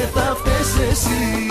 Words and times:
και 0.00 0.06
θα 0.06 0.36
φταίς 0.36 0.90
εσύ 0.90 1.48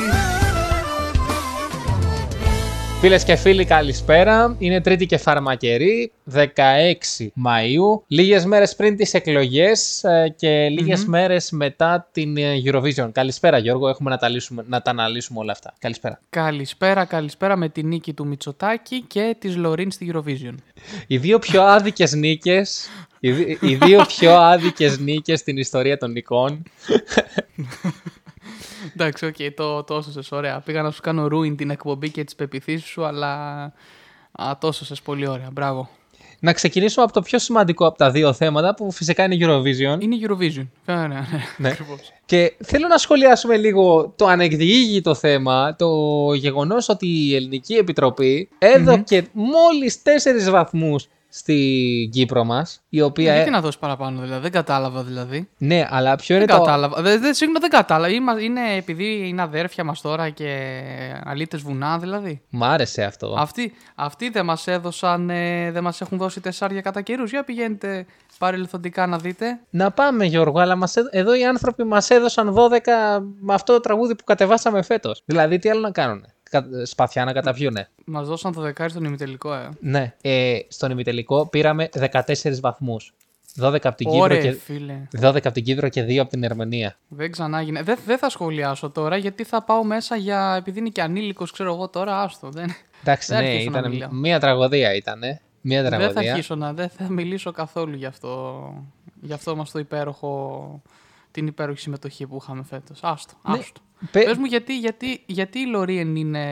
Φίλες 2.99 3.23
και 3.23 3.35
φίλοι, 3.35 3.65
καλησπέρα. 3.65 4.55
Είναι 4.59 4.81
Τρίτη 4.81 5.05
και 5.05 5.17
Φαρμακερή, 5.17 6.11
16 6.33 6.39
Μαΐου. 7.19 8.01
Λίγες 8.07 8.45
μέρες 8.45 8.75
πριν 8.75 8.95
τις 8.95 9.13
εκλογές 9.13 10.03
ε, 10.03 10.33
και 10.37 10.69
λιγες 10.69 11.05
μέρες 11.05 11.51
μετά 11.51 12.09
την 12.11 12.37
ε, 12.37 12.61
Eurovision. 12.65 13.09
Καλησπέρα 13.11 13.57
Γιώργο, 13.57 13.87
έχουμε 13.87 14.09
να 14.09 14.17
τα, 14.17 14.29
λύσουμε, 14.29 14.63
να 14.67 14.81
τα 14.81 14.91
αναλύσουμε 14.91 15.39
όλα 15.39 15.51
αυτά. 15.51 15.73
Καλησπέρα. 15.79 16.19
Καλησπέρα, 16.29 17.05
καλησπέρα 17.05 17.55
με 17.55 17.69
τη 17.69 17.83
νίκη 17.83 18.13
του 18.13 18.27
Μητσοτάκη 18.27 19.01
και 19.01 19.35
της 19.39 19.55
Λωρίν 19.55 19.91
στη 19.91 20.11
Eurovision. 20.13 20.55
Οι 21.07 21.17
δύο 21.17 21.39
πιο 21.39 21.63
άδικες 21.63 22.13
νίκες, 22.13 22.89
οι, 23.19 23.31
δι- 23.31 23.57
οι 23.61 23.75
δύο 23.75 24.05
πιο 24.07 24.35
άδικες 24.35 24.99
νίκες 24.99 25.39
στην 25.39 25.57
ιστορία 25.57 25.97
των 25.97 26.11
νικών. 26.11 26.63
Εντάξει, 28.93 29.25
οκ, 29.25 29.35
το, 29.55 29.83
το 29.83 29.95
έσωσες, 29.95 30.31
ωραία. 30.31 30.59
Πήγα 30.59 30.81
να 30.81 30.91
σου 30.91 31.01
κάνω 31.01 31.25
ruin 31.25 31.57
την 31.57 31.69
εκπομπή 31.69 32.09
και 32.09 32.23
τις 32.23 32.35
πεποιθήσεις 32.35 32.87
σου, 32.87 33.05
αλλά 33.05 33.61
α, 34.31 34.57
το 34.59 34.67
έσωσες 34.67 35.01
πολύ 35.01 35.27
ωραία. 35.27 35.49
Μπράβο. 35.51 35.89
Να 36.41 36.53
ξεκινήσουμε 36.53 37.03
από 37.03 37.13
το 37.13 37.21
πιο 37.21 37.39
σημαντικό 37.39 37.85
από 37.85 37.97
τα 37.97 38.11
δύο 38.11 38.33
θέματα 38.33 38.73
που 38.73 38.91
φυσικά 38.91 39.23
είναι 39.23 39.35
η 39.35 39.39
Eurovision. 39.41 40.01
Είναι 40.01 40.15
Eurovision. 40.21 40.67
Ωραία, 40.87 41.07
ναι. 41.07 41.25
Ναι. 41.57 41.69
Ακριβώς. 41.69 41.99
Και 42.25 42.55
θέλω 42.63 42.87
να 42.87 42.97
σχολιάσουμε 42.97 43.57
λίγο 43.57 44.13
το 44.15 44.25
ανεκδιήγητο 44.25 45.15
θέμα, 45.15 45.75
το 45.75 45.87
γεγονός 46.33 46.89
ότι 46.89 47.07
η 47.07 47.35
Ελληνική 47.35 47.73
Επιτροπή 47.73 48.49
έδωκε 48.57 49.27
μόλις 49.31 50.01
τέσσερις 50.01 50.49
βαθμούς 50.49 51.07
στην 51.29 52.09
Κύπρο 52.11 52.43
μας, 52.43 52.81
η 52.89 53.01
οποία... 53.01 53.33
Γιατί 53.35 53.49
να 53.49 53.61
δώσει 53.61 53.79
παραπάνω, 53.79 54.21
δηλαδή. 54.21 54.41
Δεν 54.41 54.51
κατάλαβα, 54.51 55.03
δηλαδή. 55.03 55.49
Ναι, 55.57 55.87
αλλά 55.89 56.15
ποιο 56.15 56.35
είναι 56.35 56.45
Δεν 56.45 56.55
το... 56.55 56.61
κατάλαβα. 56.63 57.01
Δεν, 57.01 57.21
δεν, 57.21 57.33
συγγνώμη, 57.33 57.59
δεν 57.59 57.69
κατάλαβα. 57.69 58.13
Είμα- 58.13 58.41
Είναι 58.41 58.61
επειδή 58.77 59.27
είναι 59.27 59.41
αδέρφια 59.41 59.83
μας 59.83 60.01
τώρα 60.01 60.29
και 60.29 60.71
αλήτες 61.23 61.61
βουνά, 61.61 61.97
δηλαδή. 61.99 62.41
Μ' 62.49 62.63
άρεσε 62.63 63.03
αυτό. 63.03 63.35
Αυτοί, 63.37 63.73
αυτοί 63.95 64.29
δεν 64.29 64.45
μας 64.45 64.67
έδωσαν, 64.67 65.29
ε, 65.29 65.71
δεν 65.71 65.83
μας 65.83 66.01
έχουν 66.01 66.17
δώσει 66.17 66.39
τεσσάρια 66.41 66.81
κατά 66.81 67.01
καιρούς. 67.01 67.29
Για 67.29 67.43
πηγαίνετε 67.43 68.05
παρελθοντικά 68.37 69.07
να 69.07 69.17
δείτε. 69.17 69.59
Να 69.69 69.91
πάμε 69.91 70.25
Γιώργο, 70.25 70.59
αλλά 70.59 70.75
μας, 70.75 70.95
έδω- 70.95 71.09
εδώ 71.11 71.35
οι 71.35 71.45
άνθρωποι 71.45 71.83
μας 71.83 72.09
έδωσαν 72.09 72.53
12 72.53 73.19
με 73.39 73.53
αυτό 73.53 73.73
το 73.73 73.79
τραγούδι 73.79 74.15
που 74.15 74.23
κατεβάσαμε 74.23 74.81
φέτος. 74.81 75.21
Δηλαδή 75.25 75.57
τι 75.59 75.69
άλλο 75.69 75.79
να 75.79 75.91
κάνουν. 75.91 76.25
Σπαθιά 76.83 77.25
να 77.25 77.33
καταπιούνε. 77.33 77.89
Μας 78.05 78.27
δώσαν 78.27 78.53
το 78.53 78.61
δεκάρι 78.61 78.89
στον 78.89 79.03
ημιτελικό, 79.03 79.53
ε. 79.53 79.69
Ναι. 79.79 80.15
Ε, 80.21 80.59
στον 80.67 80.91
ημιτελικό 80.91 81.47
πήραμε 81.47 81.89
14 82.11 82.59
βαθμούς. 82.61 83.13
12 83.61 83.79
από 83.83 83.95
την 83.95 84.05
Κύπρο 84.09 84.19
Ωραία, 84.23 84.41
και... 84.41 84.51
φίλε. 84.51 85.07
12 85.21 85.35
από 85.35 85.51
την 85.51 85.63
Κύπρο 85.63 85.89
και 85.89 86.03
2 86.03 86.17
από 86.17 86.29
την 86.29 86.43
Ερμενία. 86.43 86.95
Δεν 87.07 87.31
ξανά 87.31 87.61
γίνει. 87.61 87.81
Δεν, 87.81 87.97
δεν 88.05 88.17
θα 88.17 88.29
σχολιάσω 88.29 88.89
τώρα 88.89 89.17
γιατί 89.17 89.43
θα 89.43 89.63
πάω 89.63 89.83
μέσα 89.83 90.15
για. 90.15 90.55
επειδή 90.57 90.79
είναι 90.79 90.89
και 90.89 91.01
ανήλικος, 91.01 91.51
ξέρω 91.51 91.73
εγώ 91.73 91.87
τώρα, 91.89 92.21
άστο. 92.21 92.49
Δεν, 92.49 92.69
Εντάξει, 93.01 93.33
Δεν 93.33 93.43
ναι, 93.43 93.49
αρχίσω 93.49 93.69
να 93.69 93.77
ήταν 93.79 93.91
μιλάω. 93.91 94.11
μία 94.11 94.39
τραγωδία 94.39 94.93
ήτανε. 94.95 95.41
Μία 95.61 95.81
δεν 95.81 95.91
θα 95.91 95.97
τραγωδία. 95.97 96.31
αρχίσω 96.31 96.55
να. 96.55 96.73
Δεν 96.73 96.89
θα 96.89 97.09
μιλήσω 97.09 97.51
καθόλου 97.51 97.95
γι' 97.95 98.05
αυτό. 98.05 98.63
Γι' 99.21 99.33
αυτό 99.33 99.55
μας 99.55 99.71
το 99.71 99.79
υπέροχο. 99.79 100.81
Την 101.31 101.47
υπέροχη 101.47 101.79
συμμετοχή 101.79 102.27
που 102.27 102.39
είχαμε 102.41 102.63
φέτος. 102.69 102.99
Άστο. 103.03 103.33
Ναι, 103.47 103.57
άστο. 103.57 103.81
Πε- 104.11 104.25
Πες 104.25 104.37
μου 104.37 104.45
γιατί, 104.45 104.77
γιατί, 104.77 105.23
γιατί 105.25 105.59
η 105.59 105.65
Λωρίεν 105.65 106.15
είναι 106.15 106.45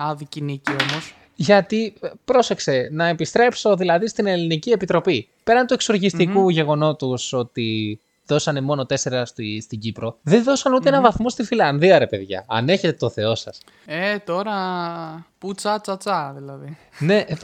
άδικη 0.00 0.40
νίκη 0.42 0.70
όμως; 0.70 1.14
Γιατί, 1.34 1.94
ε, 2.00 2.08
πρόσεξε, 2.24 2.88
να 2.92 3.06
επιστρέψω 3.06 3.76
δηλαδή 3.76 4.08
στην 4.08 4.26
Ελληνική 4.26 4.70
Επιτροπή. 4.70 5.28
Πέραν 5.44 5.66
του 5.66 5.74
εξοργιστικού 5.74 6.48
γεγονότος 6.48 7.32
ότι 7.32 8.00
δώσανε 8.26 8.60
μόνο 8.60 8.86
4 8.88 9.22
στη, 9.24 9.60
στην 9.60 9.78
Κύπρο, 9.78 10.18
δεν 10.22 10.42
δώσαν 10.44 10.72
ούτε 10.74 10.88
ένα 10.88 11.00
βαθμό 11.00 11.28
στη 11.28 11.42
Φιλανδία, 11.44 11.98
ρε 11.98 12.06
παιδιά. 12.06 12.44
Αν 12.48 12.68
έχετε 12.68 12.92
το 12.92 13.10
Θεό 13.10 13.34
σας. 13.34 13.60
Ε, 13.86 14.18
τώρα. 14.18 14.52
Που 15.38 15.54
τσα 15.54 15.80
τσα 15.80 15.96
τσα, 15.96 16.32
δηλαδή. 16.36 16.76
Ναι. 16.98 17.24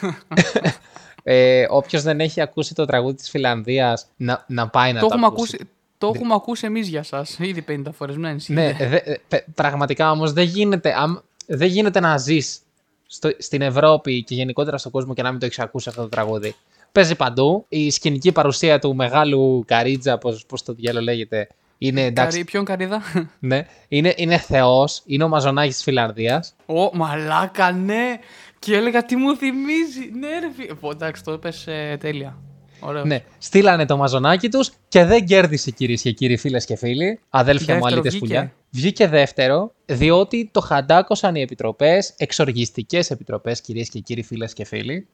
ε, 1.24 1.32
πρα- 1.34 1.34
ε, 1.34 1.66
Όποιος 1.70 2.02
δεν 2.02 2.20
έχει 2.20 2.40
ακούσει 2.40 2.74
το 2.74 2.84
τραγούδι 2.84 3.14
της 3.16 3.30
Φιλανδίας, 3.30 4.06
να, 4.16 4.44
να 4.48 4.68
πάει 4.68 4.92
να 4.92 5.00
το, 5.00 5.06
το, 5.06 5.12
έχουμε 5.14 5.26
ακούσει. 5.26 5.54
ακούσει, 5.54 5.70
το 5.98 6.12
έχουμε 6.14 6.34
ακούσει 6.34 6.66
εμείς 6.66 6.88
για 6.88 7.02
σας 7.02 7.36
Ήδη 7.40 7.64
50 7.68 7.82
φορές. 7.92 8.16
Ναι, 8.16 8.36
Ναι, 8.46 8.72
δε- 8.72 8.96
ε, 8.96 9.20
πε- 9.28 9.44
πραγματικά 9.54 10.10
όμως 10.10 10.32
δεν 10.32 10.44
γίνεται, 10.44 10.94
αμ- 10.98 11.18
δεν 11.46 11.68
γίνεται 11.68 12.00
να 12.00 12.16
ζεις 12.18 12.58
στο, 13.06 13.30
στην 13.38 13.62
Ευρώπη 13.62 14.22
και 14.24 14.34
γενικότερα 14.34 14.78
στον 14.78 14.92
κόσμο 14.92 15.14
και 15.14 15.22
να 15.22 15.30
μην 15.30 15.40
το 15.40 15.46
έχεις 15.46 15.58
ακούσει 15.58 15.88
αυτό 15.88 16.02
το 16.02 16.08
τραγούδι. 16.08 16.54
Παίζει 16.92 17.14
παντού. 17.14 17.64
Η 17.68 17.90
σκηνική 17.90 18.32
παρουσία 18.32 18.78
του 18.78 18.94
μεγάλου 18.94 19.64
Καρίτζα, 19.66 20.18
πώς, 20.18 20.46
πώς 20.46 20.62
το 20.62 20.72
διάλογο 20.72 21.04
λέγεται, 21.04 21.48
είναι 21.78 22.04
εντάξει. 22.04 22.30
Καρύ, 22.36 22.44
ποιον 22.50 22.64
καρύδα. 22.64 23.02
Ναι, 23.38 23.66
είναι, 23.88 24.14
είναι 24.16 24.38
θεός, 24.38 25.02
είναι 25.06 25.24
ο 25.24 25.28
Μαζονάκης 25.28 25.74
της 25.74 25.82
Φιλανδίας. 25.84 26.54
Ω, 26.66 26.96
μαλάκα, 26.96 27.72
ναι! 27.72 28.18
Και 28.64 28.76
έλεγα 28.76 29.04
τι 29.04 29.16
μου 29.16 29.36
θυμίζει; 29.36 30.10
Ναι, 30.18 30.38
ρε 30.38 30.50
φίλε. 30.56 30.74
Πω, 30.74 30.90
Εντάξει, 30.90 31.24
το 31.24 31.32
έπες 31.32 31.66
ε, 31.66 31.96
τέλεια. 32.00 32.38
Ωραίος. 32.80 33.04
Ναι, 33.04 33.22
στείλανε 33.38 33.86
το 33.86 33.96
Μαζονάκι 33.96 34.48
τους 34.48 34.70
και 34.88 35.04
δεν 35.04 35.24
κέρδισε 35.24 35.70
κυρίες 35.70 36.02
και 36.02 36.10
κύριοι 36.12 36.36
φίλες 36.36 36.64
και 36.64 36.76
φίλοι. 36.76 37.20
Αδέλφια 37.30 37.74
μου 37.74 37.80
Δεύτερο 37.80 38.00
αλήτες 38.00 38.18
βγήκε. 38.18 38.34
πουλιά. 38.34 38.52
Βγήκε 38.70 39.08
δεύτερο, 39.08 39.72
διότι 39.84 40.48
το 40.52 40.60
χαντάκωσαν 40.60 41.34
οι 41.34 41.40
επιτροπές, 41.40 42.14
εξοργιστικές 42.16 43.10
επιτροπές 43.10 43.60
κυρίες 43.60 43.88
και 43.88 43.98
κύριοι 43.98 44.22
φίλες 44.22 44.52
και 44.52 44.64
φίλοι. 44.64 45.06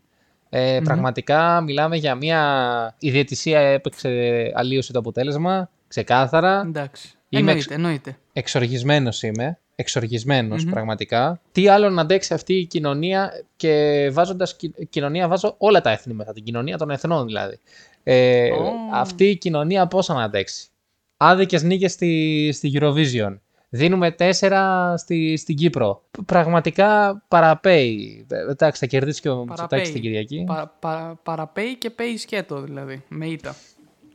Ε, 0.48 0.80
Πραγματικά 0.84 1.60
μιλάμε 1.60 1.96
για 1.96 2.14
μια... 2.14 2.94
Η 2.98 3.10
διαιτησία 3.10 3.60
έπαιξε 3.60 4.08
αλλίωση 4.54 4.92
το 4.92 4.98
αποτέλεσμα, 4.98 5.70
ξεκάθαρα. 5.88 6.62
Εντάξει. 6.66 7.08
Είμαι 7.28 7.50
εννοείται, 7.50 7.74
εννοείται. 7.74 8.16
Εξοργισμένος 8.32 9.22
είμαι. 9.22 9.58
Εξοργισμένος 9.80 10.64
πραγματικά. 10.64 11.40
Τι 11.52 11.68
άλλο 11.68 11.90
να 11.90 12.00
αντέξει 12.00 12.34
αυτή 12.34 12.54
η 12.54 12.66
κοινωνία 12.66 13.44
και 13.56 14.08
βάζοντας 14.12 14.56
ki- 14.62 14.86
κοινωνία 14.90 15.28
βάζω 15.28 15.54
όλα 15.58 15.80
τα 15.80 15.90
έθνη 15.90 16.14
μέσα, 16.14 16.32
την 16.32 16.44
κοινωνία 16.44 16.78
των 16.78 16.90
εθνών 16.90 17.26
δηλαδή. 17.26 17.58
Ε, 18.02 18.50
Ω. 18.50 18.72
Αυτή 18.92 19.24
η 19.24 19.36
κοινωνία 19.36 19.86
πώς 19.86 20.08
να 20.08 20.22
αντέξει; 20.22 20.68
Άδικες 21.16 21.62
νίκες 21.62 21.92
στη, 21.92 22.50
στη 22.52 22.72
Eurovision. 22.80 23.38
Δίνουμε 23.72 24.10
τέσσερα 24.10 24.94
στη, 24.96 25.36
στην 25.36 25.56
Κύπρο. 25.56 26.02
Πραγματικά 26.26 27.22
παραπέει. 27.28 28.26
Ε, 28.30 28.50
Εντάξει, 28.50 28.80
θα 28.80 28.86
κερδίσει 28.86 29.20
και 29.20 29.28
ο 29.28 29.44
Μητσοτάκης 29.44 29.92
την 29.92 30.00
Κυριακή. 30.00 30.44
Πα, 30.46 30.76
πα, 30.80 31.20
παραπέει 31.22 31.76
και 31.76 31.90
πέει 31.90 32.16
σκέτο 32.16 32.60
δηλαδή. 32.60 33.02
Με 33.08 33.26
ήττα. 33.26 33.54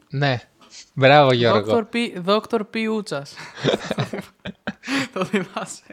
Ναι. 0.10 0.40
Μπράβο 0.94 1.34
Γιώργο. 1.34 1.60
Δόκτωρ 1.64 1.86
Πι, 1.86 2.20
Δόκτωρ 2.20 2.64
Πι 2.64 2.88
Ούτσας. 2.88 3.34
το 5.14 5.26
θυμάσαι. 5.26 5.84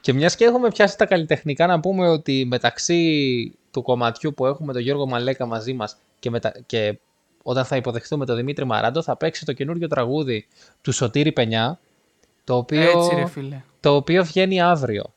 Και 0.00 0.12
μιας 0.12 0.36
και 0.36 0.44
έχουμε 0.44 0.68
πιάσει 0.68 0.96
τα 0.98 1.06
καλλιτεχνικά, 1.06 1.66
να 1.66 1.80
πούμε 1.80 2.08
ότι 2.08 2.44
μεταξύ 2.48 3.58
του 3.70 3.82
κομματιού 3.82 4.34
που 4.34 4.46
έχουμε 4.46 4.72
τον 4.72 4.82
Γιώργο 4.82 5.06
Μαλέκα 5.06 5.46
μαζί 5.46 5.72
μας 5.72 5.96
και, 6.18 6.30
μετα... 6.30 6.52
και 6.66 6.98
όταν 7.42 7.64
θα 7.64 7.76
υποδεχτούμε 7.76 8.26
τον 8.26 8.36
Δημήτρη 8.36 8.64
Μαράντο, 8.64 9.02
θα 9.02 9.16
παίξει 9.16 9.44
το 9.44 9.52
καινούριο 9.52 9.88
τραγούδι 9.88 10.46
του 10.80 10.92
Σωτήρη 10.92 11.32
Πενιά. 11.32 11.78
Το 12.44 12.56
οποίο, 12.56 12.98
Έτσι 12.98 13.14
ρε 13.14 13.26
φίλε. 13.26 13.60
το 13.80 13.94
οποίο 13.94 14.24
βγαίνει 14.24 14.60
αύριο. 14.60 15.12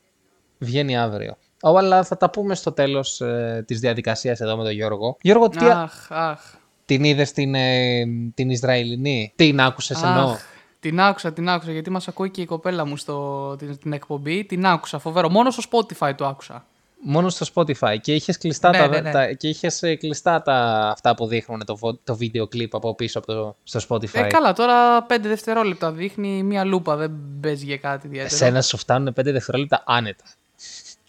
Βγαίνει 0.58 0.98
αύριο. 0.98 1.38
Ω, 1.62 1.78
Αλλά 1.78 2.04
θα 2.04 2.18
τα 2.18 2.30
πούμε 2.30 2.56
στο 2.56 2.72
τέλος 2.72 3.22
ε, 3.22 3.64
της 3.68 3.80
διαδικασίας 3.80 4.40
εδώ 4.40 4.58
με 4.58 4.64
τον 4.64 4.72
Γιώργο. 4.72 5.18
Γιώργο, 5.22 5.50
τι, 5.50 5.66
Αχ, 5.66 6.12
αχ. 6.12 6.40
την 6.86 7.04
είδες 7.04 7.32
την, 7.32 7.56
ε, 7.56 8.04
την 8.34 8.50
Ισραηλινή, 8.50 9.34
την 9.36 9.60
άκουσες 9.62 10.04
εννοώ. 10.04 10.36
Αχ, 10.84 10.90
την 10.90 11.00
άκουσα, 11.00 11.34
την 11.34 11.50
άκουσα 11.50 11.72
γιατί 11.72 11.90
μας 11.90 12.08
ακούει 12.08 12.30
και 12.30 12.42
η 12.42 12.46
κοπέλα 12.46 12.86
μου 12.86 12.98
στο, 12.98 13.56
την, 13.56 13.78
την 13.80 13.94
εκπομπή. 13.94 14.44
Την 14.46 14.66
άκουσα, 14.66 15.00
φοβερό. 15.00 15.30
Μόνο 15.30 15.52
στο 15.52 15.64
Spotify 15.72 16.12
το 16.16 16.26
άκουσα. 16.26 16.66
Μόνο 17.04 17.30
στο 17.30 17.46
Spotify 17.54 17.96
και 18.02 18.14
είχες 18.16 18.38
κλειστά, 18.38 18.70
Ναι, 18.70 18.78
τα, 18.78 18.88
ναι, 18.88 19.00
ναι. 19.00 19.12
τα- 19.12 19.34
και 19.34 19.48
είχες 19.48 19.84
ε, 19.84 19.96
κλειστά 19.96 20.42
τα, 20.42 20.54
αυτά 20.92 21.16
που 21.16 21.28
δείχνουν 21.28 21.66
το, 21.66 21.76
βο- 21.76 22.00
το 22.04 22.16
βίντεο 22.16 22.48
κλιπ 22.48 22.76
από 22.76 22.96
πίσω 22.96 23.18
από 23.20 23.28
το, 23.28 23.56
στο 23.64 23.80
Spotify. 23.90 24.14
Ε, 24.14 24.22
καλά, 24.28 24.54
τώρα 24.54 25.06
5 25.10 25.18
δευτερόλεπτα 25.22 25.92
δείχνει 25.92 26.44
μία 26.44 26.64
λούπα, 26.64 26.96
δεν 26.96 27.12
παίζει 27.42 27.66
για 27.66 27.78
κάτι 27.78 28.08
ιδιαίτερο. 28.08 28.36
Εσένα 28.36 28.62
σου 28.62 28.78
φτάνουν 28.78 29.08
5 29.08 29.14
δευτερόλεπτα 29.24 29.84
άνετα. 29.86 30.24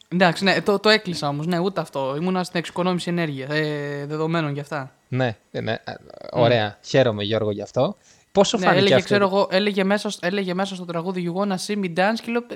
Εντάξει, 0.08 0.44
ναι, 0.44 0.60
το, 0.60 0.78
το 0.78 0.88
έκλεισα 0.88 1.28
όμως. 1.28 1.46
Ναι, 1.46 1.58
ούτε 1.58 1.80
αυτό. 1.80 2.16
Ήμουνα 2.20 2.44
στην 2.44 2.58
εξοικονόμηση 2.58 3.10
ενέργεια. 3.10 3.46
Ε, 3.50 4.06
δεδομένων 4.06 4.52
γι' 4.52 4.60
αυτά. 4.60 4.92
Ναι, 5.08 5.36
ε, 5.50 5.60
ναι, 5.60 5.72
ε, 5.72 5.92
ωραία. 6.32 6.78
Χαίρομαι 6.82 7.22
Γιώργο 7.22 7.50
γι' 7.50 7.62
αυτό. 7.62 7.96
Πώς 8.32 8.49
σου 8.49 8.56
Ναι, 8.58 8.62
φάνηκε 8.64 8.81
έλεγε, 8.81 8.94
αυτό. 8.94 9.06
ξέρω 9.06 9.25
εγώ, 9.26 9.49
έλεγε, 9.50 9.84
μέσα, 9.84 10.11
σ- 10.11 10.25
έλεγε 10.25 10.55
μέσα 10.55 10.75
στο 10.75 10.84
τραγούδι 10.84 11.32
You 11.34 11.40
wanna 11.40 11.56
see 11.67 11.76
me 11.84 11.99
dance 11.99 12.19
και 12.23 12.31
λέω 12.31 12.44
«Ε, 12.50 12.55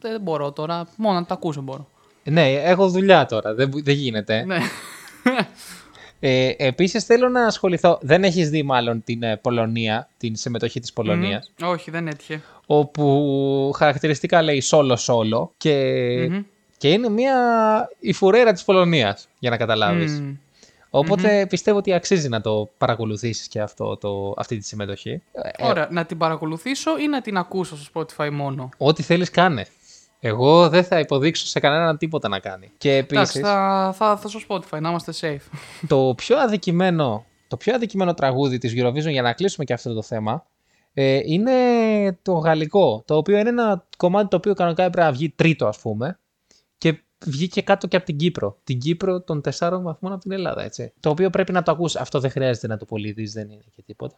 δεν 0.00 0.20
μπορώ 0.20 0.52
τώρα. 0.52 0.88
Μόνο 0.96 1.18
να 1.18 1.24
τα 1.26 1.34
ακούσω 1.34 1.60
μπορώ. 1.60 1.88
Ναι, 2.24 2.52
έχω 2.52 2.88
δουλειά 2.88 3.26
τώρα. 3.26 3.54
Δεν, 3.54 3.70
δεν 3.74 3.94
γίνεται. 3.94 4.44
ναι. 4.44 4.58
Ε, 6.20 6.52
επίσης 6.56 7.04
θέλω 7.04 7.28
να 7.28 7.44
ασχοληθώ. 7.46 7.98
Δεν 8.02 8.24
έχεις 8.24 8.50
δει 8.50 8.62
μάλλον 8.62 9.02
την 9.04 9.22
ε, 9.22 9.36
Πολωνία, 9.36 10.08
την 10.18 10.36
συμμετοχή 10.36 10.80
της 10.80 10.92
Πολωνίας; 10.92 11.52
Όχι, 11.62 11.90
δεν 11.90 12.06
έτυχε. 12.08 12.42
όπου 12.66 13.72
χαρακτηριστικά 13.76 14.42
λέει 14.42 14.62
solo 14.70 14.94
solo 15.06 15.48
και, 15.56 15.74
Μμμ. 16.30 16.42
και 16.76 16.88
είναι 16.90 17.08
μια 17.08 17.34
η 18.00 18.12
φουρέρα 18.12 18.52
της 18.52 18.64
Πολωνίας 18.64 19.28
για 19.38 19.50
να 19.50 19.56
καταλάβεις. 19.56 20.22
Μμ. 20.90 20.98
οποτε 20.98 21.46
πιστεύω 21.48 21.78
ότι 21.78 21.92
αξίζει 21.92 22.28
να 22.28 22.40
το 22.40 22.70
παρακολουθήσεις 22.78 23.48
και 23.48 23.60
αυτό, 23.60 23.96
το, 23.96 24.34
αυτή 24.36 24.56
τη 24.58 24.64
συμμετοχή. 24.64 25.22
Ε, 25.32 25.66
Ωραία, 25.66 25.88
να 25.90 26.04
την 26.04 26.18
παρακολουθήσω 26.18 26.98
ή 26.98 27.08
να 27.08 27.20
την 27.20 27.36
ακούσω 27.36 27.76
στο 27.76 27.90
Spotify 27.94 28.30
μόνο; 28.32 28.68
Ό,τι 28.78 29.02
θέλεις 29.02 29.30
κάνε. 29.30 29.66
Εγώ 30.20 30.68
δεν 30.68 30.84
θα 30.84 30.98
υποδείξω 30.98 31.46
σε 31.46 31.60
κανέναν 31.60 31.98
τίποτα 31.98 32.28
να 32.28 32.38
κάνει. 32.38 32.70
Και 32.78 32.96
Εντάξει, 32.96 33.18
επίσης, 33.18 33.40
θα, 33.40 33.92
θα, 33.96 34.16
θα 34.16 34.28
στο 34.28 34.40
Spotify, 34.48 34.80
να 34.80 34.88
είμαστε 34.88 35.12
safe. 35.20 35.58
το 35.88 36.14
πιο 36.16 36.38
αδικημένο, 36.38 37.24
το 37.48 37.56
πιο 37.56 37.74
αδικημένο 37.74 38.14
τραγούδι 38.14 38.58
της 38.58 38.72
Eurovision, 38.76 39.10
για 39.10 39.22
να 39.22 39.32
κλείσουμε 39.32 39.64
και 39.64 39.72
αυτό 39.72 39.94
το 39.94 40.02
θέμα, 40.02 40.46
ε, 40.94 41.20
είναι 41.24 41.52
το 42.22 42.32
γαλλικό, 42.32 43.02
το 43.06 43.16
οποίο 43.16 43.38
είναι 43.38 43.48
ένα 43.48 43.86
κομμάτι 43.96 44.28
το 44.28 44.36
οποίο 44.36 44.54
κανονικά 44.54 44.82
έπρεπε 44.82 45.06
να 45.06 45.12
βγει 45.12 45.30
τρίτο 45.30 45.66
ας 45.66 45.78
πούμε 45.78 46.18
και 46.27 46.27
βγήκε 47.26 47.62
κάτω 47.62 47.86
και 47.86 47.96
από 47.96 48.04
την 48.06 48.16
Κύπρο. 48.16 48.56
Την 48.64 48.78
Κύπρο 48.78 49.20
των 49.20 49.40
τεσσάρων 49.40 49.82
βαθμών 49.82 50.12
από 50.12 50.20
την 50.22 50.32
Ελλάδα, 50.32 50.62
έτσι. 50.62 50.92
Το 51.00 51.10
οποίο 51.10 51.30
πρέπει 51.30 51.52
να 51.52 51.62
το 51.62 51.70
ακούσει. 51.70 51.98
Αυτό 52.00 52.20
δεν 52.20 52.30
χρειάζεται 52.30 52.66
να 52.66 52.76
το 52.76 52.84
πολύ 52.84 53.12
δεις, 53.12 53.32
δεν 53.32 53.50
είναι 53.50 53.62
και 53.76 53.82
τίποτα. 53.86 54.16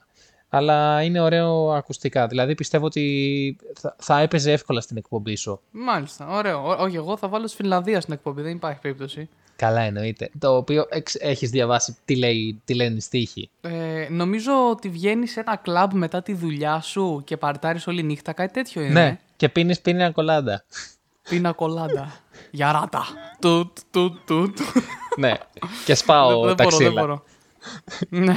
Αλλά 0.48 1.02
είναι 1.02 1.20
ωραίο 1.20 1.70
ακουστικά. 1.72 2.26
Δηλαδή 2.26 2.54
πιστεύω 2.54 2.86
ότι 2.86 3.56
θα, 3.74 3.96
θα 3.98 4.20
έπαιζε 4.20 4.52
εύκολα 4.52 4.80
στην 4.80 4.96
εκπομπή 4.96 5.36
σου. 5.36 5.60
Μάλιστα, 5.70 6.26
ωραίο. 6.28 6.68
Ω- 6.68 6.76
Όχι, 6.82 6.96
εγώ 6.96 7.16
θα 7.16 7.28
βάλω 7.28 7.46
στη 7.46 7.56
Φινλανδία 7.56 8.00
στην 8.00 8.12
εκπομπή, 8.14 8.42
δεν 8.42 8.52
υπάρχει 8.54 8.80
περίπτωση. 8.80 9.28
Καλά 9.56 9.80
εννοείται. 9.80 10.30
Το 10.38 10.56
οποίο 10.56 10.86
εξ, 10.90 11.14
έχεις 11.14 11.50
διαβάσει 11.50 11.96
τι, 12.04 12.16
λέει, 12.16 12.60
τι 12.64 12.74
λένε 12.74 12.96
οι 12.96 13.00
στίχοι. 13.00 13.50
Ε, 13.60 14.06
νομίζω 14.10 14.52
ότι 14.70 14.88
βγαίνει 14.88 15.26
σε 15.26 15.40
ένα 15.40 15.56
κλαμπ 15.56 15.92
μετά 15.92 16.22
τη 16.22 16.34
δουλειά 16.34 16.80
σου 16.80 17.22
και 17.24 17.36
παρτάρεις 17.36 17.86
όλη 17.86 18.02
νύχτα, 18.02 18.32
κάτι 18.32 18.52
τέτοιο 18.52 18.82
είναι. 18.82 18.92
Ναι. 18.92 19.18
Και 19.36 19.48
πίνεις 19.48 19.80
πίνια 19.80 20.10
κολάντα. 20.10 20.64
Πίνα 21.30 21.52
κολάντα. 21.52 22.12
Γιαράτα. 22.50 23.04
Τουτ, 23.40 23.78
τουτ, 23.90 24.16
τουτ. 24.26 24.58
ναι. 25.16 25.32
Και 25.84 25.94
σπάω 25.94 26.44
Δεν 26.46 26.56
τα 26.56 26.62
μπορώ, 26.64 26.76
δεν 26.76 26.86
ξύλα. 26.86 27.00
μπορώ. 27.00 27.22
Ναι. 28.08 28.34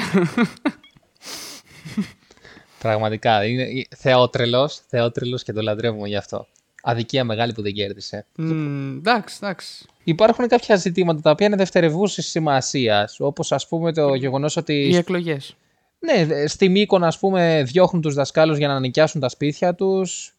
Πραγματικά. 2.80 3.46
Είναι 3.46 3.68
θεότρελος, 3.98 4.82
θεότρελος 4.88 5.44
και 5.44 5.54
το 5.54 5.62
λατρεύουμε 5.62 6.08
γι' 6.08 6.16
αυτό. 6.16 6.48
Αδικία 6.84 7.24
μεγάλη 7.24 7.54
που 7.54 7.62
δεν 7.62 7.74
κέρδισε. 7.74 8.26
Μμ, 8.38 8.98
Εντάξει, 8.98 9.38
εντάξει. 9.42 9.86
Υπάρχουν 10.04 10.48
κάποια 10.48 10.76
ζητήματα 10.76 11.22
τα 11.22 11.32
οποία 11.32 11.46
είναι 11.48 11.56
δευτερευούσης 11.56 12.28
σημασίας, 12.28 13.20
όπως 13.20 13.52
ας 13.52 13.68
πούμε 13.68 13.94
το 13.94 14.14
γεγονός 14.16 14.56
Οι 14.56 14.60
ότι. 14.60 14.96
εκλογές. 14.96 15.56
Ναι, 16.00 16.48
στη 16.48 16.70
Μύκονα, 16.70 17.08
ας 17.08 17.20
πούμε, 17.20 17.64
διώχνουν 17.66 18.02
τους 18.02 18.14
δασκάλους 18.14 18.58
για 18.58 18.68
να 18.68 18.80
νοικιάσουν 18.80 19.22
τα 19.22 19.30
σπίτια 19.30 19.76
τους. 19.76 20.33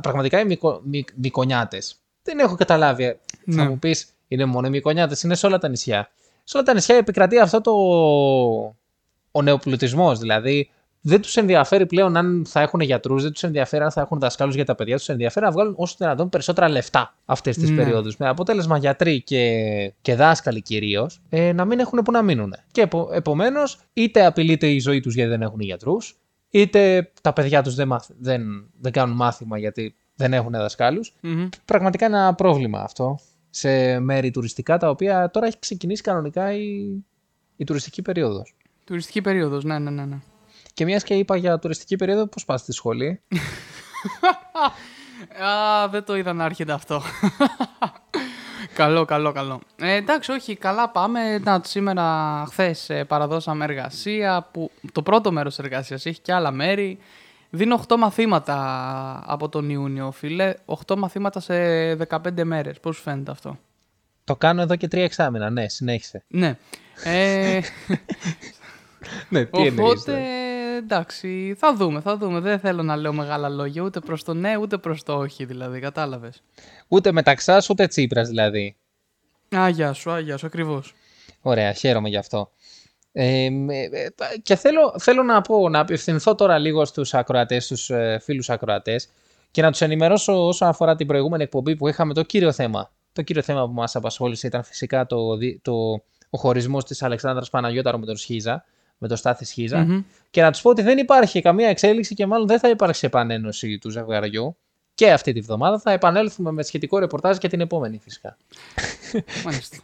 Πραγματικά 0.00 0.40
οι 0.40 0.44
μικο, 0.44 0.80
μικ, 0.84 1.08
Μικονιάτες. 1.16 1.96
Δεν 2.22 2.38
έχω 2.38 2.54
καταλάβει. 2.54 3.04
ε, 3.04 3.16
Θα 3.50 3.62
Ναι. 3.62 3.68
μου 3.68 3.78
πεις, 3.78 4.08
είναι 4.28 4.44
μόνο 4.44 4.66
οι 4.66 4.70
Μικονιάτες, 4.70 5.22
είναι 5.22 5.34
σε 5.34 5.46
όλα 5.46 5.58
τα 5.58 5.68
νησιά. 5.68 6.10
Σε 6.44 6.56
όλα 6.56 6.66
τα 6.66 6.74
νησιά 6.74 6.96
επικρατεί 6.96 7.38
αυτό 7.38 7.60
το. 7.60 7.72
ο 9.30 9.42
νεοπλουτισμός. 9.42 10.18
Δηλαδή, 10.18 10.70
δεν 11.00 11.20
τους 11.20 11.36
ενδιαφέρει 11.36 11.86
πλέον 11.86 12.16
αν 12.16 12.44
θα 12.48 12.60
έχουν 12.60 12.80
γιατρούς, 12.80 13.22
δεν 13.22 13.32
τους 13.32 13.42
ενδιαφέρει 13.42 13.84
αν 13.84 13.90
θα 13.90 14.00
έχουν 14.00 14.18
δασκάλους 14.18 14.54
για 14.54 14.64
τα 14.64 14.74
παιδιά 14.74 14.96
τους. 14.96 15.08
ενδιαφέρει 15.08 15.44
να 15.46 15.52
βγάλουν 15.52 15.74
όσο 15.76 15.94
δυνατόν 15.98 16.28
περισσότερα 16.28 16.68
λεφτά 16.68 17.14
αυτές 17.24 17.56
τις 17.56 17.70
Ναι. 17.70 17.76
περιόδους. 17.76 18.16
Με 18.16 18.28
αποτέλεσμα 18.28 18.78
γιατροί 18.78 19.22
και, 19.22 19.92
και 20.02 20.14
δάσκαλοι 20.14 20.62
κυρίως 20.62 21.20
ε, 21.28 21.52
να 21.52 21.64
μην 21.64 21.78
έχουν 21.78 21.98
που 22.02 22.10
να 22.12 22.22
μείνουν. 22.22 22.54
Και 22.72 22.80
επο, 22.80 23.08
επομένως, 23.12 23.78
είτε 23.92 24.24
απειλείται 24.26 24.66
η 24.66 24.78
ζωή 24.78 25.00
τους 25.00 25.14
γιατί 25.14 25.30
δεν 25.30 25.42
έχουν 25.42 25.60
γιατρούς, 25.60 26.16
είτε 26.50 27.12
τα 27.22 27.32
παιδιά 27.32 27.62
τους 27.62 27.74
δεν, 27.74 27.88
μάθ- 27.88 28.10
δεν, 28.18 28.70
δεν 28.80 28.92
κάνουν 28.92 29.16
μάθημα 29.16 29.58
γιατί 29.58 29.94
δεν 30.14 30.32
έχουν 30.32 30.52
δασκάλους. 30.52 31.14
Μμμ. 31.20 31.48
Πραγματικά 31.64 32.06
είναι 32.06 32.16
ένα 32.16 32.34
πρόβλημα 32.34 32.80
αυτό 32.80 33.18
σε 33.50 33.98
μέρη 33.98 34.30
τουριστικά 34.30 34.78
τα 34.78 34.90
οποία 34.90 35.30
τώρα 35.30 35.46
έχει 35.46 35.58
ξεκινήσει 35.58 36.02
κανονικά 36.02 36.52
η, 36.52 36.88
η 37.56 37.64
τουριστική 37.64 38.02
περίοδος. 38.02 38.56
Τουριστική 38.84 39.20
περίοδος, 39.20 39.64
ναι, 39.64 39.78
ναι, 39.78 39.90
ναι. 39.90 40.04
ναι. 40.04 40.18
Και 40.74 40.84
μιας 40.84 41.02
και 41.02 41.14
είπα 41.14 41.36
για 41.36 41.58
τουριστική 41.58 41.96
περίοδο, 41.96 42.26
πώς 42.26 42.44
πας 42.44 42.60
στη 42.60 42.72
σχολή; 42.72 43.20
Α, 45.44 45.88
δεν 45.88 46.04
το 46.04 46.16
είδα 46.16 46.32
να 46.32 46.44
έρχεται 46.44 46.72
αυτό. 46.72 47.02
Καλό, 48.78 49.04
καλό, 49.04 49.32
καλό. 49.32 49.60
Ε, 49.76 49.94
εντάξει, 49.94 50.32
όχι, 50.32 50.56
καλά 50.56 50.88
πάμε. 50.88 51.38
Να, 51.38 51.60
σήμερα, 51.64 52.44
χθες 52.48 52.90
παραδώσαμε 53.06 53.64
εργασία. 53.64 54.48
Που, 54.52 54.70
το 54.92 55.02
πρώτο 55.02 55.32
μέρος 55.32 55.58
εργασίας 55.58 56.06
έχει 56.06 56.20
και 56.20 56.32
άλλα 56.32 56.50
μέρη. 56.50 56.98
Δίνω 57.50 57.80
8 57.88 57.96
μαθήματα 57.96 58.56
από 59.26 59.48
τον 59.48 59.70
Ιούνιο, 59.70 60.10
φίλε. 60.10 60.54
8 60.86 60.96
μαθήματα 60.96 61.40
σε 61.40 61.54
15 61.92 62.44
μέρες. 62.44 62.80
Πώς 62.80 62.96
σου 62.96 63.02
φαίνεται 63.02 63.30
αυτό; 63.30 63.58
Το 64.24 64.36
κάνω 64.36 64.60
εδώ 64.60 64.76
και 64.76 64.88
τρία 64.88 65.04
εξάμεινα. 65.04 65.50
Ναι, 65.50 65.68
συνέχισε. 65.68 66.24
Ναι. 66.28 66.56
Ε, 67.04 67.60
Ναι, 69.28 69.44
τι 69.44 69.66
εννοείς, 69.66 69.90
οπότε, 69.90 70.12
δηλαδή. 70.12 70.76
εντάξει, 70.76 71.54
θα 71.58 71.74
δούμε, 71.74 72.00
θα 72.00 72.16
δούμε. 72.16 72.40
Δεν 72.40 72.58
θέλω 72.58 72.82
να 72.82 72.96
λέω 72.96 73.12
μεγάλα 73.12 73.48
λόγια 73.48 73.82
ούτε 73.82 74.00
προς 74.00 74.24
το 74.24 74.34
ναι, 74.34 74.56
ούτε 74.56 74.78
προς 74.78 75.02
το 75.02 75.12
όχι, 75.16 75.44
δηλαδή, 75.44 75.80
κατάλαβες. 75.80 76.42
Ούτε 76.88 77.12
μεταξά, 77.12 77.62
ούτε 77.70 77.86
τσίπρας 77.86 78.28
δηλαδή. 78.28 78.76
Άγια 79.50 79.92
σου, 79.92 80.10
άγια 80.10 80.36
σου, 80.36 80.46
ακριβώς. 80.46 80.94
Ωραία, 81.42 81.72
χαίρομαι 81.72 82.08
γι' 82.08 82.16
αυτό. 82.16 82.50
Ε, 83.12 83.50
με- 83.50 83.74
ε, 83.82 84.08
και 84.42 84.54
θέλω, 84.56 84.94
θέλω 84.98 85.22
να 85.22 85.40
πω, 85.40 85.68
να 85.68 85.78
απευθυνθώ 85.80 86.34
τώρα 86.34 86.58
λίγο 86.58 86.84
στους 86.84 87.14
ακροατές, 87.14 87.64
στους 87.64 87.90
ε, 87.90 88.18
φίλους 88.22 88.50
ακροατές 88.50 89.08
και 89.50 89.62
να 89.62 89.70
τους 89.70 89.80
ενημερώσω 89.80 90.46
όσον 90.46 90.68
αφορά 90.68 90.96
την 90.96 91.06
προηγούμενη 91.06 91.42
εκπομπή 91.42 91.76
που 91.76 91.88
είχαμε 91.88 92.14
το 92.14 92.22
κύριο 92.22 92.52
θέμα. 92.52 92.90
Το 93.12 93.22
κύριο 93.22 93.42
θέμα 93.42 93.66
που 93.66 93.72
μας 93.72 93.96
απασχόλησε 93.96 94.46
ήταν 94.46 94.62
φυσικά 94.64 95.06
το, 95.06 95.36
δι- 95.36 95.62
το, 95.62 95.72
ο 96.30 96.38
χωρισμός 96.38 96.84
της 96.84 97.02
Αλεξάνδρας 97.02 97.50
Παναγιώταρου 97.50 97.98
με 97.98 98.06
τον 98.06 98.16
Σχίζα, 98.16 98.64
με 98.98 99.08
τον 99.08 99.16
Στάθη 99.16 99.44
Σχίζα. 99.44 99.78
Μμμ. 99.78 100.02
Και 100.30 100.42
να 100.42 100.50
τους 100.50 100.60
πω 100.60 100.70
ότι 100.70 100.82
δεν 100.82 100.98
υπάρχει 100.98 101.42
καμία 101.42 101.68
εξέλιξη 101.68 102.14
και 102.14 102.26
μάλλον 102.26 102.46
δεν 102.46 102.58
θα 102.58 102.68
υπάρξει 102.68 103.06
επανένωση 103.06 103.78
του 103.78 103.90
ζευγαριού. 103.90 104.56
Και 104.94 105.12
αυτή 105.12 105.32
τη 105.32 105.40
βδομάδα 105.40 105.78
θα 105.78 105.92
επανέλθουμε 105.92 106.52
με 106.52 106.62
σχετικό 106.62 106.98
ρεπορτάζ 106.98 107.36
και 107.36 107.48
την 107.48 107.60
επόμενη 107.60 107.98
φυσικά. 107.98 108.36
Μάλιστα. 109.44 109.76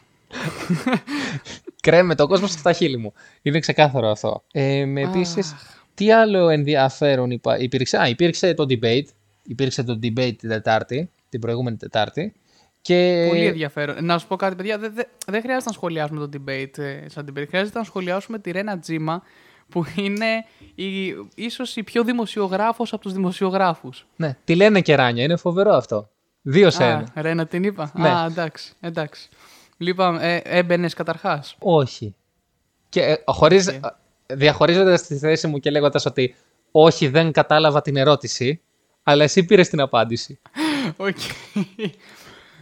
Κρέμε 1.80 2.14
το 2.14 2.26
κόσμο 2.26 2.46
στα 2.46 2.72
χείλη 2.72 2.96
μου. 2.96 3.12
Είναι 3.42 3.58
ξεκάθαρο 3.58 4.08
αυτό. 4.08 4.44
Ε, 4.52 4.84
με 4.84 5.00
επίσης, 5.00 5.54
τι 5.94 6.12
άλλο 6.12 6.48
ενδιαφέρον 6.48 7.30
υπά... 7.30 7.58
υπήρξε; 7.58 7.98
Α, 7.98 8.08
υπήρξε 8.08 8.54
το 8.54 8.66
debate. 8.68 9.06
Υπήρξε 9.42 9.82
το 9.82 9.98
debate 10.02 10.34
την 10.38 10.48
Τετάρτη, 10.48 11.10
την 11.28 11.40
προηγούμενη 11.40 11.76
Τετάρτη. 11.76 12.32
Και... 12.86 13.26
Πολύ 13.28 13.46
ενδιαφέρον. 13.46 14.04
Να 14.04 14.18
σου 14.18 14.26
πω 14.26 14.36
κάτι, 14.36 14.54
παιδιά. 14.56 14.78
Δεν 14.78 14.94
δεν- 14.94 15.06
δεν 15.26 15.40
χρειάζεται 15.40 15.66
να 15.68 15.72
σχολιάσουμε 15.72 16.26
το 16.26 16.38
debate 16.46 16.78
ε, 16.78 17.08
σαν 17.08 17.26
debate. 17.30 17.44
Χρειάζεται 17.48 17.78
να 17.78 17.84
σχολιάσουμε 17.84 18.38
τη 18.38 18.50
Ρένα 18.50 18.78
Τζίμα, 18.78 19.22
που 19.68 19.84
είναι 19.96 20.44
η, 20.74 21.06
ίσως 21.34 21.76
η 21.76 21.82
πιο 21.82 22.04
δημοσιογράφος 22.04 22.92
από 22.92 23.02
τους 23.02 23.12
δημοσιογράφους. 23.12 24.06
Ναι, 24.16 24.36
τη 24.44 24.54
λένε 24.54 24.80
και 24.80 24.94
ράνια. 24.94 25.24
Είναι 25.24 25.36
φοβερό 25.36 25.72
αυτό. 25.72 26.08
Δύο 26.42 26.70
σε 26.70 26.84
Α, 26.84 26.86
ένα. 26.86 27.08
Ρένα 27.14 27.46
την 27.46 27.64
είπα. 27.64 27.92
Ναι. 27.94 28.08
Α, 28.08 28.24
εντάξει, 28.24 28.72
εντάξει. 28.80 29.28
Λοιπόν, 29.76 30.18
ε, 30.20 30.36
έμπαινες 30.36 30.94
καταρχάς; 30.94 31.56
Όχι. 31.58 32.14
Και 32.88 33.00
ε, 33.00 33.16
χωρίς, 33.26 33.68
Οκ. 33.68 33.74
διαχωρίζοντας 34.26 35.02
τη 35.06 35.16
θέση 35.18 35.46
μου 35.46 35.58
και 35.58 35.70
λέγοντας 35.70 36.06
ότι 36.06 36.34
όχι 36.70 37.08
δεν 37.08 37.32
κατάλαβα 37.32 37.80
την 37.82 37.96
ερώτηση, 37.96 38.60
αλλά 39.02 39.24
εσύ 39.24 39.44
πήρες 39.44 39.68
την 39.68 39.80
απάντηση. 39.80 40.38
Οκ. 40.96 41.16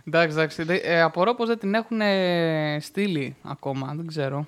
Εντάξει, 0.07 0.37
εντάξει. 0.37 0.63
Δε- 0.63 0.77
Ε, 0.83 1.01
απορώ 1.03 1.35
πως 1.35 1.49
δεν 1.49 1.59
την 1.59 1.75
έχουν 1.75 2.01
ε, 2.01 2.79
στείλει 2.81 3.37
ακόμα. 3.43 3.93
Δεν 3.97 4.07
ξέρω. 4.07 4.47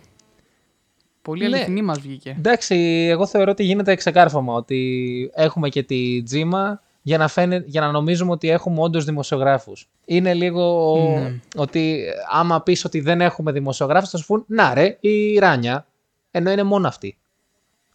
Πολύ 1.22 1.48
Ναι. 1.48 1.56
αληθινή 1.56 1.82
μας 1.82 2.00
βγήκε. 2.00 2.34
Εντάξει, 2.38 2.74
εγώ 3.10 3.26
θεωρώ 3.26 3.50
ότι 3.50 3.62
γίνεται 3.64 3.94
ξεκάρφωμα 3.94 4.54
ότι 4.54 5.30
έχουμε 5.34 5.68
και 5.68 5.82
τη 5.82 6.22
τζίμα 6.22 6.82
για 7.02 7.18
να, 7.18 7.28
φαίνε, 7.28 7.62
για 7.66 7.80
να 7.80 7.90
νομίζουμε 7.90 8.30
ότι 8.30 8.48
έχουμε 8.50 8.80
όντως 8.80 9.04
δημοσιογράφους. 9.04 9.88
Είναι 10.04 10.34
λίγο 10.34 10.96
Ναι. 11.20 11.40
ότι 11.56 12.04
άμα 12.30 12.62
πεις 12.62 12.84
ότι 12.84 13.00
δεν 13.00 13.20
έχουμε 13.20 13.52
δημοσιογράφους 13.52 14.10
θα 14.10 14.18
σου 14.18 14.26
πούν 14.26 14.44
να 14.48 14.74
ρε 14.74 14.96
η 15.00 15.38
Ράνια, 15.38 15.86
ενώ 16.30 16.50
είναι 16.50 16.62
μόνο 16.62 16.88
αυτή. 16.88 17.16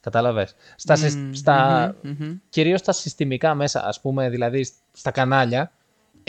Κατάλαβες. 0.01 0.55
Στα, 0.75 0.95
συ- 0.95 1.15
Μμμ, 1.17 1.33
στα, 1.33 1.95
μμμ, 2.01 2.15
μμμ. 2.19 2.35
κυρίως 2.49 2.79
στα 2.79 2.91
συστημικά 2.91 3.55
μέσα, 3.55 3.85
ας 3.87 4.01
πούμε, 4.01 4.29
δηλαδή 4.29 4.67
στα 4.91 5.11
κανάλια, 5.11 5.71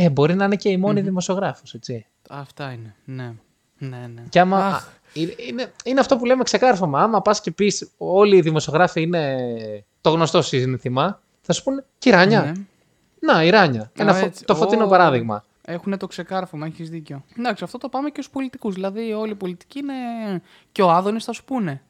ε, 0.05 0.11
μπορεί 0.11 0.35
να 0.35 0.45
είναι 0.45 0.57
και 0.57 0.69
η 0.69 0.77
μόνη 0.77 1.01
δημοσιογράφος, 1.01 1.75
έτσι. 1.75 2.07
Αυτά 2.31 2.73
είναι. 2.73 2.95
Ναι. 3.05 3.33
Ναι, 3.79 4.11
ναι. 4.15 4.23
Και 4.29 4.41
άμα, 4.41 4.67
Αχ, 4.67 4.87
α, 4.87 4.89
είναι, 5.13 5.35
είναι, 5.49 5.73
είναι 5.85 6.01
αυτό 6.01 6.17
που 6.17 6.25
λέμε 6.25 6.43
ξεκάρφωμα. 6.43 7.03
Άμα 7.03 7.23
πας 7.23 7.41
και 7.41 7.51
πεις 7.51 7.91
όλοι 7.99 8.37
οι 8.37 8.41
δημοσιογράφοι 8.41 9.03
είναι 9.03 9.37
το 10.01 10.11
γνωστό 10.11 10.43
σύνθημα, 10.43 11.21
θα 11.41 11.53
σου 11.53 11.63
πούνε 11.63 11.85
και 11.99 12.09
η 12.09 12.13
Ράνια. 12.13 12.43
ναι. 12.43 12.53
Να, 13.33 13.45
η 13.45 13.51
Ράνια. 13.51 13.91
Ένα 13.99 14.11
Α, 14.11 14.15
φω- 14.15 14.27
έτσι. 14.27 14.45
το 14.45 14.55
φωτεινό 14.55 14.85
Ω. 14.85 14.89
παράδειγμα. 14.89 15.45
Έχουν 15.65 15.99
το 15.99 16.07
ξεκάρφωμα, 16.07 16.67
έχεις 16.67 16.91
δίκιο. 16.91 17.25
Εντάξει, 17.39 17.65
αυτό 17.65 17.79
το 17.79 17.89
πάμε 17.89 18.11
και 18.11 18.21
στους 18.21 18.33
πολιτικούς. 18.33 18.75
Δηλαδή, 18.75 19.13
όλοι 19.13 19.31
οι 19.33 19.35
πολιτικοί 19.35 19.79
είναι. 19.79 19.95
και 20.73 20.83
ο 20.83 20.91
Άδωνης 20.91 21.25
θα 21.25 21.33
σου 21.33 21.45
πούνε. 21.45 21.83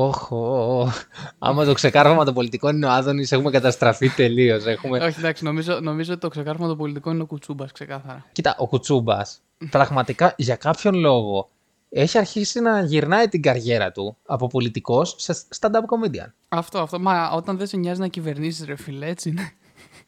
Όχ, 0.00 0.32
ω, 0.32 0.36
ω. 0.36 0.92
άμα 1.38 1.64
το 1.64 1.72
ξεκάρφωμα 1.72 2.24
των 2.24 2.34
πολιτικών 2.34 2.76
είναι 2.76 2.86
ο 2.86 2.90
Άδωνης, 2.90 3.32
έχουμε 3.32 3.50
καταστραφεί 3.50 4.08
τελείως. 4.08 4.66
Έχουμε... 4.66 4.98
Όχι, 4.98 5.18
εντάξει, 5.18 5.44
νομίζω, 5.44 5.80
νομίζω 5.80 6.12
ότι 6.12 6.20
το 6.20 6.28
ξεκάρφωμα 6.28 6.68
των 6.68 6.76
πολιτικών 6.76 7.14
είναι 7.14 7.22
ο 7.22 7.26
Κουτσούμπας, 7.26 7.72
ξεκάθαρα. 7.72 8.24
Κοίτα, 8.32 8.56
ο 8.58 8.66
Κουτσούμπας, 8.66 9.40
πραγματικά 9.70 10.34
για 10.36 10.56
κάποιον 10.56 10.94
λόγο, 10.94 11.50
έχει 11.90 12.18
αρχίσει 12.18 12.60
να 12.60 12.80
γυρνάει 12.80 13.28
την 13.28 13.42
καριέρα 13.42 13.92
του 13.92 14.16
από 14.26 14.46
πολιτικός 14.46 15.14
σε 15.18 15.34
stand-up 15.60 15.70
comedian. 15.70 16.32
Αυτό, 16.48 16.78
αυτό. 16.78 17.00
Μα 17.00 17.30
όταν 17.30 17.56
δεν 17.56 17.66
σε 17.66 17.76
νοιάζει 17.76 18.00
να 18.00 18.08
κυβερνήσεις, 18.08 18.66
ρε 18.66 18.76
φίλε, 18.76 19.06
έτσι 19.06 19.28
είναι. 19.28 19.52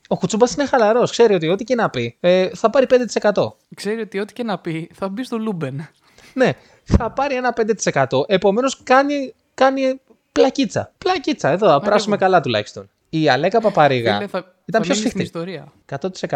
Ο 0.09 0.17
Κουτσούμπας 0.17 0.55
είναι 0.55 0.67
χαλαρός. 0.67 1.11
Ξέρει 1.11 1.35
ότι 1.35 1.49
ό,τι 1.49 1.65
και 1.65 1.75
να 1.75 1.91
πει 1.91 2.17
ε, 2.21 2.49
θα 2.55 2.71
πάρει 2.71 2.87
5%. 3.21 3.53
Ξέρει 3.75 4.01
ότι 4.01 4.19
ό,τι 4.19 4.33
και 4.33 4.43
να 4.43 4.59
πει 4.59 4.91
θα 4.95 5.09
μπει 5.09 5.25
στο 5.25 5.39
Λούμπεν. 5.39 5.89
Ναι, 6.35 6.53
θα 6.85 7.11
πάρει 7.11 7.35
ένα 7.35 7.55
5%. 7.93 8.05
Επομένως 8.27 8.83
κάνει, 8.83 9.35
κάνει 9.64 10.00
πλακίτσα. 10.33 10.93
Πλακίτσα, 10.99 11.49
εδώ, 11.49 11.69
θα 11.69 11.81
περάσουμε 11.81 12.17
καλά 12.17 12.40
τουλάχιστον. 12.40 12.90
Η 13.09 13.29
Αλέκα 13.29 13.61
Παπαρίγα 13.61 14.14
Φίλε, 14.14 14.26
θα, 14.26 14.38
ήταν 14.64 14.83
θα 14.85 14.93
πιο 14.93 14.97
μείνει 14.97 15.09
στην 15.09 15.11
σφιχτή. 15.11 15.23
ιστορία. 15.23 15.73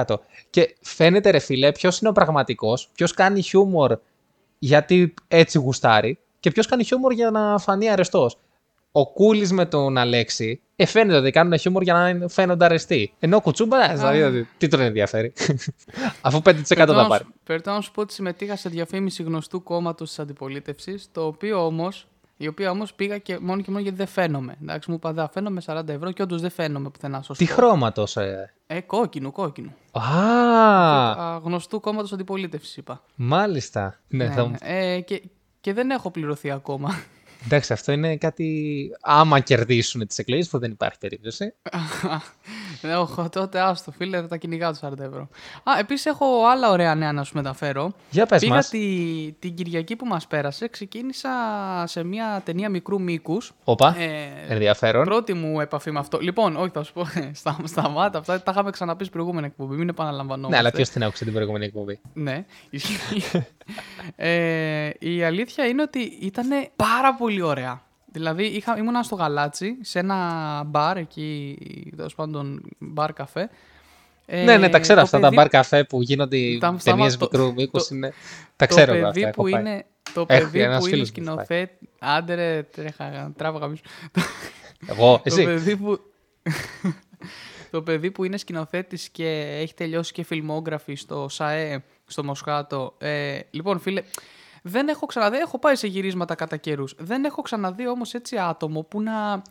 100%. 0.07 0.17
Και 0.51 0.77
φαίνεται, 0.81 1.31
ρε 1.31 1.39
φίλε, 1.39 1.73
ποιος 1.73 2.01
είναι 2.01 2.11
ο 2.11 2.13
πραγματικός, 2.13 2.91
ποιος 2.95 3.13
κάνει 3.13 3.43
χιούμορ 3.43 3.99
γιατί 4.59 5.15
έτσι 5.29 5.59
γουστάρει 5.59 6.19
και 6.41 6.51
ποιος 6.51 6.67
κάνει 6.67 6.85
χιούμορ 6.85 7.13
για 7.13 7.31
να 7.31 7.59
φανεί 7.59 7.91
αρεστός. 7.91 8.39
Ο 8.93 9.13
Κούλης 9.13 9.53
με 9.53 9.67
τον 9.67 9.99
Αλέξη 9.99 10.61
ε, 10.77 10.87
φαίνεται 10.87 11.19
ότι 11.19 11.31
κάνουν 11.31 11.59
χιούμορ 11.59 11.83
για 11.83 11.95
να 11.95 12.29
φαίνονται 12.29 12.65
αρεστοί. 12.65 13.15
Ενώ 13.19 13.37
ο 13.37 13.41
Κουτσούμπα, 13.41 13.95
δηλαδή, 13.95 14.23
ότι 14.23 14.49
τι 14.59 14.69
τον 14.69 14.81
ενδιαφέρει. 14.81 15.33
Αφού 16.21 16.43
5% 16.45 16.63
θα 16.69 17.07
πάρει. 17.09 17.25
Πρέπει 17.45 17.69
να 17.69 17.81
σου 17.81 17.91
πω 17.91 18.01
ότι 18.01 18.13
συμμετείχα 18.13 18.57
σε 18.57 18.69
διαφήμιση 18.69 19.23
γνωστού 19.23 19.63
κόμματος 19.63 20.09
της 20.09 20.19
αντιπολίτευσης, 20.19 21.09
το 21.13 21.27
οποίο 21.27 21.67
όμως. 21.67 22.07
Η 22.37 22.47
οποία 22.47 22.71
όμως 22.71 22.95
πήγα 22.95 23.19
και 23.19 23.39
μόνο 23.39 23.61
και 23.63 23.71
μόνο 23.71 23.83
γιατί 23.83 23.97
δεν 23.97 24.07
φαίνομαι. 24.07 24.57
Εντάξει, 24.63 24.91
μου 24.91 24.97
είπα 24.97 25.13
δεν 25.13 25.29
φαίνομαι 25.33 25.63
40 25.67 25.89
ευρώ 25.89 26.13
και 26.13 26.23
όντως 26.23 26.41
δεν 26.41 26.51
φαίνομαι 26.51 26.91
πουθενά. 26.91 27.23
Σωστό. 27.23 27.45
Τι 27.45 27.51
χρώματο. 27.51 28.05
Ε; 28.15 28.35
Ε, 28.67 28.81
κόκκινο, 28.81 29.31
κόκκινο. 29.33 29.73
Α, 29.93 30.01
Α, 31.11 31.39
γνωστού 31.45 31.81
κόμματος 31.81 32.13
αντιπολίτευσης 32.13 32.77
είπα. 32.77 33.03
μάλιστα. 33.15 34.01
Ναι, 34.09 34.25
Ναι, 34.25 34.33
θα... 34.35 34.47
ναι. 34.49 34.57
Ε, 34.61 35.01
και, 35.01 35.23
και 35.61 35.73
δεν 35.73 35.91
έχω 35.91 36.11
πληρωθεί 36.11 36.51
ακόμα. 36.51 36.95
Εντάξει, 37.45 37.73
αυτό 37.73 37.93
είναι 37.93 38.17
κάτι. 38.17 38.89
Άμα 39.01 39.41
κερδίσουν 39.41 40.07
τις 40.07 40.19
εκλογές, 40.19 40.49
που 40.49 40.59
δεν 40.59 40.71
υπάρχει 40.71 40.99
περίπτωση. 40.99 41.55
Ναι, 42.83 42.97
όχι, 42.97 43.29
τότε 43.31 43.61
άστο, 43.61 43.91
φίλε, 43.91 44.21
θα 44.21 44.27
τα 44.29 44.37
κυνηγάω 44.37 44.71
τους 44.71 44.81
40 44.83 44.99
ευρώ. 44.99 45.29
Α, 45.63 45.73
επίσης 45.79 46.07
έχω 46.07 46.27
άλλα 46.53 46.71
ωραία 46.71 46.95
νέα 46.95 47.13
να 47.13 47.25
σου 47.25 47.33
μεταφέρω. 47.37 47.93
Για 48.11 48.27
πες 48.27 48.41
Πήγα 48.41 48.55
μας. 48.55 48.69
τη, 48.69 48.79
την 49.39 49.55
Κυριακή 49.55 49.97
που 49.97 50.07
μας 50.07 50.27
πέρασε, 50.27 50.69
ξεκίνησα 50.69 51.29
σε 51.87 52.05
μια 52.05 52.41
ταινία 52.45 52.69
μικρού 52.69 53.01
μήκους. 53.01 53.53
Όπα, 53.65 53.95
Ε, 53.99 54.29
ενδιαφέρον. 54.49 55.05
πρώτη 55.05 55.35
μου 55.35 55.61
επαφή 55.61 55.91
με 55.91 55.99
αυτό. 55.99 56.19
Λοιπόν, 56.19 56.57
όχι, 56.57 56.71
θα 56.71 56.83
σου 56.83 56.93
πω. 56.93 57.05
Στα, 57.33 57.57
σταμάτα 57.65 58.19
αυτά. 58.19 58.43
Τα 58.43 58.51
είχαμε 58.51 58.71
ξαναπείς 58.71 59.07
στην 59.07 59.19
προηγούμενη 59.19 59.47
εκπομπή. 59.47 59.77
Μην 59.77 59.89
επαναλαμβανόμαστε. 59.89 60.55
Ναι, 60.55 60.61
αλλά 60.61 60.71
ποιος 60.71 60.89
την 60.89 61.05
άκουσε 61.05 61.25
την 61.25 61.33
προηγούμενη 61.33 61.65
εκπομπή; 61.65 62.01
Ναι, 62.13 62.45
ισχύει. 62.71 63.23
ε, 64.17 64.91
η 64.99 65.23
αλήθεια 65.25 65.67
είναι 65.67 65.83
ότι 65.83 66.01
ήταν 66.01 66.49
πάρα 66.77 67.15
πολύ 67.15 67.43
ωραία. 67.43 67.83
Δηλαδή, 68.15 68.45
είχα, 68.45 68.77
ήμουνα 68.79 69.03
στο 69.03 69.15
Γαλάτσι, 69.15 69.77
σε 69.81 69.99
ένα 69.99 70.63
μπαρ 70.67 70.97
εκεί, 70.97 71.59
τέλος 71.97 72.15
πάντων, 72.15 72.63
μπαρ 72.79 73.13
καφέ. 73.13 73.51
Ε, 74.27 74.45
ναι, 74.45 74.57
ναι, 74.57 74.69
τα 74.69 74.79
ξέρω 74.79 74.99
το 74.99 75.05
αυτά. 75.05 75.19
παιδί- 75.21 75.35
Τα 75.35 75.41
μπαρ 75.43 75.49
καφέ 75.51 75.85
που 75.85 76.03
γίνονται 76.03 76.37
οι 76.37 76.59
Τα- 76.59 76.67
ταινίες 76.67 76.83
σταμά- 76.83 77.17
το- 77.19 77.39
μικρού 77.39 77.53
μήκους 77.55 77.87
το- 77.89 77.95
είναι. 77.95 78.13
Τα 78.57 78.67
το 78.67 78.75
ξέρω 78.75 78.93
εγώ 78.95 79.07
παιδί 79.11 79.25
αυτά. 79.25 79.35
που 79.35 79.47
έχω 79.47 79.57
πάει. 79.57 79.61
είναι, 79.73 79.85
το 80.15 80.27
Έχω, 80.29 80.41
παιδί 80.43 80.61
ένας 80.61 80.79
που 80.79 80.87
είναι 80.87 80.95
φίλος 80.97 81.11
μου 81.11 81.23
έχει 81.23 81.37
πάει. 81.37 81.37
σκηνοθέτη. 81.47 81.89
Άντε 81.99 82.35
ρε, 82.35 82.63
τρέχα, 82.63 83.33
τράβα 83.37 83.59
καμίς. 83.59 83.81
Εγώ, 84.87 85.15
Το 85.17 85.23
εσύ; 85.25 85.45
παιδί 85.45 85.77
που... 85.77 85.99
το 87.71 87.83
παιδί 87.83 88.11
που 88.11 88.25
είναι 88.25 88.37
σκηνοθέτης 88.37 89.09
και 89.09 89.57
έχει 89.61 89.75
τελειώσει 89.75 90.13
και 90.13 90.23
φιλμόγραφη 90.25 90.95
στο 90.95 91.29
ΣΑΕ, 91.29 91.83
στο 92.07 92.25
Μοσχάτο. 92.25 92.95
Ε, 92.99 93.39
λοιπόν, 93.51 93.81
φίλε, 93.81 94.03
δεν 94.67 94.89
έχω 94.89 95.07
ξαναδεί, 95.07 95.37
έχω 95.37 95.59
πάει 95.59 95.75
σε 95.77 95.87
γυρίσματα 95.87 96.35
κατά 96.35 96.57
καιρούς. 96.57 96.95
Δεν 96.99 97.25
έχω 97.25 97.43
ξαναδεί 97.43 97.89
όμως 97.89 98.15
έτσι 98.15 98.37
άτομο 98.39 98.83
που 98.83 99.03
να, 99.03 99.43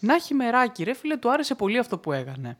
να 0.00 0.14
έχει 0.14 0.34
μεράκι. 0.34 0.84
Ρε 0.84 0.94
φίλε, 0.94 1.16
του 1.16 1.32
άρεσε 1.32 1.54
πολύ 1.54 1.78
αυτό 1.78 1.98
που 1.98 2.12
έκανε. 2.12 2.58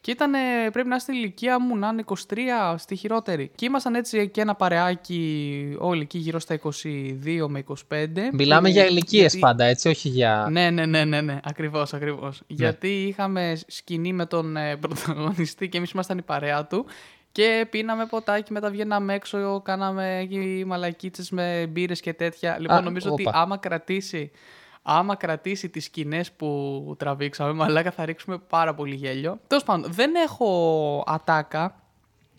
Και 0.00 0.10
ήταν, 0.10 0.30
πρέπει 0.72 0.88
να 0.88 0.94
είναι 0.94 0.98
στην 0.98 1.14
ηλικία 1.14 1.60
μου, 1.60 1.76
να 1.76 1.88
είναι 1.88 2.04
23, 2.06 2.74
στη 2.78 2.96
χειρότερη. 2.96 3.50
Και 3.54 3.64
ήμασταν 3.64 3.94
έτσι 3.94 4.28
και 4.28 4.40
ένα 4.40 4.54
παρεάκι 4.54 5.76
όλοι 5.78 6.00
εκεί 6.00 6.18
γύρω 6.18 6.38
στα 6.38 6.58
22 6.62 7.46
με 7.48 7.64
25. 7.88 8.06
Μιλάμε 8.32 8.68
που- 8.68 8.74
για 8.74 8.86
ηλικίες 8.86 9.20
γιατί- 9.20 9.38
πάντα, 9.38 9.64
έτσι, 9.64 9.88
όχι 9.88 10.08
για. 10.08 10.46
ναι, 10.50 10.70
ναι, 10.70 10.86
ναι, 10.86 11.04
ναι, 11.04 11.20
ναι. 11.20 11.40
ακριβώς, 11.44 11.94
ακριβώς. 11.94 12.42
Γιατί 12.46 12.88
είχαμε 13.02 13.58
σκηνή 13.66 14.12
με 14.12 14.26
τον 14.26 14.56
ε, 14.56 14.76
πρωταγωνιστή 14.76 15.68
και 15.68 15.76
εμείς 15.76 15.90
ήμασταν 15.90 16.18
η 16.18 16.22
παρέα 16.22 16.66
του. 16.66 16.86
Και 17.32 17.66
πίναμε 17.70 18.06
ποτάκι, 18.06 18.52
μετά 18.52 18.70
βγαίναμε 18.70 19.14
έξω, 19.14 19.60
κάναμε 19.64 20.18
εκεί 20.18 20.64
μαλακίτσες 20.66 21.30
με 21.30 21.66
μπύρες 21.68 22.00
και 22.00 22.12
τέτοια. 22.12 22.56
Λοιπόν, 22.60 22.76
Α, 22.76 22.80
νομίζω 22.80 23.12
ότι 23.12 23.26
όπα. 23.26 23.38
άμα 23.38 23.56
κρατήσει, 23.56 24.30
άμα 24.82 25.14
κρατήσει 25.14 25.68
τις 25.68 25.84
σκηνές 25.84 26.32
που 26.32 26.94
τραβήξαμε, 26.98 27.52
μαλάκα 27.52 27.90
θα 27.90 28.04
ρίξουμε 28.04 28.38
πάρα 28.38 28.74
πολύ 28.74 28.94
γέλιο. 28.94 29.40
Τέλος 29.46 29.64
πάντων, 29.64 29.92
δεν 29.92 30.14
έχω 30.14 31.04
ατάκα. 31.06 31.82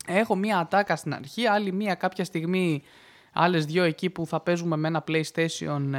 Έχω 0.06 0.34
μία 0.36 0.58
ατάκα 0.58 0.96
στην 0.96 1.14
αρχή, 1.14 1.46
άλλη 1.46 1.72
μία 1.72 1.94
κάποια 1.94 2.24
στιγμή, 2.24 2.82
άλλες 3.32 3.64
δυο 3.66 3.84
εκεί 3.84 4.10
που 4.10 4.26
θα 4.26 4.40
παίζουμε 4.40 4.76
με 4.76 4.88
ένα 4.88 5.04
PlayStation. 5.08 5.80
Ε... 5.92 5.96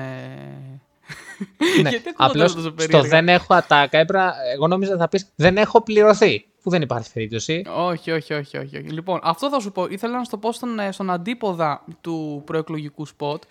Ναι. 1.81 1.89
Γιατί 1.89 2.09
ακούγονταν 2.09 2.13
Απλώς 2.17 2.53
τόσο 2.53 2.59
στο 2.59 2.71
περίεργα. 2.71 3.09
δεν 3.09 3.29
έχω 3.29 3.53
ατάκα, 3.53 3.97
έπρεπε, 3.97 4.31
εγώ 4.53 4.67
νόμιζα 4.67 4.97
θα 4.97 5.07
πεις 5.07 5.31
δεν 5.35 5.57
έχω 5.57 5.81
πληρωθεί. 5.81 6.45
Που 6.61 6.69
δεν 6.69 6.81
υπάρχει 6.81 7.13
περίπτωση. 7.13 7.63
Όχι, 7.75 8.11
όχι, 8.11 8.33
όχι, 8.33 8.57
όχι, 8.57 8.77
όχι. 8.77 8.87
Λοιπόν, 8.89 9.19
αυτό 9.23 9.49
θα 9.49 9.59
σου 9.59 9.71
πω. 9.71 9.85
Ήθελα 9.85 10.17
να 10.17 10.23
σου 10.23 10.29
το 10.29 10.37
πω 10.37 10.51
στον, 10.51 10.79
ε, 10.79 10.91
στον 10.91 11.09
αντίποδα 11.09 11.83
του 12.01 12.41
προεκλογικού 12.45 13.05
σποτ 13.05 13.43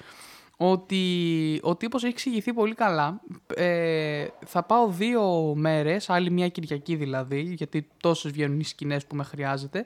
ότι 0.57 1.61
ο 1.63 1.77
τύπος 1.77 2.03
έχει 2.03 2.13
εξηγηθεί 2.13 2.53
πολύ 2.53 2.75
καλά. 2.75 3.21
Ε, 3.55 4.27
θα 4.47 4.63
πάω 4.63 4.89
δύο 4.89 5.53
μέρες, 5.57 6.11
άλλη 6.11 6.31
μια 6.31 6.49
Κυριακή 6.49 6.97
δηλαδή, 6.97 7.41
γιατί 7.41 7.89
τόσες 8.01 8.33
βγαίνουν 8.33 8.61
οι 8.61 8.65
σκηνές 8.65 9.07
που 9.07 9.17
με 9.17 9.25
χρειάζεται, 9.25 9.85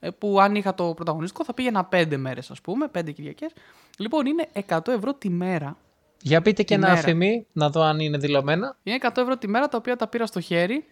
ε, 0.00 0.10
που 0.10 0.40
αν 0.40 0.54
είχα 0.54 0.74
το 0.74 0.92
πρωταγωνιστικό 0.94 1.44
θα 1.44 1.54
πήγαινα 1.54 1.84
πέντε 1.84 2.16
μέρες 2.16 2.50
ας 2.50 2.60
πούμε, 2.60 2.88
πέντε 2.88 3.10
Κυριακές. 3.10 3.52
Λοιπόν, 3.98 4.26
είναι 4.26 4.48
100 4.68 4.92
ευρώ 4.92 5.14
τη 5.14 5.30
μέρα. 5.30 5.76
Για 6.22 6.42
πείτε 6.42 6.62
και 6.62 6.68
Τη 6.68 6.74
ένα 6.74 6.88
μέρα. 6.88 7.00
αφημί, 7.00 7.46
να 7.52 7.70
δω 7.70 7.82
αν 7.82 8.00
είναι 8.00 8.18
δηλωμένα. 8.18 8.76
Είναι 8.82 8.98
100 9.02 9.22
ευρώ 9.22 9.36
τη 9.36 9.48
μέρα 9.48 9.68
τα 9.68 9.76
οποία 9.76 9.96
τα 9.96 10.06
πήρα 10.06 10.26
στο 10.26 10.40
χέρι. 10.40 10.84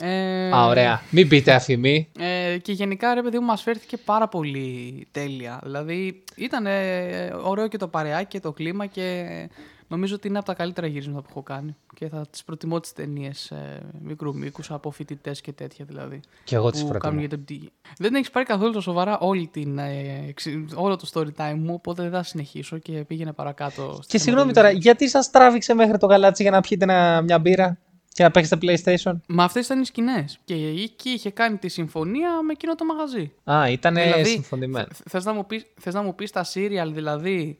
Ε, 0.00 0.50
Α, 0.54 0.66
ωραία. 0.66 1.02
Μην 1.10 1.28
πείτε 1.28 1.52
αφημί. 1.54 2.08
Ε, 2.18 2.58
και 2.58 2.72
γενικά 2.72 3.14
ρε 3.14 3.22
παιδί 3.22 3.38
μου 3.38 3.44
μας 3.44 3.62
φέρθηκε 3.62 3.96
πάρα 3.96 4.28
πολύ 4.28 5.06
τέλεια. 5.10 5.60
Δηλαδή 5.62 6.22
ήταν 6.36 6.66
ε, 6.66 7.30
ωραίο 7.42 7.68
και 7.68 7.76
το 7.78 7.88
παρεάκι 7.88 8.26
και 8.28 8.40
το 8.40 8.52
κλίμα 8.52 8.86
και 8.86 9.24
νομίζω 9.88 10.14
ότι 10.14 10.28
είναι 10.28 10.38
από 10.38 10.46
τα 10.46 10.54
καλύτερα 10.54 10.86
γυρίσματα 10.86 11.20
που 11.20 11.26
έχω 11.30 11.42
κάνει. 11.42 11.76
Και 11.96 12.08
θα 12.08 12.26
τις 12.30 12.44
προτιμώ 12.44 12.80
τις 12.80 12.92
ταινίες 12.92 13.50
ε, 13.50 13.80
μικρού 14.02 14.36
μήκους 14.36 14.70
από 14.70 14.90
φοιτητές 14.90 15.40
και 15.40 15.52
τέτοια 15.52 15.84
δηλαδή. 15.84 16.20
Κι 16.44 16.54
εγώ 16.54 16.70
τις 16.70 16.80
που 16.82 16.88
προτιμώ. 16.88 17.10
κάνουν 17.10 17.18
για 17.26 17.28
την 17.36 17.44
πτυχή. 17.44 17.70
Δεν 17.98 18.14
έχεις 18.14 18.30
πάρει 18.30 18.46
καθόλου 18.46 18.72
το 18.72 18.80
σοβαρά 18.80 19.18
όλη 19.18 19.46
την, 19.46 19.78
ε, 19.78 20.24
εξι- 20.28 20.56
όλο 20.74 20.96
το 20.96 21.08
story 21.12 21.28
time 21.36 21.54
μου, 21.58 21.74
οπότε 21.74 22.02
δεν 22.02 22.10
θα 22.10 22.22
συνεχίσω 22.22 22.78
και 22.78 22.92
πήγαινε 22.92 23.32
παρακάτω. 23.32 23.92
στη 24.02 24.06
Και 24.06 24.18
συγγνώμη 24.18 24.52
τώρα, 24.52 24.66
θεματολογία. 24.68 24.90
γιατί 24.92 25.08
σας 25.08 25.30
τράβηξε 25.30 25.74
μέχρι 25.74 25.98
το 25.98 26.06
γαλάτσι 26.06 26.42
για 26.42 26.50
να 26.50 26.60
πιείτε 26.60 26.84
ένα- 26.84 27.22
μια 27.22 27.38
μπύρα; 27.38 27.78
Και 28.16 28.22
να 28.22 28.30
παίξετε 28.30 28.58
PlayStation. 28.66 29.12
Μα 29.28 29.44
αυτές 29.44 29.64
ήταν 29.64 29.80
οι 29.80 29.84
σκηνές. 29.84 30.38
Και 30.44 30.54
εκεί 30.54 31.08
είχε 31.10 31.30
κάνει 31.30 31.56
τη 31.56 31.68
συμφωνία 31.68 32.42
με 32.42 32.52
εκείνο 32.52 32.74
το 32.74 32.84
μαγαζί. 32.84 33.32
Α, 33.44 33.68
ήταν 33.70 33.94
Δηλαδή, 33.94 34.24
συμφωνημένο. 34.30 34.86
Θε- 34.94 35.08
Θες 35.08 35.24
να, 35.24 35.32
μου 35.32 35.46
πεις, 35.46 35.66
θες 35.80 35.94
να 35.94 36.02
μου 36.02 36.14
πεις 36.14 36.30
τα 36.30 36.44
serial 36.54 36.90
δηλαδή 36.92 37.58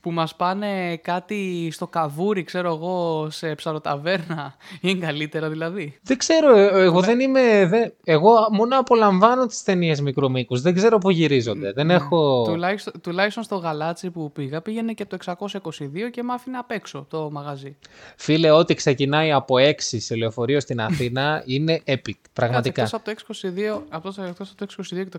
που 0.00 0.10
μας 0.10 0.36
πάνε 0.36 0.96
κάτι 0.96 1.68
στο 1.72 1.86
καβούρι, 1.86 2.42
ξέρω 2.44 2.68
εγώ, 2.74 3.26
σε 3.30 3.54
ψαροταβέρνα, 3.54 4.54
είναι 4.80 5.06
καλύτερα 5.06 5.48
δηλαδή. 5.48 5.98
Δεν 6.02 6.16
ξέρω, 6.18 6.56
ε, 6.56 6.82
εγώ 6.82 7.00
δεν 7.00 7.20
είμαι. 7.20 7.66
δεν- 7.66 7.92
Εγώ 8.04 8.32
μόνο 8.52 8.78
απολαμβάνω 8.78 9.46
τις 9.46 9.62
ταινίες 9.62 10.00
μικρού 10.00 10.30
μήκου. 10.30 10.58
Δεν 10.60 10.74
ξέρω 10.74 10.98
πού 10.98 11.10
γυρίζονται. 11.10 11.72
Δεν 11.72 11.90
έχω. 11.90 12.44
Τουλάχιστον, 12.48 12.92
τουλάχιστον 13.00 13.42
στο 13.42 13.56
γαλάτσι 13.56 14.10
που 14.10 14.32
πήγα 14.32 14.60
πήγαινε 14.62 14.92
και 14.92 15.04
το 15.04 15.14
622 15.14 16.10
και 16.10 16.22
με 16.22 16.32
άφηνε 16.32 16.56
απ' 16.58 16.70
έξω 16.70 17.06
το 17.10 17.28
μαγαζί. 17.32 17.76
Φίλε, 18.16 18.50
ό,τι 18.50 18.74
ξεκινάει 18.74 19.32
από 19.32 19.54
6 19.58 20.00
σε 20.00 20.16
λεωφορείο 20.16 20.60
στην 20.60 20.80
Αθήνα 20.80 21.42
είναι 21.46 21.82
epic. 21.86 22.10
Πραγματικά. 22.32 22.82
Κάτσε, 22.82 22.82
εκτός 22.82 22.92
από 22.92 23.04
το 23.04 23.10
622, 23.10 23.82
από 23.88 24.12
το, 24.14 24.22
εκτός 24.22 24.50
από 24.50 24.58
το 24.58 24.64
622 24.64 25.04
και 25.04 25.18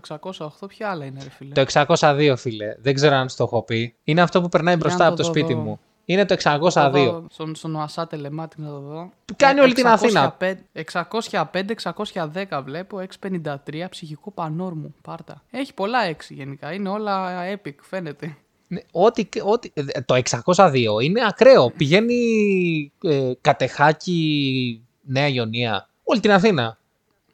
608, 0.62 0.68
ποια 0.68 0.90
άλλα 0.90 1.04
είναι 1.04 1.20
ρε 1.22 1.30
φίλε; 1.30 1.52
Το 1.54 1.64
602, 2.00 2.34
φίλε. 2.36 2.74
Δεν 2.78 2.94
ξέρω 2.94 3.14
αν 3.14 3.28
στο 3.28 3.44
έχω 3.44 3.62
πει. 3.62 3.94
Είναι 4.04 4.20
αυτό 4.22 4.40
που 4.40 4.48
περνάει 4.54 4.74
Για 4.74 4.82
μπροστά 4.84 5.02
να 5.04 5.08
από 5.08 5.16
το 5.16 5.22
το 5.22 5.28
δω 5.28 5.34
σπίτι 5.34 5.52
εδώ. 5.52 5.62
μου. 5.62 5.80
Είναι 6.04 6.24
το 6.24 6.36
Θα 6.38 6.58
602. 6.60 6.92
δω 6.92 7.26
Στον, 7.30 7.54
στον 7.54 7.74
ΟΑΣΑ 7.76 8.06
Τελεμάτι 8.06 8.60
να 8.60 8.68
το 8.68 8.78
δω. 8.80 9.10
Κάνει 9.36 9.60
όλη 9.60 9.72
την 9.74 9.86
Αθήνα. 9.86 10.36
605-610 12.52 12.60
βλέπω, 12.64 13.00
653 13.20 13.86
ψυχικό 13.90 14.30
πανόρμου. 14.30 14.94
Πάρτα. 15.02 15.42
Έχει 15.50 15.74
πολλά 15.74 15.98
6 16.10 16.14
γενικά. 16.28 16.72
Είναι 16.72 16.88
όλα 16.88 17.42
epic, 17.54 17.74
φαίνεται. 17.80 18.36
Ναι, 18.68 18.80
Ό,τι, 18.92 19.28
ό,τι, 19.44 19.70
ε, 19.74 20.00
το 20.00 20.20
602 20.54 20.72
είναι 21.02 21.20
ακραίο. 21.28 21.70
Πηγαίνει 21.70 22.16
ε, 23.02 23.32
κατεχάκι 23.40 24.80
Νέα 25.02 25.28
Ιωνία. 25.28 25.88
Όλη 26.04 26.20
την 26.20 26.32
Αθήνα. 26.32 26.78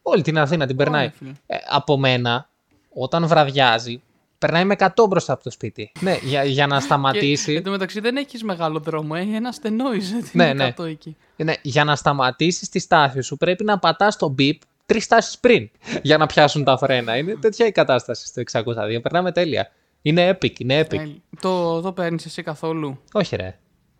Όλη 0.01 0.21
την 0.21 0.37
Αθήνα 0.39 0.67
την 0.67 0.75
περνάει. 0.75 0.99
Ωραία, 1.05 1.13
φίλε. 1.17 1.31
Ε, 1.45 1.55
από 1.69 1.97
μένα, 1.97 2.49
όταν 2.93 3.27
βραδιάζει, 3.27 4.01
Περνάει 4.41 4.65
με 4.65 4.75
100 4.77 4.87
μπροστά 5.09 5.33
από 5.33 5.43
το 5.43 5.51
σπίτι. 5.51 5.91
Ναι, 5.99 6.17
για, 6.21 6.43
για 6.43 6.67
να 6.67 6.77
Και 6.77 6.83
σταματήσει. 6.83 7.53
εν 7.53 7.63
τω 7.63 7.71
μεταξύ 7.71 7.99
δεν 7.99 8.17
έχεις 8.17 8.43
μεγάλο 8.43 8.79
δρόμο, 8.79 9.13
έχει 9.17 9.33
ένα 9.33 9.51
στενό 9.51 9.93
είσαι. 9.93 10.21
Ναι, 10.31 10.53
ναι. 10.53 10.73
εκεί. 10.77 11.15
Ναι, 11.35 11.53
για 11.61 11.83
να 11.83 11.95
σταματήσεις 11.95 12.69
τη 12.69 12.79
στάση 12.79 13.21
σου 13.21 13.37
πρέπει 13.37 13.63
να 13.63 13.79
πατάς 13.79 14.17
το 14.17 14.35
beep 14.37 14.57
τρεις 14.85 15.03
στάσει 15.03 15.39
πριν 15.39 15.69
για 16.01 16.17
να 16.17 16.25
πιάσουν 16.25 16.63
τα 16.63 16.77
φρένα. 16.77 17.17
Είναι 17.17 17.35
τέτοια 17.35 17.65
η 17.65 17.71
κατάσταση 17.71 18.25
στο 18.27 18.41
602. 18.51 19.01
Περνάμε 19.01 19.31
τέλεια. 19.31 19.71
Είναι 20.01 20.29
epic, 20.29 20.59
είναι 20.59 20.79
epic. 20.81 20.99
Ε, 20.99 21.07
το, 21.41 21.81
το 21.81 21.91
παίρνεις 21.91 22.25
εσύ 22.25 22.43
καθόλου; 22.43 22.99
Όχι, 23.11 23.35
ρε. 23.35 23.57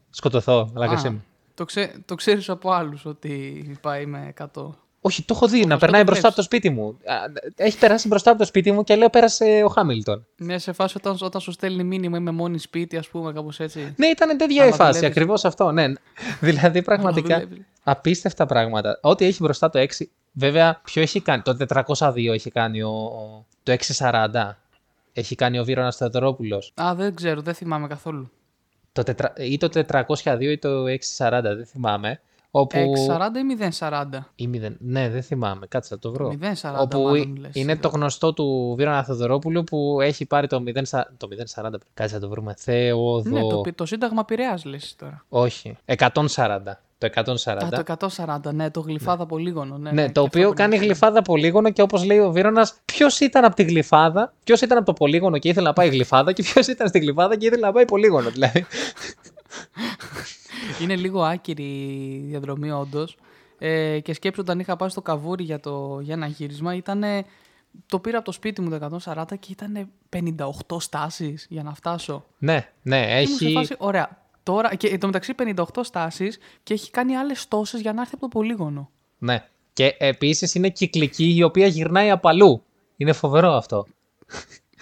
Σκοτωθώ, 0.10 0.71
αλλά 0.75 0.88
και 0.88 1.07
Α, 1.07 1.12
μου. 1.12 1.24
το, 1.53 1.65
ξέ, 1.65 2.01
το 2.05 2.15
ξέρεις 2.15 2.50
από 2.50 2.71
άλλους 2.71 3.05
ότι 3.05 3.77
πάει 3.81 4.05
με 4.05 4.33
100. 4.38 4.45
Όχι, 5.03 5.24
το 5.24 5.34
έχω 5.36 5.48
δει 5.48 5.60
να 5.60 5.65
Όπως 5.65 5.79
περνάει 5.79 6.00
το 6.03 6.05
μπροστά 6.05 6.27
από 6.27 6.36
το 6.36 6.41
σπίτι 6.41 6.70
μου. 6.70 6.98
Α, 7.05 7.15
Έχει 7.55 7.77
περάσει 7.77 8.08
μπροστά 8.08 8.29
από 8.29 8.39
το 8.39 8.46
σπίτι 8.46 8.72
μου 8.72 8.84
και 8.84 8.96
λέω 8.96 9.10
πέρασε 9.10 9.62
ο 9.65 9.67
Χάμιλτον. 9.67 10.25
Μια 10.38 10.60
σε 10.60 10.72
φάση 10.72 10.98
όταν, 10.98 11.17
όταν 11.22 11.41
σου 11.41 11.51
στέλνει 11.51 11.84
μήνυμα 11.84 12.17
είμαι 12.17 12.31
μόνη 12.31 12.58
σπίτι, 12.60 12.98
ας 12.98 13.08
πούμε, 13.08 13.34
κάπως 13.34 13.60
έτσι. 13.60 13.93
Ναι, 13.98 14.08
ήταν 14.08 14.38
τέτοια 14.38 14.63
η 14.63 14.67
Άμα 14.67 14.75
φάση. 14.75 14.91
δουλεύεις. 14.93 15.10
Ακριβώς 15.17 15.46
αυτό, 15.46 15.72
ναι. 15.72 15.86
δηλαδή, 16.39 16.81
πραγματικά 16.81 17.39
δουλεύεις. 17.39 17.65
απίστευτα 17.84 18.46
πράγματα. 18.46 19.00
Ό,τι 19.01 19.25
έχει 19.25 19.43
μπροστά 19.43 19.70
το 19.70 19.79
6. 19.79 19.86
Βέβαια, 20.31 20.81
ποιο 20.84 21.01
έχει 21.01 21.22
κάνει. 21.22 21.41
Το 21.41 21.55
402 21.98 22.34
έχει 22.34 22.51
κάνει 22.51 22.81
ο, 22.81 22.89
ο- 22.89 23.46
το 23.63 23.72
640. 23.98 24.58
Έχει 25.13 25.36
κάνει 25.36 25.60
ο 25.60 25.63
Βίρονας 25.63 25.96
Θεοδωρόπουλος. 25.96 26.74
Α, 26.81 26.96
δεν 26.96 27.15
ξέρω, 27.15 27.41
δεν 27.41 27.53
θυμάμαι 27.53 27.88
καθόλου. 27.88 28.31
Το 28.91 29.03
τετρα... 29.03 29.34
Ή 29.38 29.58
το 29.58 29.70
402 29.91 30.38
ή 30.39 30.58
το 30.58 30.84
640, 31.17 31.39
δεν 31.41 31.65
θυμάμαι. 31.65 32.20
Όπου... 32.53 32.77
640 32.77 33.62
ή 33.62 33.70
040. 33.79 34.03
Ή 34.36 34.48
μηδεν- 34.48 34.77
Ναι, 34.79 35.10
δεν 35.10 35.24
θυμάμαι. 35.24 35.67
Κάτσε 35.67 35.93
να 35.93 36.00
το 36.00 36.12
βρω. 36.12 36.27
040 36.41 36.79
Όπου 36.79 37.01
μάλλον 37.01 37.36
λες. 37.39 37.50
είναι 37.53 37.75
το 37.77 37.88
γνωστό 37.88 38.34
του 38.34 38.74
Βίρονα 38.77 39.03
Θεοδωρόπουλου 39.03 39.63
που 39.63 40.01
έχει 40.01 40.25
πάρει 40.25 40.48
το 40.48 40.63
040. 40.89 41.01
Το 41.17 41.27
040. 41.55 41.70
Κάτσε 41.93 42.15
να 42.15 42.22
το 42.22 42.29
βρούμε. 42.29 42.53
Θεόδο. 42.58 43.29
Ναι, 43.29 43.48
το, 43.48 43.62
πι- 43.62 43.75
το 43.75 43.86
Σύνταγμα 43.86 44.25
Πειραιάς 44.25 44.65
λες 44.65 44.96
τώρα. 44.98 45.25
Όχι. 45.29 45.77
140. 45.86 46.17
Το 46.98 47.08
140. 47.15 47.24
Α, 47.46 47.70
το 47.70 48.08
140, 48.48 48.53
ναι, 48.53 48.70
το 48.72 48.79
γλυφάδα 48.79 49.25
πολύγωνο. 49.25 49.77
Ναι, 49.77 49.91
Ναι, 49.91 50.01
ναι, 50.01 50.12
το 50.12 50.22
και 50.22 50.27
οποίο 50.27 50.41
αυτό 50.50 50.53
κάνει 50.53 50.74
πολύ 50.75 50.86
γλυφάδα 50.86 51.22
πολύγωνο 51.22 51.70
και 51.72 51.81
όπως 51.81 52.03
λέει 52.05 52.20
ο 52.20 52.31
Βίρονας, 52.31 52.74
ποιος 52.86 53.20
ήταν 53.20 53.46
από 53.46 53.55
τη 53.55 53.63
γλυφάδα, 53.63 54.34
ποιος 54.43 54.62
ήταν 54.62 54.77
από 54.77 54.86
το 54.86 54.93
πολύγωνο 54.93 55.38
και 55.38 55.50
ήθελε 55.50 55.67
να 55.67 55.74
πάει 55.74 55.89
γλυφάδα 55.89 56.31
και 56.31 56.43
ποιος 56.43 56.67
ήταν 56.67 56.88
στη 56.88 57.00
γλυφάδα 57.00 57.38
και 57.38 57.46
ήθελε 57.46 57.65
να 57.65 57.72
πάει 57.72 57.86
πολύγωνο. 57.86 58.29
Δηλαδή. 58.29 58.65
Είναι 60.82 60.96
λίγο 60.96 61.24
άκυρη 61.24 61.63
η 61.63 62.24
διαδρομή, 62.27 62.72
όντως. 62.72 63.18
Ε, 63.60 64.00
και 64.00 64.13
σκέψου 64.13 64.41
όταν 64.41 64.60
είχα 64.60 64.75
πάει 64.75 64.89
στο 64.89 65.01
καβούρι 65.01 65.44
για, 65.44 65.60
το, 65.60 66.00
για 66.01 66.13
ένα 66.13 66.25
γύρισμα, 66.25 66.75
ήταν. 66.75 67.03
Το 67.86 68.00
πήρα 68.00 68.18
από 68.18 68.25
το 68.25 68.32
σπίτι 68.32 68.62
μου 68.62 68.70
το 68.80 69.00
140 69.03 69.24
και 69.39 69.51
ήταν 69.51 69.89
58 70.68 70.77
στάσεις 70.80 71.46
για 71.50 71.63
να 71.63 71.74
φτάσω. 71.74 72.25
ναι, 72.38 72.70
ναι, 72.82 73.06
Και 73.06 73.20
ήμουν 73.22 73.27
σε 73.38 73.46
έχει. 73.46 73.53
φάση, 73.53 73.75
ωραία. 73.77 74.20
Τώρα, 74.44 74.75
και 74.75 74.88
εν 74.88 75.00
τω 75.00 75.06
μεταξύ 75.08 75.34
58 75.38 75.63
στάσεις 75.82 76.38
και 76.63 76.74
έχει 76.74 76.91
κάνει 76.91 77.15
άλλες 77.15 77.48
τόσες 77.48 77.82
για 77.82 77.94
να 77.94 78.01
έρθει 78.01 78.13
από 78.15 78.22
το 78.22 78.27
πολύγωνο. 78.27 78.89
Ναι. 79.18 79.46
Και 79.74 79.96
επίσης 80.00 80.56
είναι 80.56 80.70
κυκλική 80.70 81.36
η 81.36 81.44
οποία 81.44 81.68
γυρνάει 81.68 82.10
από 82.10 82.30
αλλού. 82.30 82.63
Είναι 82.98 83.13
φοβερό 83.13 83.51
αυτό. 83.51 83.88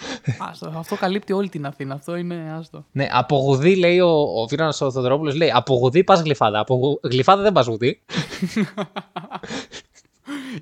Άστο, 0.50 0.74
αυτό 0.76 0.96
καλύπτει 0.96 1.34
όλη 1.34 1.50
την 1.50 1.66
Αθήνα. 1.66 1.94
Αυτό 1.94 2.16
είναι 2.16 2.54
άστο. 2.60 2.86
Ναι, 2.92 3.08
από 3.12 3.36
γουδί 3.38 3.76
λέει 3.76 4.00
ο, 4.00 4.10
ο 4.42 4.46
Βίρονας 4.48 4.82
ο 4.82 4.92
Θοδωρόπουλο, 4.92 5.32
λέει 5.34 5.52
από 5.54 5.76
γουδί 5.76 6.04
πας 6.04 6.22
γλυφάδα. 6.22 6.60
Από 6.60 6.76
γου- 6.76 7.00
γλυφάδα 7.12 7.42
δεν 7.42 7.52
πας 7.54 7.66
γουδί. 7.66 8.02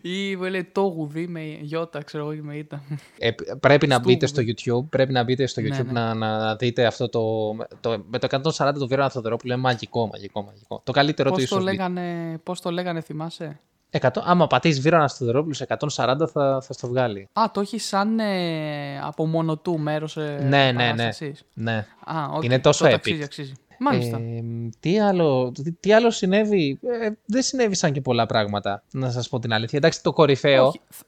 Ή 0.02 0.36
μου 0.36 0.44
λέει 0.44 0.64
το 0.72 0.82
γουδί 0.82 1.28
με 1.28 1.58
γιώτα, 1.62 2.04
ξέρω 2.04 2.24
εγώ, 2.24 2.34
ή 2.34 2.42
με 2.42 2.56
ήττα. 2.56 2.82
Ε, 3.18 3.32
πρέπει 3.60 3.88
να 3.88 3.96
Στο 3.96 4.04
μπείτε 4.04 4.26
γουδί. 4.26 4.54
στο 4.56 4.82
YouTube, 4.82 4.86
πρέπει 4.90 5.12
να 5.12 5.24
μπείτε 5.24 5.46
στο 5.48 5.62
Ναι, 5.62 5.68
YouTube 5.80 5.86
ναι. 5.86 5.92
Να, 5.92 6.14
να 6.14 6.56
δείτε 6.56 6.86
αυτό 6.86 7.10
το, 7.10 7.56
το. 7.82 8.04
Με 8.10 8.20
το 8.20 8.28
140 8.58 8.72
του 8.80 8.88
Βύρωνα 8.88 9.10
Θοδωρόπουλου 9.10 9.52
είναι 9.54 9.62
μαγικό, 9.62 10.08
μαγικό, 10.08 10.42
μαγικό. 10.44 10.82
Το 10.84 10.92
καλύτερο 10.92 11.30
του 11.30 11.36
Πώς 11.36 11.44
ίσω. 11.44 11.56
το, 11.56 11.62
λέγανε, 11.62 12.38
πώς 12.44 12.62
το 12.62 12.72
λέγανε, 12.72 13.02
θυμάσαι; 13.02 13.60
100, 13.92 14.08
άμα 14.24 14.48
πατήσεις 14.48 14.82
Βύρωνα 14.82 15.08
Θοδωρόπουλου 15.10 15.56
140 15.68 15.88
θα, 16.32 16.62
θα 16.62 16.74
στο 16.74 16.88
βγάλει. 16.88 17.28
Α, 17.34 17.44
το 17.54 17.60
έχεις 17.62 17.88
σαν 17.88 18.20
ε, 18.20 19.00
από 19.04 19.26
μόνο 19.26 19.58
του 19.58 19.80
μέρος 19.80 20.18
ε, 20.18 20.38
Ναι, 20.42 20.48
ναι, 20.48 20.72
ναι. 20.72 20.74
παράστασης. 20.90 21.44
Ναι. 21.54 21.86
Α, 22.06 22.26
οκ. 22.34 22.44
Είναι 22.44 22.60
τόσο 22.60 22.84
Τότε 22.84 22.94
epic. 22.96 22.98
Αξίζει, 23.00 23.24
αξίζει. 23.24 23.54
Μάλιστα. 23.80 24.18
Ε, 24.18 24.44
τι, 24.80 25.00
άλλο, 25.00 25.52
τι, 25.52 25.72
τι 25.72 25.94
άλλο 25.94 26.12
συνέβη. 26.12 26.80
Ε, 27.02 27.10
δεν 27.26 27.42
συνέβησαν 27.42 27.92
και 27.92 28.02
πολλά 28.02 28.26
πράγματα, 28.26 28.84
να 28.92 29.12
σας 29.12 29.30
πω 29.30 29.40
την 29.40 29.54
αλήθεια. 29.54 29.78
Εντάξει, 29.78 30.04
το 30.04 30.14
κορυφαίο, 30.14 30.66
Όχι, 30.68 30.80
θ- 30.90 31.02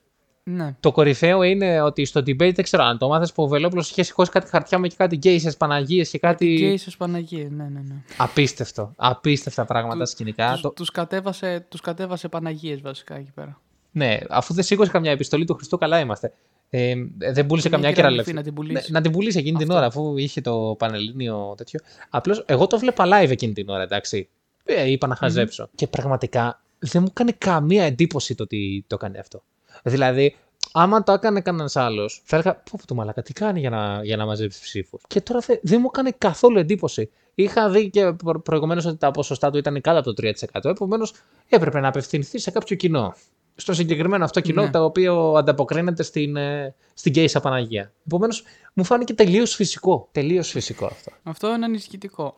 Ναι. 0.51 0.75
το 0.79 0.91
κορυφαίο 0.91 1.43
είναι 1.43 1.81
ότι 1.81 2.05
στο 2.05 2.19
debate, 2.19 2.53
δεν 2.53 2.63
ξέρω 2.63 2.83
αν 2.83 2.97
το 2.97 3.07
'μαθες, 3.07 3.31
που 3.31 3.43
ο 3.43 3.47
Βελόπουλος 3.47 3.89
είχε 3.89 4.03
σηκώσει 4.03 4.31
κάτι 4.31 4.49
χαρτιά 4.49 4.77
με 4.77 4.87
και 4.87 4.95
κάτι 4.97 5.15
γκέισες 5.15 5.57
Παναγίες 5.57 6.09
και 6.09 6.19
κάτι 6.19 6.55
Και 6.55 6.67
ίσως 6.67 6.97
Παναγία, 6.97 7.47
ναι, 7.49 7.63
ναι, 7.63 7.79
ναι. 7.79 7.95
απίστευτο. 8.17 8.93
Απίστευτα 8.95 9.65
πράγματα 9.65 10.05
σκηνικά. 10.05 10.51
Τους, 10.51 10.61
Το- 10.61 10.69
τους, 10.69 10.91
κατέβασε, 10.91 11.65
τους 11.69 11.81
κατέβασε 11.81 12.27
Παναγίες 12.27 12.81
βασικά 12.81 13.15
εκεί 13.15 13.31
πέρα. 13.35 13.61
Ναι, 13.91 14.17
αφού 14.29 14.53
δεν 14.53 14.63
σήκωσε 14.63 14.91
καμιά 14.91 15.11
επιστολή 15.11 15.45
του 15.45 15.53
Χριστού, 15.53 15.77
καλά 15.77 15.99
είμαστε. 15.99 16.33
Ε, 16.69 16.93
δεν 17.17 17.45
πούλησε 17.45 17.69
Μια 17.69 17.77
καμιά 17.77 17.93
κυραλιφή 17.93 18.23
κυραλεφή. 18.23 18.33
να 18.33 18.41
την 18.41 18.53
πουλήσει. 18.53 18.91
Ναι, 18.91 18.97
να 18.97 19.01
την 19.03 19.11
πουλήσει 19.11 19.37
εκείνη 19.39 19.57
την 19.57 19.65
Αυτό. 19.67 19.77
ώρα, 19.77 19.85
αφού 19.85 20.17
είχε 20.17 20.41
το 20.41 20.75
πανελλήνιο 20.77 21.53
τέτοιο. 21.57 21.79
Απλώς 22.09 22.43
εγώ 22.45 22.67
το 22.67 22.79
βλέπα 22.79 23.05
live 23.07 23.29
εκείνη 23.29 23.53
την 23.53 23.69
ώρα, 23.69 23.83
εντάξει. 23.83 24.29
Ε, 24.65 24.91
είπα 24.91 25.07
να 25.07 25.15
χαζεψω 25.15 25.69
Και 25.75 25.87
πραγματικά 25.87 26.61
δεν 26.79 27.01
μου 27.01 27.07
έκανε 27.11 27.31
καμία 27.37 27.83
εντύπωση 27.83 28.35
το 28.35 28.43
ότι 28.43 28.83
το 28.87 28.95
έκανε 28.99 29.17
αυτό. 29.19 29.43
Δηλαδή, 29.83 30.35
άμα 30.71 31.03
το 31.03 31.11
έκανε 31.11 31.41
κανένας 31.41 31.75
άλλος, 31.75 32.21
θα 32.25 32.35
έλεγα 32.35 32.55
Πώ 32.71 32.85
το 32.85 32.95
μαλάκα, 32.95 33.21
τι 33.21 33.33
κάνει 33.33 33.59
για 33.59 33.69
να, 33.69 34.03
για 34.03 34.17
να 34.17 34.25
μαζέψει 34.25 34.61
ψήφους. 34.61 35.01
Και 35.07 35.21
τώρα 35.21 35.41
θε- 35.41 35.59
δεν 35.63 35.79
μου 35.81 35.87
έκανε 35.93 36.11
καθόλου 36.17 36.57
εντύπωση. 36.57 37.09
Είχα 37.35 37.69
δει 37.69 37.89
και 37.89 38.13
προ- 38.13 38.41
προηγουμένως 38.41 38.85
ότι 38.85 38.97
τα 38.97 39.11
ποσοστά 39.11 39.49
του 39.51 39.57
ήταν 39.57 39.81
κάτω 39.81 39.99
από 39.99 40.13
το 40.13 40.27
3%. 40.61 40.69
Επομένως, 40.69 41.13
έπρεπε 41.49 41.79
να 41.79 41.87
απευθυνθείς 41.87 42.41
σε 42.41 42.51
κάποιο 42.51 42.75
κοινό. 42.75 43.13
Στο 43.59 43.73
συγκεκριμένο 43.73 44.23
αυτό 44.23 44.39
κοινό, 44.41 44.61
Ναι. 44.63 44.69
το 44.69 44.83
οποίο 44.83 45.33
ανταποκρίνεται 45.33 46.03
στην, 46.03 46.35
ε, 46.35 46.75
στην 46.93 47.13
Κέισα 47.13 47.39
Παναγία. 47.39 47.91
Επομένως, 48.05 48.43
μου 48.73 48.83
φάνηκε 48.83 49.13
τελείως 49.13 49.55
φυσικό. 49.55 50.07
Τελείως 50.11 50.49
φυσικό 50.49 50.85
αυτό. 50.85 51.11
Αυτό 51.23 51.53
είναι 51.53 51.65
ανησυχητικό. 51.65 52.35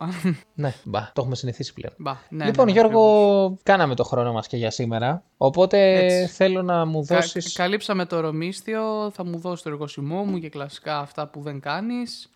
Ναι, 0.53 0.73
μπα, 0.83 0.99
το 0.99 1.21
έχουμε 1.21 1.35
συνηθίσει 1.35 1.73
πλέον. 1.73 1.93
Μπα, 1.97 2.17
ναι, 2.29 2.45
λοιπόν, 2.45 2.65
ναι, 2.65 2.71
ναι, 2.73 2.79
Γιώργο, 2.79 3.01
ακριβώς. 3.35 3.59
κάναμε 3.63 3.95
το 3.95 4.03
χρόνο 4.03 4.31
μας 4.31 4.47
και 4.47 4.57
για 4.57 4.71
σήμερα. 4.71 5.23
Οπότε 5.37 6.05
Έτσι. 6.05 6.33
θέλω 6.33 6.61
να 6.61 6.85
μου 6.85 7.05
Κα- 7.05 7.15
δώσεις... 7.15 7.53
καλύψαμε 7.53 8.05
το 8.05 8.19
ρομίστιο, 8.19 9.11
θα 9.13 9.25
μου 9.25 9.37
δώσεις 9.39 9.63
το 9.63 9.69
εργοσιμό 9.69 10.23
μου 10.23 10.39
και 10.39 10.49
κλασικά 10.49 10.99
αυτά 10.99 11.27
που 11.27 11.41
δεν 11.41 11.59
κάνεις. 11.59 12.29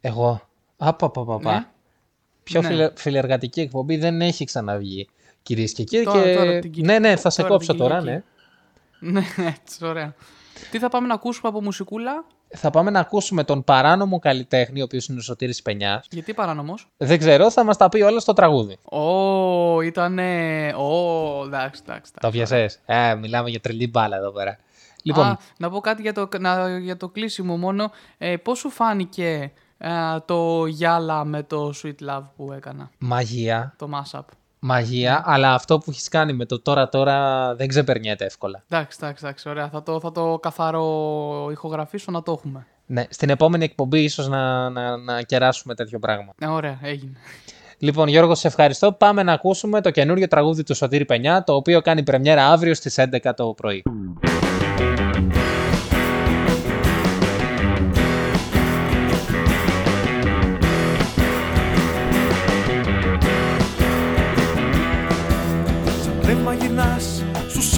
Εγώ. 0.00 0.40
Απαπαπαπα. 0.76 1.52
Ναι. 1.52 1.66
Πιο 2.42 2.60
Ναι. 2.60 2.66
φιλε... 2.68 2.90
φιλεργατική 2.94 3.60
εκπομπή 3.60 3.96
δεν 3.96 4.20
έχει 4.20 4.44
ξαναβγεί. 4.44 5.08
Κυρίες 5.48 5.72
και 5.72 5.84
κύριοι. 5.84 6.04
Τώρα- 6.04 6.22
και... 6.22 6.34
τώρα 6.34 6.58
την 6.58 6.70
Κυρ- 6.72 6.86
ναι, 6.86 6.98
ναι, 6.98 7.16
θα 7.16 7.30
σε 7.30 7.36
τώρα 7.42 7.52
κόψω 7.54 7.72
την 7.72 7.80
τώρα, 7.80 7.98
Κυριακή. 7.98 8.22
ναι. 9.00 9.10
Ναι, 9.10 9.22
έτσι, 9.62 9.84
ωραία. 9.86 10.14
Τι 10.70 10.78
θα 10.78 10.88
πάμε 10.88 11.06
να 11.06 11.14
ακούσουμε 11.14 11.48
από 11.48 11.62
μουσικούλα, 11.62 12.24
Θα 12.48 12.70
πάμε 12.70 12.90
να 12.90 13.00
ακούσουμε 13.00 13.44
τον 13.44 13.64
παράνομο 13.64 14.18
καλλιτέχνη, 14.18 14.80
ο 14.80 14.84
οποίος 14.84 15.06
είναι 15.06 15.18
ο 15.18 15.22
Σωτήρης 15.22 15.62
Πενιάς. 15.62 16.06
γιατί 16.10 16.34
παράνομος; 16.34 16.86
Δεν 16.96 17.18
ξέρω, 17.18 17.50
θα 17.50 17.64
μας 17.64 17.76
τα 17.76 17.88
πει 17.88 18.02
όλα 18.02 18.20
στο 18.20 18.32
τραγούδι. 18.32 18.78
Ω, 18.84 19.80
ήτανε... 19.80 20.26
Ω, 20.76 21.42
εντάξει, 21.44 21.82
εντάξει. 21.86 22.12
Το 22.12 22.18
εντάξει. 22.28 22.38
πιασες. 22.38 22.78
Ε, 22.86 23.14
μιλάμε 23.14 23.50
για 23.50 23.60
τρελή 23.60 23.88
μπάλα 23.88 24.16
εδώ 24.16 24.30
πέρα. 24.32 24.58
Λοιπόν, 25.02 25.26
Α, 25.26 25.38
να 25.58 25.70
πω 25.70 25.80
κάτι 25.80 26.02
για 26.02 26.12
το, 26.12 26.28
να, 26.38 26.78
για 26.78 26.96
το 26.96 27.08
κλείσιμο 27.08 27.56
μόνο. 27.56 27.90
Ε, 28.18 28.36
πώς 28.36 28.58
σου 28.58 28.70
φάνηκε 28.70 29.52
ε, 29.78 29.88
το 30.24 30.66
Γιάλα 30.66 31.24
με 31.24 31.42
το 31.42 31.72
Sweet 31.82 32.08
Love 32.10 32.22
που 32.36 32.52
έκανα, 32.52 32.90
μαγεία. 32.98 33.74
το 33.78 33.88
mashup. 33.94 34.20
Μαγεία, 34.60 35.12
Ναι. 35.12 35.20
αλλά 35.24 35.54
αυτό 35.54 35.78
που 35.78 35.90
έχεις 35.90 36.08
κάνει 36.08 36.32
με 36.32 36.44
το 36.44 36.60
τώρα 36.62 36.88
τώρα 36.88 37.54
δεν 37.54 37.68
ξεπερνιέται 37.68 38.24
εύκολα. 38.24 38.62
Εντάξει, 38.68 38.98
εντάξει, 39.02 39.24
εντάξει, 39.26 39.48
ωραία. 39.48 39.68
Θα 39.68 39.82
το, 39.82 40.00
θα 40.00 40.12
το 40.12 40.38
καθαρό 40.42 41.48
ηχογραφήσω 41.50 42.10
να 42.10 42.22
το 42.22 42.32
έχουμε. 42.32 42.66
Ναι, 42.86 43.04
στην 43.08 43.30
επόμενη 43.30 43.64
εκπομπή 43.64 44.02
ίσως 44.02 44.28
να, 44.28 44.70
να, 44.70 44.96
να 44.96 45.22
κεράσουμε 45.22 45.74
τέτοιο 45.74 45.98
πράγμα. 45.98 46.32
Ε, 46.38 46.46
ωραία, 46.46 46.78
έγινε. 46.82 47.12
Λοιπόν, 47.78 48.08
Γιώργο, 48.08 48.34
σε 48.34 48.46
ευχαριστώ. 48.46 48.92
Πάμε 48.92 49.22
να 49.22 49.32
ακούσουμε 49.32 49.80
το 49.80 49.90
καινούριο 49.90 50.28
τραγούδι 50.28 50.62
του 50.62 50.74
Σωτήρη 50.74 51.04
Πενιά, 51.04 51.44
το 51.44 51.54
οποίο 51.54 51.80
κάνει 51.80 52.02
πρεμιέρα 52.02 52.46
αύριο 52.50 52.74
στις 52.74 52.98
11 52.98 53.34
το 53.36 53.46
πρωί. 53.56 53.82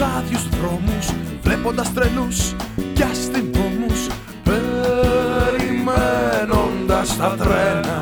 στους 0.01 0.13
άδειους 0.17 0.49
δρόμους 0.49 1.09
Βλέποντας 1.43 1.93
τρελούς 1.93 2.55
κι 2.93 3.03
αστυνόμους 3.03 4.07
Περιμένοντας 4.43 7.17
τα 7.17 7.35
τρένα. 7.37 8.01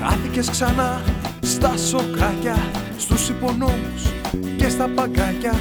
Χάθηκες 0.00 0.50
ξανά 0.50 1.02
στα 1.40 1.76
σοκάκια 1.76 2.56
Στους 2.98 3.28
υπονόμους 3.28 4.02
και 4.56 4.68
στα 4.68 4.88
παγκάκια 4.94 5.54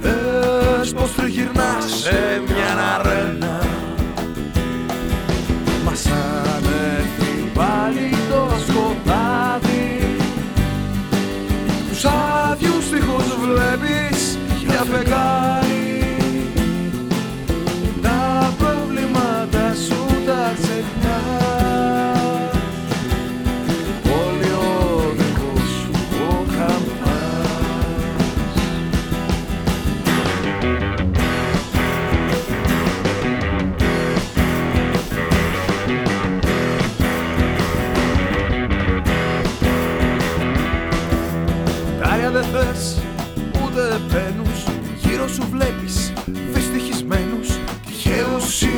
δες 0.00 0.92
πως 0.92 1.14
τριγυρνάς 1.14 1.84
σε 2.02 2.42
μια 2.46 2.94
αρένα. 2.94 3.60
Μας 5.84 6.00
σαν 6.00 6.64
έρθει 6.96 7.50
πάλι 7.54 8.10
το 8.30 8.50
σκοτάδι 8.66 10.16
Τους 11.88 12.04
βλέπεις 13.50 14.38
για 14.66 14.84
φεγγάρι 14.90 15.59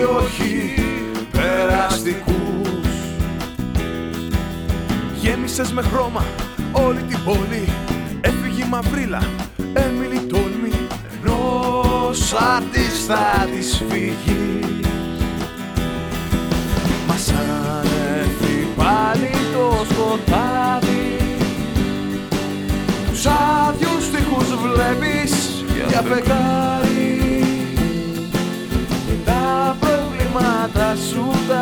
ή 0.00 0.04
όχι 0.22 0.74
περαστικούς. 1.30 2.32
Γέμισες 5.20 5.72
με 5.72 5.82
χρώμα 5.82 6.24
όλη 6.72 7.00
την 7.02 7.18
πόλη 7.24 7.68
Έφυγε 8.20 8.64
η 8.64 8.68
μαυρίλα, 8.68 9.22
έμεινε 9.72 10.14
η 10.14 10.26
τόλμη 10.26 10.72
Ενός 11.24 12.32
αρτίστα 12.32 13.48
της 13.54 13.82
φύγει. 13.88 14.60
Μας 17.08 17.32
ανέφει 17.32 18.66
πάλι 18.76 19.30
το 19.52 19.84
σκοτάδι. 19.90 21.16
Τους 23.10 23.26
άδειους 23.26 24.10
τείχους 24.10 24.48
βλέπεις 24.56 25.64
για 25.88 26.02
φεγγάρι 26.02 26.81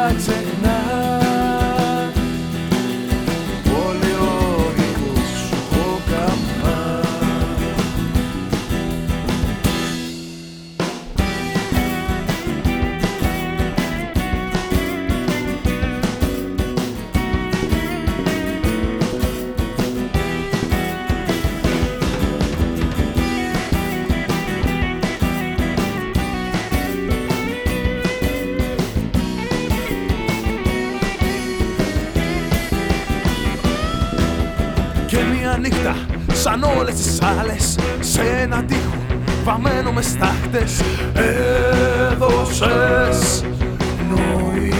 σου 0.08 0.99
σαν 36.60 36.78
όλες 36.78 36.94
τις 36.94 37.22
άλλες 37.22 37.76
Σε 38.00 38.20
ένα 38.42 38.64
τείχο 38.64 38.96
βαμμένο 39.44 39.92
μες 39.92 40.06
στάχτες 40.06 40.80
Έδωσες 42.12 43.44
πνοή 43.98 44.72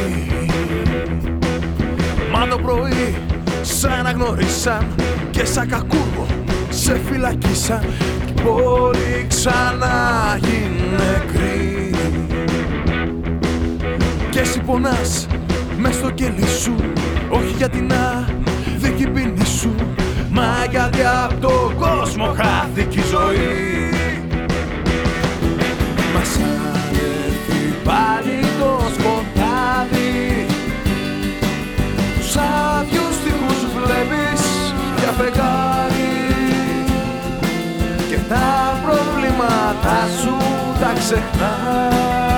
Μα 2.32 2.46
το 2.46 2.58
πρωί 2.58 3.14
σ' 3.62 3.84
αναγνωρίσαν 3.84 4.86
Και 5.30 5.44
σαν 5.44 5.68
κακούργο 5.68 6.26
σε 6.68 7.00
φυλακίσαν. 7.10 7.80
Κι 8.24 8.32
η 8.32 8.42
πόλη 8.42 9.26
ξανά 9.28 10.38
γίνε 10.40 10.96
νεκρή 10.96 11.90
και 14.30 14.38
εσύ 14.38 14.60
πονάς 14.60 15.26
μες 15.78 15.94
στο 15.94 16.10
κελί 16.10 16.46
σου 16.60 16.74
Όχι 17.28 17.54
για 17.56 17.68
την 17.68 17.92
άδικη 17.92 19.06
ποινή 19.06 19.24
σου 19.26 19.29
Μα 20.40 20.64
γιατί 20.70 21.00
απ' 21.24 21.40
τον 21.40 21.76
κόσμο 21.78 22.24
χάθηκε 22.24 22.98
η 22.98 23.02
ζωή. 23.10 23.90
Μας 26.14 26.36
ανέφει 26.36 27.62
πάλι 27.84 28.40
το 28.60 28.80
σκοτάδι. 28.94 30.46
Τους 32.18 32.36
άδειους 32.36 33.16
τείχους 33.24 33.62
βλέπεις 33.76 34.42
για 34.98 35.10
φεγγάρι. 35.18 36.16
Και 38.08 38.18
τα 38.28 38.80
προβλήματα 38.84 39.96
σου 40.22 40.36
τα 40.80 40.92
ξεχνάς 40.98 42.29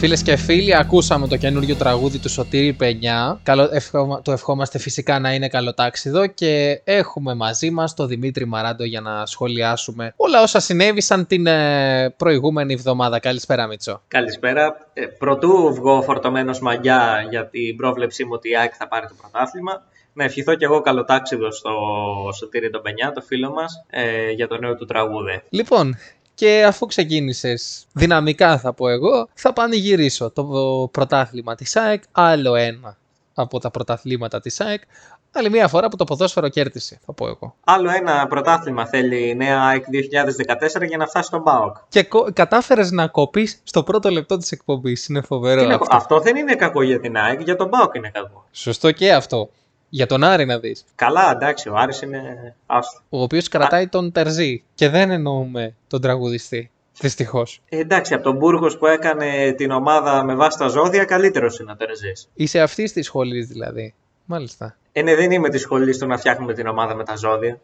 Φίλες 0.00 0.22
και 0.22 0.36
φίλοι, 0.36 0.76
ακούσαμε 0.76 1.26
το 1.28 1.36
καινούριο 1.36 1.74
τραγούδι 1.74 2.18
του 2.18 2.28
Σωτήρη 2.28 2.72
Πενιά. 2.72 3.40
Καλο... 3.42 3.68
ευχόμα- 3.72 4.22
Το 4.22 4.32
ευχόμαστε 4.32 4.78
φυσικά 4.78 5.18
να 5.18 5.34
είναι 5.34 5.48
καλοτάξιδο 5.48 6.26
και 6.26 6.80
έχουμε 6.84 7.34
μαζί 7.34 7.70
μας 7.70 7.94
τον 7.94 8.08
Δημήτρη 8.08 8.46
Μαράντο 8.46 8.84
για 8.84 9.00
να 9.00 9.26
σχολιάσουμε 9.26 10.12
όλα 10.16 10.42
όσα 10.42 10.60
συνέβησαν 10.60 11.26
την 11.26 11.46
ε, 11.46 12.10
προηγούμενη 12.16 12.72
εβδομάδα. 12.72 13.18
Καλησπέρα, 13.18 13.66
Μίτσο. 13.66 14.02
Καλησπέρα. 14.08 14.76
Ε, 14.92 15.06
πρωτού 15.06 15.74
βγω 15.74 16.02
φορτωμένος 16.02 16.60
μαγιά 16.60 17.26
για 17.30 17.46
την 17.48 17.76
πρόβλεψή 17.76 18.24
μου 18.24 18.30
ότι 18.34 18.48
η 18.50 18.56
ΑΕΚ 18.56 18.72
θα 18.78 18.88
πάρει 18.88 19.06
το 19.06 19.14
πρωτάθλημα. 19.20 19.82
Να 20.12 20.24
ευχηθώ 20.24 20.54
κι 20.54 20.64
εγώ 20.64 20.80
καλοτάξιδο 20.80 21.52
στο 21.52 21.70
Σωτήρη 22.36 22.70
τον 22.70 22.82
Πενιά, 22.82 23.12
το 23.12 23.20
φίλο 23.20 23.50
μας, 23.50 23.84
ε, 23.90 24.30
για 24.30 24.48
το 24.48 24.58
νέο 24.58 24.74
του 24.74 24.84
τραγούδι. 24.84 25.42
Λοιπόν, 25.50 25.96
και 26.40 26.64
αφού 26.66 26.86
ξεκίνησες 26.86 27.86
δυναμικά 27.92 28.58
θα 28.58 28.72
πω 28.72 28.88
εγώ, 28.88 29.28
θα 29.34 29.52
πανηγυρίσω 29.52 30.30
το 30.30 30.44
πρωτάθλημα 30.92 31.54
της 31.54 31.76
ΑΕΚ, 31.76 32.02
άλλο 32.12 32.54
ένα 32.54 32.96
από 33.34 33.58
τα 33.58 33.70
πρωταθλήματα 33.70 34.40
της 34.40 34.60
ΑΕΚ, 34.60 34.82
άλλη 35.32 35.50
μια 35.50 35.68
φορά 35.68 35.88
που 35.88 35.96
το 35.96 36.04
ποδόσφαιρο 36.04 36.48
κέρδισε, 36.48 37.00
θα 37.06 37.12
πω 37.12 37.26
εγώ. 37.26 37.54
Άλλο 37.64 37.90
ένα 37.90 38.26
πρωτάθλημα 38.26 38.86
θέλει 38.86 39.28
η 39.28 39.34
νέα 39.34 39.62
ΑΕΚ 39.62 39.84
2014 40.80 40.86
για 40.88 40.96
να 40.96 41.06
φτάσει 41.06 41.26
στον 41.26 41.42
ΠΑΟΚ. 41.42 41.76
Και 41.88 42.02
κο- 42.02 42.28
κατάφερες 42.32 42.90
να 42.90 43.06
κοπείς 43.06 43.60
στο 43.64 43.82
πρώτο 43.82 44.10
λεπτό 44.10 44.36
της 44.36 44.50
εκπομπής. 44.52 45.06
Είναι 45.08 45.20
φοβερό 45.20 45.60
Τι 45.62 45.66
να 45.66 45.78
πω, 45.78 45.82
αυτό. 45.84 45.96
αυτό 45.96 46.20
δεν 46.20 46.36
είναι 46.36 46.54
κακό 46.54 46.82
για 46.82 47.00
την 47.00 47.16
ΑΕΚ, 47.16 47.40
για 47.40 47.56
τον 47.56 47.70
ΠΑΟΚ 47.70 47.94
είναι 47.94 48.10
κακό. 48.14 48.44
Σωστό 48.50 48.90
και 48.92 49.12
αυτό. 49.12 49.50
Για 49.92 50.06
τον 50.06 50.24
Άρη 50.24 50.44
να 50.44 50.58
δεις. 50.58 50.84
Καλά, 50.94 51.30
εντάξει, 51.30 51.68
ο 51.68 51.74
Άρης 51.76 52.02
είναι 52.02 52.54
άστο. 52.66 53.00
Ο 53.08 53.22
οποίος 53.22 53.48
κρατάει 53.48 53.88
τον 53.88 54.12
Τερζή. 54.12 54.62
Και 54.74 54.88
δεν 54.88 55.10
εννοούμε 55.10 55.74
τον 55.88 56.00
τραγουδιστή. 56.00 56.70
Δυστυχώς. 57.00 57.60
Ε, 57.68 57.78
εντάξει, 57.78 58.14
από 58.14 58.22
τον 58.22 58.36
Μπούργος 58.36 58.78
που 58.78 58.86
έκανε 58.86 59.52
την 59.52 59.70
ομάδα 59.70 60.24
με 60.24 60.34
βάση 60.34 60.58
τα 60.58 60.68
ζώδια, 60.68 61.04
καλύτερος 61.04 61.58
είναι 61.58 61.72
ο 61.72 61.76
Τερζής. 61.76 62.28
Είσαι 62.34 62.60
αυτή 62.60 62.92
τη 62.92 63.02
σχολή 63.02 63.44
δηλαδή. 63.44 63.94
Μάλιστα. 64.24 64.76
Ε, 64.92 65.02
ναι, 65.02 65.14
δεν 65.14 65.30
είμαι 65.30 65.48
της 65.48 65.60
σχολής 65.60 65.98
του 65.98 66.06
να 66.06 66.16
φτιάχνουμε 66.18 66.54
την 66.54 66.66
ομάδα 66.66 66.94
με 66.94 67.04
τα 67.04 67.16
ζώδια. 67.16 67.58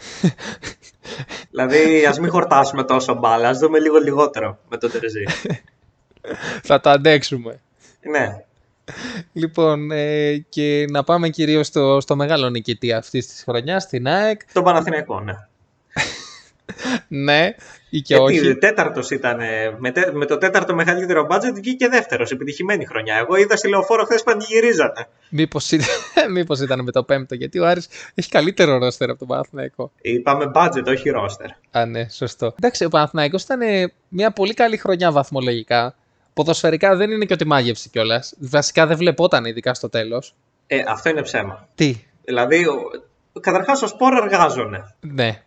δηλαδή, 1.51 2.07
ας 2.07 2.19
μην 2.19 2.31
χορτάσουμε 2.31 2.85
τόσο 2.85 3.15
μπάλα, 3.15 3.49
ας 3.49 3.59
δούμε 3.59 3.79
λίγο 3.79 3.97
λιγότερο 3.99 4.59
με 4.69 4.77
τον 4.77 4.91
Τερζή. 4.91 5.25
Θα 6.69 6.81
το 6.81 6.91
αντέξουμε. 6.91 7.61
ναι. 8.01 8.45
Λοιπόν, 9.33 9.91
ε, 9.91 10.37
και 10.49 10.87
να 10.91 11.05
πάμε 11.05 11.29
κυρίως 11.29 11.67
στο, 11.67 12.01
στο 12.01 12.17
μεγάλο 12.17 12.49
νικητή 12.51 12.93
αυτής 12.93 13.27
της 13.27 13.43
χρονιάς, 13.43 13.87
την 13.87 14.07
ΑΕΚ. 14.09 14.41
Τον 14.53 14.65
Παναθηναϊκό, 14.65 15.21
ναι. 15.21 15.33
Ναι, 17.09 17.55
ή 17.91 18.01
και 18.01 18.15
Γιατί 18.15 18.39
όχι. 18.41 18.55
τέταρτος 18.57 19.11
ήταν. 19.11 19.41
ε, 19.41 19.77
Με, 19.79 19.91
τε- 19.93 20.13
με 20.13 20.27
το 20.27 20.39
τέταρτο 20.39 20.75
μεγαλύτερο 20.75 21.25
μπάτζετ 21.25 21.55
βγήκε 21.55 21.89
δεύτερος. 21.89 22.31
Επιτυχημένη 22.31 22.85
χρονιά. 22.87 23.17
Εγώ 23.17 23.37
είδα 23.37 23.57
στη 23.57 23.69
λεωφόρο 23.69 24.05
χθες 24.05 24.23
πανηγυρίζατε. 24.23 25.07
Μήπως 25.31 25.71
ήταν, 25.71 25.87
μήπως 26.33 26.61
ήταν 26.61 26.83
με 26.83 26.91
το 26.91 27.03
πέμπτο, 27.03 27.35
γιατί 27.35 27.59
ο 27.59 27.67
Άρης 27.67 27.89
έχει 28.15 28.29
καλύτερο 28.29 28.79
ρόστερ 28.79 29.11
από 29.11 29.19
τον 29.19 29.29
Παναθηναϊκό. 29.29 29.93
Είπαμε 30.01 30.47
μπάτζετ, 30.47 30.89
όχι 30.89 31.11
ρόστερ. 31.11 31.47
Α, 31.71 31.87
ναι, 31.87 32.09
σωστό. 32.09 32.55
Εντάξει, 32.59 32.85
ο 32.85 32.89
Παναθηναϊκός 32.89 33.43
ήταν 33.43 33.61
ε, 33.61 33.93
μια 34.09 34.31
πολύ 34.31 34.55
καλή 34.55 34.77
χρονιά 34.77 35.13
βαθμολογικά. 35.13 35.95
Ποδοσφαιρικά 36.41 36.97
δεν 36.97 37.11
είναι 37.11 37.25
και 37.25 37.33
ότι 37.33 37.47
μάγευσε 37.47 37.89
κιόλας. 37.89 38.35
Βασικά 38.39 38.87
δεν 38.87 38.97
βλεπόταν, 38.97 39.45
ειδικά 39.45 39.75
στο 39.75 39.89
τέλος. 39.89 40.35
Ε, 40.67 40.83
αυτό 40.89 41.09
είναι 41.09 41.23
ψέμα. 41.23 41.69
Τι, 41.75 41.95
Δηλαδή, 42.25 42.67
καταρχάς 43.41 43.83
ο 43.83 43.87
Σπόρ 43.87 44.13
εργάζονται. 44.23 44.95
ναι, 45.01 45.43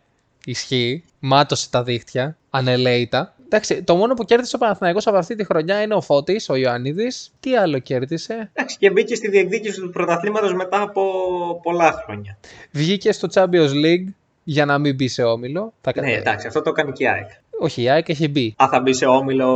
ισχύει. 0.45 1.04
Μάτωσε 1.19 1.69
τα 1.69 1.84
δίχτυα, 1.84 2.38
ανελαίητα. 2.49 3.34
Εντάξει, 3.45 3.84
το 3.84 3.95
μόνο 3.95 4.13
που 4.13 4.23
κέρδισε 4.23 4.56
ο 4.56 4.60
Παναθηναϊκός 4.60 5.08
από 5.08 5.17
αυτή 5.17 5.36
τη 5.36 5.43
χρονιά 5.45 5.82
είναι 5.82 5.93
ο 5.93 6.02
Φώτης, 6.02 6.49
ο 6.49 6.56
Ιωαννίδης. 6.56 7.32
Τι 7.39 7.56
άλλο 7.58 7.80
κέρδισε; 7.80 8.49
Εντάξει, 8.54 8.78
και 8.78 8.89
μπήκε 8.91 9.15
στη 9.15 9.30
διεκδίκηση 9.30 9.82
του 9.82 9.89
πρωταθλήματος 9.89 10.54
μετά 10.54 10.82
από 10.82 11.04
πολλά 11.63 11.91
χρόνια. 12.06 12.38
Βγήκε 12.71 13.12
στο 13.12 13.28
Champions 13.34 13.71
League 13.86 14.06
για 14.43 14.65
να 14.65 14.78
μην 14.78 14.95
μπει 14.95 15.08
σε 15.08 15.23
όμιλο. 15.23 15.73
Θα 15.82 15.91
Ναι, 15.95 16.02
κατέβει. 16.02 16.13
εντάξει, 16.19 16.47
αυτό 16.47 16.62
το 16.62 16.69
έκανε 16.69 16.91
και 16.91 17.04
η 17.04 17.08
ΑΕΚ. 17.08 17.30
Όχι, 17.60 17.82
η 17.82 17.89
ΑΕΚ 17.89 18.10
έχει 18.10 18.28
μπει. 18.28 18.56
Α, 18.63 18.67
θα 18.72 18.80
μπει 18.80 18.93
σε 18.93 19.06
όμιλο 19.06 19.48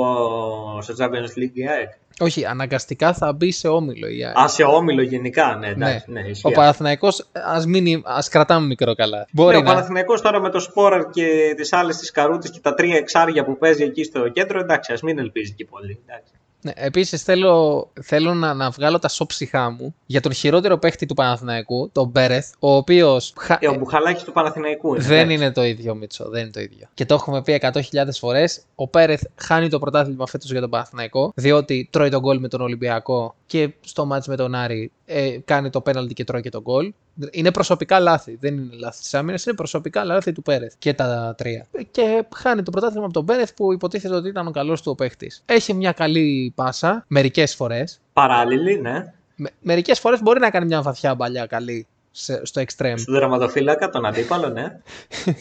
στο 0.82 0.94
Champions 1.00 1.40
League 1.40 1.54
η 1.54 1.68
ΑΕΚ; 1.68 1.90
Όχι, 2.20 2.46
αναγκαστικά 2.46 3.14
θα 3.14 3.34
μπει 3.34 3.52
σε 3.52 3.68
όμιλο 3.68 4.08
η 4.08 4.26
ΑΕΚ. 4.26 4.38
Α, 4.38 4.48
σε 4.48 4.64
όμιλο 4.64 5.02
γενικά, 5.02 5.56
ναι, 5.56 5.68
εντάξει, 5.68 6.12
ναι, 6.12 6.20
ισχύει. 6.20 6.48
Ο 6.48 6.52
Παναθηναϊκός 6.52 7.26
ας, 7.32 7.66
μείνει, 7.66 8.02
ας 8.06 8.30
κρατάμε 8.30 8.68
μικρό 8.68 8.96
καλά. 8.96 9.28
Μπορεί 9.32 9.56
Ναι, 9.56 9.62
ο 9.62 9.64
να... 9.64 9.74
Παναθηναϊκός 9.74 10.22
τώρα 10.22 10.40
με 10.42 10.50
το 10.50 10.60
Σπόραρ 10.60 11.10
και 11.10 11.54
τις 11.58 11.74
άλλες 11.74 11.98
τις 11.98 12.12
καρούτες 12.12 12.52
και 12.52 12.60
τα 12.60 12.74
τρία 12.74 12.98
εξάρια 12.98 13.46
που 13.46 13.58
παίζει 13.58 13.84
εκεί 13.84 14.04
στο 14.04 14.30
κέντρο, 14.30 14.60
εντάξει, 14.60 14.94
ας 14.94 15.02
μην 15.02 15.20
ελπίζει 15.20 15.54
και 15.54 15.66
πολύ. 15.66 16.00
Εντάξει. 16.06 16.34
Ναι, 16.64 16.72
επίσης 16.76 17.24
θέλω, 17.24 17.88
θέλω 18.02 18.34
να, 18.34 18.54
να 18.54 18.70
βγάλω 18.70 19.00
τα 19.00 19.08
σώψυχά 19.08 19.70
μου 19.70 19.96
για 20.06 20.22
τον 20.22 20.34
χειρότερο 20.34 20.78
παίχτη 20.78 21.06
του 21.06 21.14
Παναθηναϊκού, 21.14 21.90
τον 21.92 22.08
Μπέρεθ, 22.08 22.52
ο 22.60 22.76
οποίος 22.76 23.34
χα- 23.38 23.58
Ε, 23.60 23.68
ο 23.68 23.74
Μπουχαλάκης 23.74 24.24
του 24.24 24.32
Παναθηναϊκού 24.32 24.96
είναι. 24.96 25.04
δεν 25.04 25.18
εντάξει. 25.20 25.34
είναι 25.36 25.52
το 25.52 25.64
ίδιο, 25.64 25.96
Μίτσο. 25.96 26.30
Δεν 26.30 26.42
είναι 26.42 26.52
το 26.52 26.60
ίδιο. 26.60 26.88
Και 26.94 27.06
το 27.06 27.14
έχουμε 27.14 27.42
πει 27.42 27.54
100.000 27.62 28.20
φορές. 28.20 28.62
Ο 28.76 28.88
Πέρεθ 28.88 29.24
χάνει 29.36 29.70
το 29.70 29.80
πρωτάθλημα 29.80 30.28
φέτος 30.28 30.52
για 30.52 30.62
τον 30.62 30.70
Παναθηναϊκό, 30.70 31.32
διότι 31.36 31.88
τρώει 31.92 32.10
τον 32.10 32.20
γκολ 32.22 32.40
με 32.40 32.48
τον 32.48 32.62
Ολυμπιακό 32.62 33.36
και 33.46 33.74
στο 33.82 34.06
μάτς 34.06 34.28
με 34.28 34.36
τον 34.36 34.56
Άρη 34.56 34.92
ε, 35.06 35.38
κάνει 35.46 35.70
το 35.70 35.82
πέναλτι 35.82 36.14
και 36.14 36.24
τρώει 36.24 36.42
και 36.42 36.50
τον 36.50 36.62
γκολ. 36.62 36.94
Είναι 37.32 37.52
προσωπικά 37.52 38.00
λάθη. 38.00 38.38
Δεν 38.40 38.54
είναι 38.58 38.76
λάθη 38.80 39.02
της 39.02 39.14
άμυνας, 39.14 39.46
είναι 39.46 39.56
προσωπικά 39.56 40.04
λάθη 40.04 40.32
του 40.32 40.42
Πέρεθ. 40.42 40.74
Και 40.80 40.94
τα 40.94 41.34
τρία. 41.38 41.66
Και 41.92 42.26
χάνει 42.36 42.64
το 42.64 42.72
πρωτάθλημα 42.72 43.04
από 43.06 43.14
τον 43.14 43.26
Πέρεθ 43.26 43.54
που 43.54 43.74
υποτίθεται 43.74 44.16
ότι 44.16 44.28
ήταν 44.30 44.48
ο 44.48 44.52
καλός 44.52 44.82
του 44.82 44.92
ο 44.92 44.96
παίχτης. 44.96 45.42
Έχει 45.46 45.74
μια 45.74 45.92
καλή 45.92 46.52
πάσα 46.56 47.06
μερικές 47.08 47.56
φορές. 47.56 48.00
Παράλληλη, 48.14 48.80
ναι. 48.82 49.14
Με, 49.36 49.50
μερικές 49.62 50.00
φορές 50.00 50.22
μπορεί 50.22 50.40
να 50.40 50.50
κάνει 50.50 50.66
μια 50.66 50.82
βαθιά 50.82 51.16
μπαλιά 51.16 51.46
καλή 51.46 51.88
σε- 52.12 52.46
στο 52.46 52.62
extreme. 52.62 52.94
Στον 52.98 53.14
δραματοφύλακα, 53.14 53.90
τον 53.90 54.06
αντίπαλο, 54.06 54.50
ναι. 54.50 54.80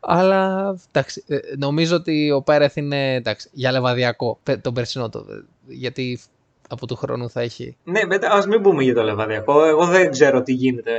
Αλλά 0.00 0.74
εντάξει, 0.92 1.24
ε, 1.26 1.38
νομίζω 1.58 1.96
ότι 1.96 2.30
ο 2.30 2.42
Πέρεθ 2.42 2.76
είναι 2.76 3.14
εντάξει, 3.14 3.48
για 3.52 3.70
λεβαδιακό 3.72 4.38
πε- 4.42 4.60
τον 4.62 4.74
περσινό. 4.74 5.08
Το, 5.08 5.24
γιατί 5.66 6.20
από 6.68 6.86
του 6.86 6.96
χρόνου 6.96 7.30
θα 7.30 7.40
έχει. 7.40 7.76
Ναι, 7.84 8.04
μετά 8.04 8.30
ας 8.32 8.46
μην 8.46 8.62
πούμε 8.62 8.82
για 8.82 8.94
το 8.94 9.02
Λεβαδιακό. 9.02 9.64
Εγώ 9.64 9.84
δεν 9.84 10.10
ξέρω 10.10 10.42
τι 10.42 10.52
γίνεται 10.52 10.92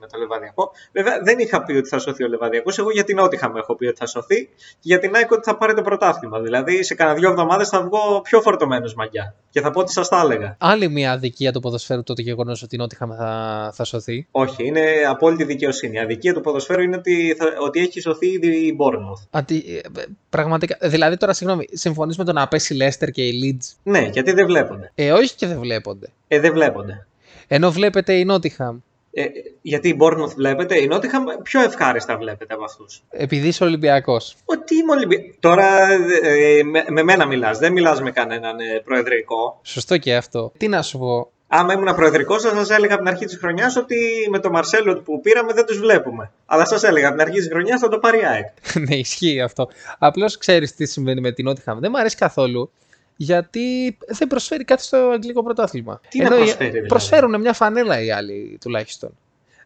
με 0.00 0.06
το 0.06 0.18
Λεβαδιακό. 0.18 0.70
Βέβαια, 0.92 1.20
δεν 1.22 1.38
είχα 1.38 1.62
πει 1.62 1.72
ότι 1.72 1.88
θα 1.88 1.98
σωθεί 1.98 2.24
ο 2.24 2.28
Λεβαδιακός. 2.28 2.78
Εγώ 2.78 2.90
για 2.90 3.04
την 3.04 3.16
Νότιχα 3.16 3.50
με 3.52 3.58
έχω 3.58 3.74
πει 3.74 3.86
ότι 3.86 3.96
θα 3.98 4.06
σωθεί 4.06 4.44
και 4.44 4.80
για 4.80 4.98
την 4.98 5.14
ΑΕΚ 5.14 5.30
ότι 5.30 5.42
θα 5.44 5.56
πάρει 5.56 5.74
το 5.74 5.82
πρωτάθλημα. 5.82 6.40
Δηλαδή, 6.40 6.82
σε 6.82 6.94
κανένα 6.94 7.18
δύο 7.18 7.30
εβδομάδες 7.30 7.68
θα 7.68 7.82
βγω 7.82 8.20
πιο 8.22 8.40
φορτωμένος 8.40 8.94
μαγιά 8.94 9.34
και 9.50 9.60
θα 9.60 9.70
πω 9.70 9.80
ότι 9.80 9.92
σας 9.92 10.08
τα 10.08 10.20
έλεγα. 10.20 10.56
Άλλη 10.60 10.88
μια 10.88 11.12
αδικία 11.12 11.52
του 11.52 11.60
ποδοσφαίρου 11.60 12.02
το 12.02 12.14
γεγονός 12.16 12.62
ότι 12.62 12.74
η 12.74 12.78
Νότιχαμ 12.78 13.10
θα, 13.16 13.70
θα 13.74 13.84
σωθεί; 13.84 14.26
Όχι, 14.30 14.66
είναι 14.66 14.82
απόλυτη 15.08 15.44
δικαιοσύνη. 15.44 15.94
Η 15.94 15.98
αδικία 15.98 16.34
του 16.34 16.40
ποδοσφαίρου 16.40 16.82
είναι 16.82 16.96
ότι, 16.96 17.34
θα, 17.38 17.46
ότι 17.60 17.80
έχει 17.80 18.00
σωθεί 18.00 18.26
ήδη 18.26 18.48
η 18.48 18.76
Bournemouth. 18.80 19.26
Αντι, 19.30 19.80
ε, 19.96 20.02
πραγματικά. 20.28 20.76
Δηλαδή 20.88 21.16
τώρα, 21.16 21.32
συγγνώμη, 21.32 21.64
συμφωνείς 21.72 22.18
με 22.18 22.24
το 22.24 22.32
να 22.32 22.48
πέσει 22.48 22.74
η 22.74 22.78
Leicester 22.80 23.10
και 23.10 23.22
η 23.22 23.32
Leeds; 23.42 23.76
Ναι, 23.82 24.08
γιατί 24.12 24.32
δεν 24.32 24.46
βλέπονται. 24.46 24.92
Ε, 24.94 25.05
όχι 25.12 25.34
και 25.34 25.46
δεν 25.46 25.58
βλέπονται. 25.58 26.06
Ε, 26.28 26.40
δεν 26.40 26.52
βλέπονται. 26.52 27.06
Ενώ 27.48 27.70
βλέπετε 27.70 28.12
η 28.12 28.24
Νότιχαμ. 28.24 28.78
Ε, 29.12 29.24
γιατί 29.62 29.88
η 29.88 29.96
Bournemouth 30.00 30.34
βλέπετε, 30.36 30.78
η 30.78 30.86
Νότιχαμ 30.86 31.24
πιο 31.42 31.60
ευχάριστα 31.60 32.16
βλέπετε 32.16 32.54
από 32.54 32.64
αυτούς. 32.64 33.02
Επειδή 33.10 33.48
είσαι 33.48 33.64
Ολυμπιακός. 33.64 34.36
Ότι 34.44 34.74
είμαι 34.74 34.92
Ολυμπιακό. 34.92 35.34
Τώρα 35.40 35.92
ε, 36.22 36.62
με, 36.62 36.84
με 36.88 37.02
μένα 37.02 37.26
μιλάς, 37.26 37.58
δεν 37.58 37.72
μιλάς 37.72 38.00
με 38.00 38.10
κανέναν 38.10 38.58
ε, 38.58 38.80
προεδρικό. 38.84 39.60
Σωστό 39.62 39.98
και 39.98 40.16
αυτό. 40.16 40.52
Τι 40.56 40.68
να 40.68 40.82
σου 40.82 40.98
πω. 40.98 41.30
Άμα 41.48 41.72
ήμουν 41.72 41.94
προεδρικός, 41.94 42.42
θα 42.42 42.54
σας 42.54 42.70
έλεγα 42.70 42.94
από 42.94 43.02
την 43.02 43.12
αρχή 43.12 43.24
της 43.24 43.36
χρονιάς 43.36 43.76
ότι 43.76 43.96
με 44.30 44.38
το 44.38 44.50
Μαρσέλο 44.50 45.02
που 45.02 45.20
πήραμε 45.20 45.52
δεν 45.52 45.66
τους 45.66 45.78
βλέπουμε. 45.78 46.30
Αλλά 46.46 46.64
σας 46.64 46.82
έλεγα 46.82 47.08
από 47.08 47.16
την 47.16 47.26
αρχή 47.26 47.38
της 47.38 47.48
χρονιάς 47.48 47.80
θα 47.80 47.88
το 47.88 47.98
πάρει 47.98 48.18
η 48.18 48.24
ΑΕΚ. 48.24 48.46
ναι, 48.88 48.94
ισχύει 48.94 49.40
αυτό. 49.40 49.68
Απλώς 49.98 50.38
ξέρεις 50.38 50.74
τι 50.74 50.86
συμβαίνει 50.86 51.20
με 51.20 51.32
την 51.32 51.44
Νότιχαμ. 51.44 51.78
Δεν 51.78 51.90
μου 51.94 51.98
αρέσει 51.98 52.16
καθόλου. 52.16 52.70
Γιατί 53.16 53.96
δεν 54.06 54.28
προσφέρει 54.28 54.64
κάτι 54.64 54.82
στο 54.82 54.96
αγγλικό 54.96 55.42
πρωτάθλημα. 55.42 56.00
Τι 56.08 56.18
να 56.18 56.24
Ενώ 56.26 56.34
οι- 56.36 56.38
προσφέρει, 56.38 56.70
δηλαδή; 56.70 56.88
Προσφέρουν 56.88 57.40
μια 57.40 57.52
φανέλα 57.52 58.00
οι 58.02 58.10
άλλοι 58.10 58.58
τουλάχιστον. 58.60 59.10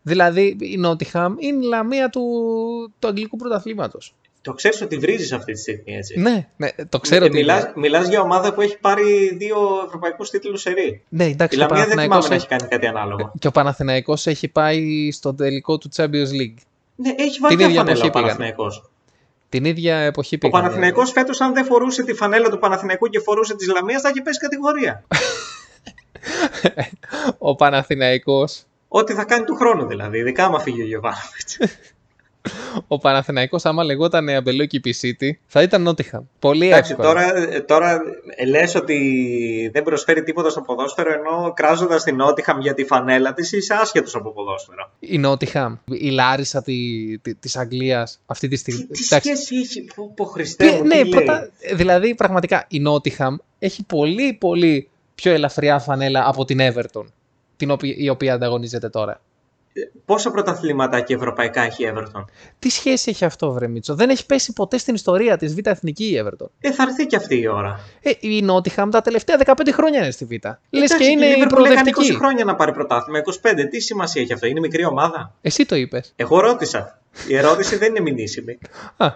Δηλαδή 0.02 0.56
η 0.60 0.76
Νότιχαμ 0.76 1.34
είναι 1.38 1.64
η 1.64 1.68
λαμία 1.68 2.08
του, 2.10 2.22
του 2.98 3.08
αγγλικού 3.08 3.36
πρωταθλήματος. 3.36 4.14
Το 4.42 4.52
ξέρεις 4.52 4.80
ότι 4.82 4.96
βρίζεις 4.96 5.32
αυτή 5.32 5.52
τη 5.52 5.60
στιγμή, 5.60 5.94
έτσι. 5.96 6.20
Ναι, 6.20 6.48
ναι, 6.56 6.68
το 6.88 6.98
ξέρω 6.98 7.24
ότι. 7.24 7.36
μιλάς, 7.36 7.62
είναι. 7.62 7.72
μιλάς 7.76 8.08
για 8.08 8.20
ομάδα 8.20 8.54
που 8.54 8.60
έχει 8.60 8.78
πάρει 8.78 9.34
δύο 9.38 9.58
ευρωπαϊκούς 9.86 10.30
τίτλους 10.30 10.60
σε 10.60 10.70
ρί. 10.70 11.02
Ναι, 11.08 11.24
Η 11.24 11.30
εντάξει, 11.30 11.58
ο 11.58 11.60
Λαμία 11.60 11.76
δεν 11.76 11.84
θυμάμαι 11.90 12.08
Παναθηναϊκός 12.08 12.28
να 12.28 12.34
έχει 12.34 12.46
έχει... 12.50 12.58
κάνει 12.58 12.70
κάτι 12.70 12.86
ανάλογο. 12.86 13.32
Και 13.38 13.46
ο 13.46 13.50
Παναθηναϊκός 13.50 14.26
έχει 14.26 14.48
πάει 14.48 15.10
στο 15.12 15.34
τελικό 15.34 15.78
του 15.78 15.88
Champions 15.96 16.30
League. 16.40 16.54
Ναι, 16.96 17.14
έχει 17.16 17.38
βάλει 17.40 17.56
Την 17.56 17.56
μια 17.56 17.66
ίδια 17.66 17.78
φανέλα 17.80 17.80
ο 17.80 17.90
εποχή 17.90 18.00
πήγαν. 18.10 18.12
Παναθηναϊκός. 18.12 18.90
Την 19.50 19.64
ίδια 19.64 19.96
εποχή 19.96 20.34
Ο 20.34 20.38
πήγανε. 20.38 20.62
Παναθηναϊκός 20.62 21.12
φέτος, 21.12 21.40
αν 21.40 21.54
δεν 21.54 21.64
φορούσε 21.64 22.02
τη 22.02 22.14
φανέλα 22.14 22.50
του 22.50 22.58
Παναθηναϊκού 22.58 23.06
και 23.06 23.20
φορούσε 23.20 23.56
τη 23.56 23.66
Λαμία, 23.66 24.00
θα 24.00 24.08
είχε 24.08 24.22
πέσει 24.22 24.38
κατηγορία. 24.38 25.04
Ο 27.38 27.54
Παναθηναϊκός, 27.54 28.64
Ό,τι 28.88 29.12
θα 29.12 29.24
κάνει 29.24 29.44
του 29.44 29.54
χρόνου 29.54 29.86
δηλαδή, 29.86 30.18
ειδικά 30.18 30.44
άμα 30.44 30.58
φύγει 30.58 30.82
ο 30.82 30.84
Γιωβάνοβιτς. 30.84 31.58
ο 32.88 32.98
Παναθηναϊκός 32.98 33.64
άμα 33.64 33.85
λεγόταν 33.85 34.29
Αμπελόκη 34.29 34.81
City, 34.85 35.31
θα 35.46 35.62
ήταν 35.62 35.83
Νότιχαμ. 35.83 36.24
Πολύ 36.38 36.66
Εντάξει, 36.66 36.90
εύκολα. 36.90 37.09
τώρα, 37.09 37.64
τώρα 37.64 38.00
λες 38.46 38.74
ότι 38.74 39.70
δεν 39.72 39.83
προσφέρει 39.83 40.22
τίποτα 40.22 40.50
στο 40.50 40.61
ποδόσφαιρο, 40.61 41.12
ενώ 41.12 41.53
κράζοντας 41.53 42.03
την 42.03 42.16
Νότιχαμ 42.16 42.61
για 42.61 42.74
τη 42.74 42.85
φανέλα 42.85 43.35
της, 43.35 43.53
είσαι 43.53 43.74
άσχετος 43.74 44.14
από 44.14 44.33
ποδόσφαιρο. 44.33 44.90
Η 45.00 45.18
Νότιχαμ, 45.18 45.76
η 45.85 46.11
Λάρισα 46.11 46.62
τη, 46.62 46.74
τη, 47.18 47.35
της 47.35 47.57
Αγγλίας 47.57 48.20
αυτή 48.26 48.48
τη 48.48 48.57
στιγμή. 48.57 48.81
Τι, 48.81 48.87
τι 48.87 49.07
Εντάξει, 49.11 49.37
σχέση 49.37 49.57
έχει, 49.57 49.85
πω, 49.94 50.12
πω 50.16 50.24
Χριστέ 50.24 50.64
ναι, 50.64 50.76
μου, 50.76 50.83
ναι, 50.85 50.94
τι 50.94 51.09
λέει; 51.09 51.11
πρώτα, 51.11 51.50
δηλαδή 51.74 52.14
πραγματικά 52.14 52.64
η 52.68 52.81
Νότιχαμ 52.81 53.37
έχει 53.59 53.85
πολύ 53.85 54.33
πολύ 54.33 54.88
πιο 55.14 55.33
ελαφριά 55.33 55.79
φανέλα 55.79 56.29
από 56.29 56.44
την 56.44 56.59
Everton, 56.61 57.05
την 57.57 57.70
οποία, 57.70 57.94
η 57.96 58.09
οποία 58.09 58.35
ανταγωνίζεται 58.35 58.88
τώρα. 58.88 59.20
Πόσα 60.04 60.30
πρωταθλήματα 60.30 61.00
και 61.00 61.14
ευρωπαϊκά 61.14 61.62
έχει 61.62 61.85
η 61.85 61.92
Everton; 61.94 62.24
Τι 62.59 62.68
σχέση 62.68 63.11
έχει 63.11 63.24
αυτό, 63.24 63.52
βρε 63.52 63.68
Μίτσο; 63.68 63.94
Δεν 63.94 64.11
έχει 64.11 64.26
πέσει 64.26 64.52
ποτέ 64.52 64.78
στην 64.78 64.94
ιστορία 64.94 65.37
της 65.37 65.54
Β' 65.54 65.66
Εθνική 65.66 66.04
η 66.04 66.22
Everton. 66.24 66.46
Ε, 66.61 66.72
θα 66.72 66.83
έρθει 66.83 67.06
και 67.06 67.16
αυτή 67.16 67.38
η 67.40 67.46
ώρα. 67.46 67.80
Ε, 68.02 68.11
η 68.20 68.42
Νότιχαμ 68.42 68.90
τα 68.90 69.00
τελευταία 69.00 69.37
15 69.44 69.52
χρόνια 69.72 70.00
είναι 70.00 70.11
στη 70.11 70.24
Β'. 70.24 70.30
Λες 70.30 70.40
και 70.70 70.78
Εντάξει, 70.78 71.11
είναι 71.11 71.26
η 71.26 71.30
η 71.30 71.33
Liverpool 71.33 71.42
έκανε 71.42 71.50
20 71.50 71.50
προοδευτική. 71.50 72.14
χρόνια 72.14 72.44
να 72.44 72.54
πάρει 72.54 72.72
πρωτάθλημα. 72.72 73.18
25. 73.42 73.68
Τι 73.70 73.80
σημασία 73.80 74.22
έχει 74.22 74.33
αυτό, 74.33 74.46
είναι 74.46 74.61
μικρή 74.61 74.85
ομάδα; 74.85 75.35
Εσύ 75.42 75.66
το 75.66 75.76
είπες. 75.76 76.12
Εγώ 76.16 76.40
ρώτησα. 76.40 76.98
Η 77.28 77.37
ερώτηση 77.37 77.76
δεν 77.76 77.88
είναι 77.88 78.00
μηνύσιμη. 78.00 78.52
Α, 78.52 78.59
Το 78.96 79.06
δεν 79.06 79.12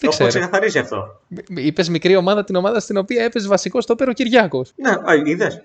έχω 0.00 0.10
ξέρω. 0.12 0.28
ξεκαθαρίσει 0.28 0.78
αυτό. 0.78 1.20
Είπες 1.56 1.88
μικρή 1.88 2.16
ομάδα 2.16 2.44
την 2.44 2.54
ομάδα 2.56 2.80
στην 2.80 2.96
οποία 2.96 3.24
έπαιζε 3.24 3.48
βασικό 3.48 3.80
στο 3.80 3.94
πέρο 3.94 4.12
Κυριάκος. 4.12 4.72
Ναι, 4.76 4.90
είδες. 5.30 5.62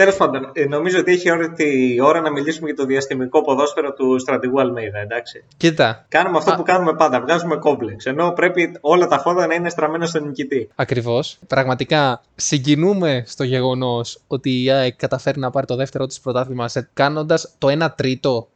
Τέλος 0.00 0.16
πάντων, 0.16 0.50
ε, 0.52 0.64
νομίζω 0.64 0.98
ότι 0.98 1.12
έχει 1.12 1.28
έρθει 1.28 1.94
η 1.94 2.00
ώρα 2.00 2.20
να 2.20 2.30
μιλήσουμε 2.30 2.66
για 2.66 2.76
το 2.76 2.84
διαστημικό 2.84 3.42
ποδόσφαιρο 3.42 3.92
του 3.92 4.18
στρατηγού 4.18 4.60
Αλμέιδα, 4.60 4.98
εντάξει. 4.98 5.44
Κοίτα, 5.56 6.04
Κάνουμε 6.08 6.36
αυτό 6.38 6.52
Α. 6.52 6.56
που 6.56 6.62
κάνουμε 6.62 6.94
πάντα, 6.94 7.20
βγάζουμε 7.20 7.56
κόμπλεξ. 7.56 8.06
Ενώ 8.06 8.32
πρέπει 8.32 8.76
όλα 8.80 9.06
τα 9.06 9.18
φώτα 9.18 9.46
να 9.46 9.54
είναι 9.54 9.68
στραμμένα 9.68 10.06
στον 10.06 10.26
νικητή. 10.26 10.68
ακριβώς. 10.74 11.38
Πραγματικά 11.46 12.22
συγκινούμε 12.34 13.22
στο 13.26 13.44
γεγονός 13.44 14.20
ότι 14.26 14.62
η 14.62 14.70
ΑΕΚ 14.70 14.96
καταφέρει 14.96 15.38
να 15.38 15.50
πάρει 15.50 15.66
το 15.66 15.76
δεύτερο 15.76 16.06
της 16.06 16.20
πρωτάθλημα 16.20 16.70
κάνοντας 16.92 17.54
το 17.58 17.68
1 17.84 17.88
τρίτο 17.96 18.48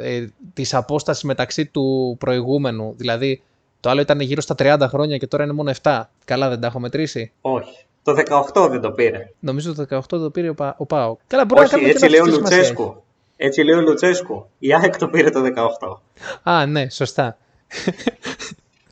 ε, 0.00 0.26
της 0.54 0.74
απόστασης 0.74 1.22
μεταξύ 1.22 1.66
του 1.66 2.16
προηγούμενου. 2.18 2.94
Δηλαδή, 2.96 3.42
το 3.80 3.90
άλλο 3.90 4.00
ήταν 4.00 4.20
γύρω 4.20 4.40
στα 4.40 4.54
30 4.58 4.78
χρόνια 4.88 5.16
και 5.16 5.26
τώρα 5.26 5.44
είναι 5.44 5.52
μόνο 5.52 5.72
7. 5.82 6.02
Καλά, 6.24 6.48
δεν 6.48 6.60
τα 6.60 6.66
έχω 6.66 6.80
μετρήσει. 6.80 7.32
Όχι. 7.40 7.84
Το 8.02 8.14
18 8.54 8.68
δεν 8.70 8.80
το 8.80 8.90
πήρε. 8.90 9.30
Νομίζω 9.40 9.74
το 9.74 9.86
18 9.90 10.00
το 10.08 10.30
πήρε 10.30 10.48
ο, 10.48 10.54
Πα, 10.54 10.74
ο 10.78 10.86
Πάο. 10.86 11.16
Καλά, 11.26 11.44
μπορεί 11.44 11.60
να 11.60 11.66
Όχι, 11.66 11.70
κάνουμε 11.74 11.90
και 11.90 11.96
έτσι 11.96 12.10
λέει 12.10 12.20
ο 12.20 12.24
λάθος, 12.24 12.38
τι 12.38 12.46
σημασία 12.46 12.58
έχει. 12.58 12.68
Λουτσέσκου. 12.68 13.02
Έτσι 13.36 13.62
λέει 13.62 13.74
ο 13.74 13.80
Λουτσέσκου. 13.80 14.46
Η 14.58 14.74
ΑΕΚ 14.74 14.96
το 14.96 15.08
πήρε 15.08 15.30
το 15.30 15.40
18. 15.80 15.96
Α, 16.42 16.66
ναι, 16.66 16.90
σωστά. 16.90 17.36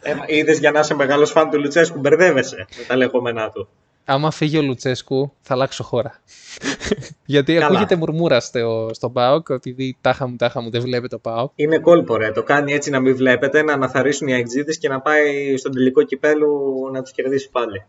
Ε, 0.03 0.15
Είδες 0.27 0.59
για 0.59 0.71
να 0.71 0.81
είσαι 0.81 0.95
μεγάλος 0.95 1.31
φαν 1.31 1.51
του 1.51 1.59
Λουτσέσκου, 1.59 1.99
μπερδεύεσαι 1.99 2.67
με 2.79 2.85
τα 2.87 2.97
λεγόμενά 2.97 3.51
του. 3.51 3.69
Άμα 4.05 4.31
φύγει 4.31 4.59
ο 4.59 4.63
Λουτσέσκου, 4.63 5.33
θα 5.41 5.55
αλλάξω 5.55 5.83
χώρα. 5.85 6.21
Γιατί 7.25 7.53
Καλά. 7.55 7.67
ακούγεται 7.67 7.97
μουρμούρα 7.97 8.41
στο, 8.41 8.91
στον 8.93 9.13
ΠΑΟΚ, 9.13 9.49
επειδή 9.49 9.97
τάχα 10.01 10.27
μου, 10.27 10.37
τάχα 10.37 10.61
μου 10.61 10.71
δεν 10.71 10.81
βλέπει 10.81 11.09
το 11.09 11.19
ΠΑΟΚ. 11.19 11.53
Είναι 11.55 11.79
κόλπο, 11.79 12.17
ρε. 12.17 12.31
Το 12.31 12.43
κάνει 12.43 12.73
έτσι 12.73 12.91
να 12.91 13.01
μην 13.01 13.17
βλέπετε, 13.17 13.63
να 13.63 13.73
αναθαρίσουν 13.73 14.29
οι 14.29 14.33
αεξίδες 14.33 14.79
και 14.79 14.89
να 14.89 15.01
πάει 15.01 15.57
στον 15.57 15.73
τελικό 15.73 16.03
κυπέλου 16.03 16.51
να 16.93 17.03
τους 17.03 17.13
κερδίσει 17.13 17.51
πάλι. 17.51 17.85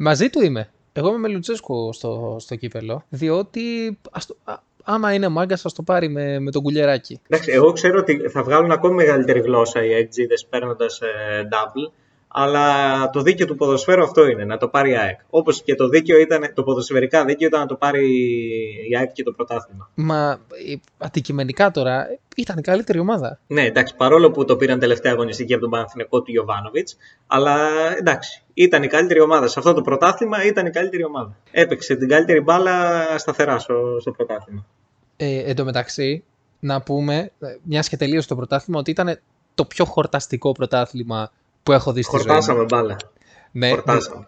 Μαζί 0.00 0.28
του 0.30 0.42
είμαι. 0.44 0.68
Εγώ 0.92 1.08
είμαι 1.08 1.18
με 1.18 1.28
Λουτσέσκου 1.28 1.92
στο, 1.92 2.36
στο 2.40 2.54
κύπελο, 2.56 3.02
διότι 3.08 3.98
ας 4.10 4.26
το- 4.26 4.36
α- 4.44 4.60
άμα 4.84 5.14
είναι 5.14 5.28
μάγκα, 5.28 5.56
θα 5.56 5.70
το 5.74 5.82
πάρει 5.82 6.08
με, 6.08 6.38
με 6.38 6.50
τον 6.50 6.62
κουλιεράκι. 6.62 7.20
Εντάξει, 7.28 7.50
εγώ 7.50 7.72
ξέρω 7.72 7.98
ότι 7.98 8.28
θα 8.28 8.42
βγάλουν 8.42 8.70
ακόμη 8.70 8.94
μεγαλύτερη 8.94 9.40
γλώσσα 9.40 9.84
οι 9.84 9.94
αεξίδε 9.94 10.34
παίρνοντα 10.50 10.86
double. 11.50 11.92
Αλλά 12.28 13.10
το 13.10 13.22
δίκαιο 13.22 13.46
του 13.46 13.56
ποδοσφαίρου 13.56 14.02
αυτό 14.02 14.26
είναι, 14.26 14.44
να 14.44 14.56
το 14.56 14.68
πάρει 14.68 14.90
η 14.90 14.96
ΑΕΚ. 14.96 15.20
Όπως 15.30 15.62
και 15.62 15.74
το 15.74 15.88
δίκαιο 15.88 16.20
ήταν, 16.20 16.52
το 16.54 16.62
ποδοσφαιρικά 16.62 17.24
δίκαιο 17.24 17.48
ήταν 17.48 17.60
να 17.60 17.66
το 17.66 17.74
πάρει 17.74 18.06
η 18.90 18.96
ΑΕΚ 18.96 19.12
και 19.12 19.22
το 19.22 19.32
πρωτάθλημα. 19.32 19.90
Μα 19.94 20.38
ε, 20.68 20.74
αντικειμενικά 20.98 21.70
τώρα 21.70 22.06
ήταν 22.36 22.58
η 22.58 22.60
καλύτερη 22.60 22.98
ομάδα. 22.98 23.38
Ναι, 23.46 23.64
εντάξει, 23.64 23.96
παρόλο 23.96 24.30
που 24.30 24.44
το 24.44 24.56
πήραν 24.56 24.78
τελευταία 24.78 25.12
αγωνιστική 25.12 25.52
από 25.52 25.62
τον 25.62 25.70
Παναθηνικό 25.70 26.22
του 26.22 26.30
Γιωβάνοβιτς, 26.30 26.96
αλλά 27.26 27.56
εντάξει, 27.98 28.42
ήταν 28.54 28.82
η 28.82 28.86
καλύτερη 28.86 29.20
ομάδα. 29.20 29.46
Σε 29.46 29.58
αυτό 29.58 29.72
το 29.72 29.82
πρωτάθλημα 29.82 30.44
ήταν 30.44 30.66
η 30.66 30.70
καλύτερη 30.70 31.04
ομάδα. 31.04 31.36
Έπαιξε 31.50 31.96
την 31.96 32.08
καλύτερη 32.08 32.40
μπάλα 32.40 33.04
σταθερά 33.18 33.58
στο, 33.58 34.00
στο 34.00 34.10
πρωτάθλημα. 34.10 34.66
Ε, 35.16 35.38
εν 35.38 35.56
τω 35.56 35.64
μεταξύ, 35.64 36.24
να 36.60 36.82
πούμε, 36.82 37.32
ε, 37.38 37.56
μιας 37.62 37.88
και 37.88 37.96
τελείωσε 37.96 38.28
το 38.28 38.36
πρωτάθλημα, 38.36 38.78
ότι 38.78 38.90
ήταν 38.90 39.18
το 39.54 39.64
πιο 39.64 39.84
χορταστικό 39.84 40.52
πρωτάθλημα 40.52 41.30
που 41.62 41.72
έχω 41.72 41.92
δει 41.92 42.02
στη 42.02 42.16
ζωή 42.16 42.26
μου. 42.26 42.32
Χορτάσαμε 42.32 42.64
μπάλα. 42.64 42.96
Ναι, 43.52 43.68
Χορτάσαμε. 43.70 44.26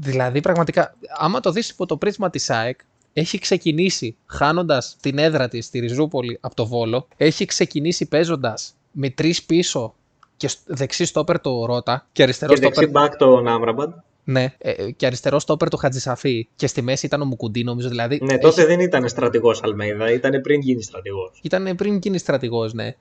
Δηλαδή, 0.00 0.40
πραγματικά, 0.40 0.94
άμα 1.18 1.40
το 1.40 1.50
δεις 1.50 1.68
υπό 1.70 1.86
το 1.86 1.96
πρίσμα 1.96 2.30
της 2.30 2.50
ΑΕΚ, 2.50 2.80
έχει 3.12 3.38
ξεκινήσει 3.38 4.16
χάνοντας 4.26 4.96
την 5.00 5.18
έδρα 5.18 5.48
της 5.48 5.64
στη 5.64 5.78
Ριζούπολη 5.78 6.38
από 6.40 6.54
το 6.54 6.66
Βόλο, 6.66 7.08
έχει 7.16 7.44
ξεκινήσει 7.44 8.06
παίζοντας 8.06 8.74
με 8.90 9.10
τρεις 9.10 9.42
πίσω 9.42 9.94
και 10.36 10.48
σ- 10.48 10.58
δεξί 10.66 11.04
στόπερ 11.04 11.40
το 11.40 11.64
Ρότα 11.66 12.06
και 12.12 12.22
αριστερό 12.22 12.52
Και 12.52 12.56
στόπερ, 12.58 12.76
δεξί 12.78 12.92
μπακ 12.92 13.16
τον 13.16 13.48
Άμραμπαντ. 13.48 13.92
ναι, 14.24 14.54
ε, 14.58 14.90
και 14.90 15.06
αριστερό 15.06 15.38
στόπερ 15.38 15.68
το 15.68 15.76
Χατζησαφή 15.76 16.48
και 16.56 16.66
στη 16.66 16.82
μέση 16.82 17.06
ήταν 17.06 17.20
ο 17.22 17.24
Μουκουντή 17.24 17.64
νομίζω, 17.64 17.88
δηλαδή 17.88 18.18
Ναι, 18.22 18.38
τότε 18.38 18.64
δεν 18.66 18.80
ήταν 18.80 19.08
στρατηγός 19.08 19.62
Αλμέιδα, 19.62 20.12
ήταν 20.12 20.40
πριν 20.40 20.60
γίνει 20.60 20.82
στρατηγός. 20.82 21.38
ήταν 21.42 21.74
πριν 21.76 21.96
γίνει 21.96 22.18
στρατηγός, 22.18 22.72
ναι. 22.74 22.94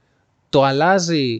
Το 0.50 0.64
αλλάζει, 0.64 1.34
ε, 1.34 1.40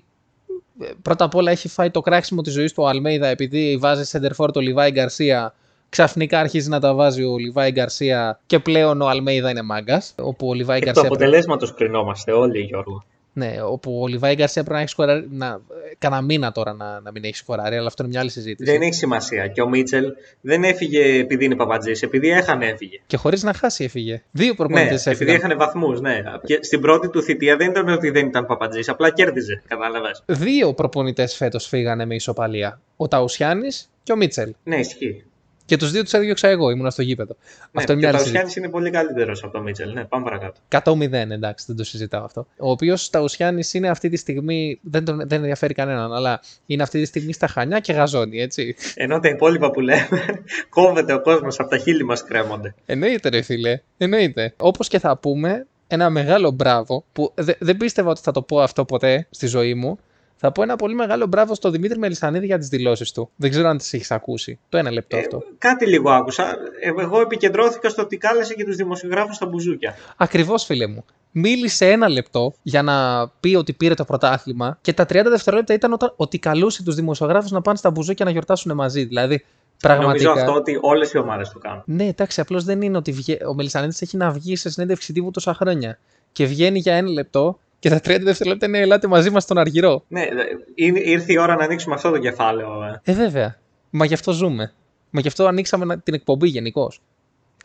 πρώτα 1.02 1.26
απ' 1.26 1.36
όλα 1.36 1.52
έχει 1.52 1.68
φάει 1.68 1.90
το 1.92 2.02
κράξιμο 2.02 2.42
της 2.42 2.54
ζωής 2.54 2.74
του 2.74 2.84
ο 2.84 2.88
Αλμέιδα 2.88 3.28
επειδή 3.28 3.78
βάζει 3.78 4.04
σεντερφόρ 4.04 4.52
το 4.52 4.60
Λιβάη 4.60 4.92
Γκαρσία 4.92 5.54
ξαφνικά 5.90 6.40
αρχίζει 6.40 6.70
να 6.70 6.80
τα 6.80 6.94
βάζει 6.94 7.24
ο 7.24 7.38
Λιβάη 7.38 7.72
Γκαρσία 7.72 8.40
και 8.46 8.60
πλέον 8.60 9.02
ο 9.02 9.08
Αλμέιδα 9.08 9.50
είναι 9.50 9.62
μάγκας. 9.62 10.16
Όπου 10.22 10.48
ο 10.48 10.54
Λιβάη 10.54 10.78
Εκ 10.78 10.84
του 10.84 10.90
Γκαρσία. 10.90 11.08
αποτελέσματος 11.08 11.74
κρινόμαστε 11.74 12.32
όλοι, 12.32 12.60
Γιώργο. 12.60 13.04
Ναι, 13.38 13.56
όπου 13.62 14.00
ο 14.02 14.08
Λιβάη 14.08 14.36
Γκαρσία 14.36 14.62
πρέπει 14.62 14.76
να 14.76 14.82
έχει 14.82 14.90
σκοράρει. 14.90 15.28
Να... 15.32 15.46
ε, 15.48 15.96
Κάνα 15.98 16.22
μήνα 16.22 16.52
τώρα 16.52 16.74
να, 16.74 17.00
να 17.00 17.12
μην 17.12 17.24
έχει 17.24 17.36
σκοράρει, 17.36 17.76
αλλά 17.76 17.88
αυτό 17.88 18.04
είναι 18.04 18.12
μια 18.12 18.22
άλλη 18.22 18.30
συζήτηση. 18.30 18.72
Δεν 18.72 18.82
έχει 18.82 18.94
σημασία. 18.94 19.48
Και 19.48 19.62
ο 19.62 19.70
Μίτσελ 19.70 20.06
δεν 20.42 20.64
έφυγε 20.64 21.18
επειδή 21.20 21.46
είναι 21.46 21.56
παπατζής, 21.56 22.02
επειδή 22.02 22.30
έχανε 22.30 22.66
έφυγε. 22.68 23.00
Και 23.08 23.18
χωρίς 23.18 23.44
να 23.44 23.54
χάσει 23.54 23.84
έφυγε. 23.84 24.24
Δύο 24.32 24.48
Ναι, 24.48 24.54
προπονητέ 24.54 24.94
επειδή 24.94 25.10
έφυγαν. 25.10 25.36
έχανε 25.36 25.56
βαθμούς, 25.56 26.02
ναι. 26.02 26.22
Και 26.46 26.60
στην 26.62 26.82
πρώτη 26.82 27.10
του 27.10 27.22
θητεία 27.24 27.56
δεν 27.56 27.70
ήταν 27.70 27.90
ότι 27.90 28.10
δεν 28.10 28.26
ήταν 28.28 28.46
παπατζής, 28.46 28.90
απλά 28.90 29.10
κέρδιζε. 29.12 29.62
Κατάλαβες. 29.68 30.24
Δύο 30.26 30.74
προπονητές 30.74 31.36
φέτος 31.36 31.68
φύγανε 31.68 32.06
με 32.06 32.16
ισοπαλία. 32.16 32.80
Ο 32.98 33.08
Ταουσιάνης 33.08 33.90
και 34.04 34.12
ο 34.12 34.16
Μίτσελ. 34.16 34.54
Ναι, 34.64 34.76
ισχύει. 34.76 35.24
Και 35.66 35.78
τους 35.78 35.92
δύο 35.92 36.04
τους 36.04 36.14
έδιωξα 36.14 36.48
εγώ, 36.48 36.70
ήμουνα 36.70 36.90
στο 36.90 37.02
γήπεδο. 37.02 37.36
Ναι, 37.40 37.46
αυτό 37.74 37.92
είναι 37.92 38.02
και 38.02 38.08
μια 38.08 38.08
ο 38.08 38.10
άλλη 38.18 38.18
συζήτηση. 38.26 38.44
Ταουσιάννη 38.44 38.68
είναι 38.68 38.70
πολύ 38.70 38.90
καλύτερος 38.90 39.44
από 39.44 39.54
τον 39.54 39.62
Μίτσελ. 39.64 39.94
Ναι, 39.94 40.04
πάμε 40.06 40.24
παρακάτω. 40.24 40.60
100-0, 40.70 41.12
εντάξει, 41.32 41.66
δεν 41.68 41.76
το 41.76 41.84
συζητάω 41.84 42.24
αυτό. 42.24 42.48
Ο 42.58 42.70
οποίος 42.70 43.10
Ταουσιάνη 43.10 43.64
είναι 43.74 43.90
αυτή 43.90 44.10
τη 44.10 44.18
στιγμή. 44.18 44.80
Δεν, 44.82 45.06
τον, 45.06 45.18
δεν 45.18 45.40
ενδιαφέρει 45.40 45.74
κανέναν, 45.74 46.14
αλλά 46.14 46.42
είναι 46.66 46.84
αυτή 46.84 47.00
τη 47.00 47.06
στιγμή 47.06 47.34
στα 47.34 47.48
χανιά 47.48 47.80
και 47.80 47.94
γαζώνει, 47.94 48.42
έτσι. 48.42 48.76
Ενώ 48.96 49.20
τα 49.20 49.30
υπόλοιπα 49.30 49.72
που 49.72 49.82
λέμε, 49.82 50.08
κόβεται 50.70 51.14
ο 51.14 51.22
κόσμος 51.22 51.60
από 51.60 51.70
τα 51.70 51.78
χείλη 51.78 52.04
μας 52.06 52.24
κρέμονται. 52.24 52.76
Εννοείται, 52.86 53.30
ρε 53.30 53.42
φίλε. 53.42 53.80
Εννοείται. 53.98 54.54
Όπως 54.58 54.88
και 54.88 55.00
θα 55.00 55.18
πούμε, 55.18 55.66
ένα 55.88 56.10
μεγάλο 56.10 56.52
μπράβο 56.52 57.04
που 57.14 57.32
δε- 57.36 57.54
δεν 57.60 57.78
πίστευα 57.78 58.10
ότι 58.10 58.22
θα 58.24 58.32
το 58.32 58.42
πω 58.42 58.60
αυτό 58.62 58.86
ποτέ 58.86 59.28
στη 59.30 59.48
ζωή 59.48 59.74
μου. 59.74 60.00
Θα 60.36 60.52
πω 60.52 60.62
ένα 60.64 60.76
πολύ 60.76 60.94
μεγάλο 60.96 61.26
μπράβο 61.26 61.56
στο 61.56 61.70
Δημήτρη 61.70 62.00
Μελισανίδη 62.00 62.46
για 62.46 62.58
τις 62.58 62.68
δηλώσεις 62.68 63.12
του. 63.12 63.30
Δεν 63.36 63.50
ξέρω 63.50 63.68
αν 63.68 63.78
τις 63.78 63.94
έχεις 63.94 64.12
ακούσει. 64.12 64.60
Το 64.70 64.78
ένα 64.78 64.92
λεπτό 64.92 65.18
αυτό. 65.18 65.44
Κάτι 65.58 65.88
λίγο 65.88 66.12
άκουσα. 66.12 66.50
Ε, 66.80 67.02
Εγώ 67.02 67.22
επικεντρώθηκα 67.22 67.90
στο 67.90 68.02
ότι 68.02 68.18
κάλεσε 68.18 68.54
και 68.54 68.66
τους 68.66 68.76
δημοσιογράφους 68.76 69.36
στα 69.36 69.46
μπουζούκια. 69.46 69.96
Ακριβώς, 70.18 70.64
φίλε 70.64 70.88
μου. 70.88 71.06
Μίλησε 71.32 71.92
ένα 71.92 72.10
λεπτό 72.10 72.54
για 72.62 72.82
να 72.82 73.28
πει 73.40 73.56
ότι 73.56 73.74
πήρε 73.74 73.94
το 73.94 74.06
πρωτάθλημα 74.06 74.78
και 74.82 74.94
τα 74.94 75.04
30 75.04 75.08
δευτερόλεπτα 75.30 75.74
ήταν 75.74 75.94
όταν, 75.94 76.14
ότι 76.16 76.40
καλούσε 76.40 76.84
τους 76.84 76.96
δημοσιογράφους 76.96 77.52
να 77.52 77.62
πάνε 77.62 77.78
στα 77.78 77.92
μπουζούκια 77.92 78.26
να 78.26 78.32
γιορτάσουν 78.32 78.76
μαζί. 78.76 79.04
Δηλαδή, 79.04 79.46
πραγματικά. 79.82 80.24
Νομίζω 80.30 80.46
αυτό 80.46 80.60
ότι 80.60 80.78
όλες 80.82 81.12
οι 81.12 81.18
ομάδες 81.18 81.50
το 81.50 81.60
κάνουν. 81.60 81.84
Ναι, 81.86 82.06
εντάξει, 82.06 82.42
απλώς 82.42 82.64
δεν 82.64 82.82
είναι 82.82 82.98
ότι 82.98 83.12
βγε... 83.12 83.38
ο 83.48 83.54
Μελισανίδης 83.54 84.02
έχει 84.02 84.18
να 84.18 84.32
βγει 84.32 84.56
σε 84.56 84.70
συνέντευξη 84.70 85.14
τύπου 85.14 85.32
τόσα 85.32 85.54
χρόνια. 85.54 86.00
Και 86.32 86.46
βγαίνει 86.46 86.80
για 86.80 86.96
ένα 86.96 87.10
λεπτό 87.10 87.60
και 87.86 87.92
τα 87.92 88.00
30 88.04 88.20
δευτερόλεπτα 88.24 88.66
είναι 88.66 88.80
ελάτε 88.80 89.08
μαζί 89.08 89.30
μας 89.30 89.44
στον 89.44 89.58
Αργυρό. 89.58 90.04
Ναι, 90.08 90.22
ε, 90.22 90.28
είναι- 90.76 91.00
ήρθε 91.00 91.34
η 91.34 91.38
ώρα 91.38 91.56
να 91.56 91.64
ανοίξουμε 91.64 91.96
αυτό 91.96 92.10
το 92.12 92.18
κεφάλαιο. 92.18 92.84
ε. 92.84 93.12
Ε, 93.12 93.14
βέβαια. 93.14 93.56
Μα 93.90 94.06
γι' 94.06 94.14
αυτό 94.14 94.32
ζούμε. 94.32 94.72
Μα 95.10 95.22
γι' 95.22 95.28
αυτό 95.28 95.46
ανοίξαμε 95.46 95.86
να- 95.86 96.00
την 96.00 96.14
εκπομπή 96.14 96.48
γενικώς. 96.48 97.02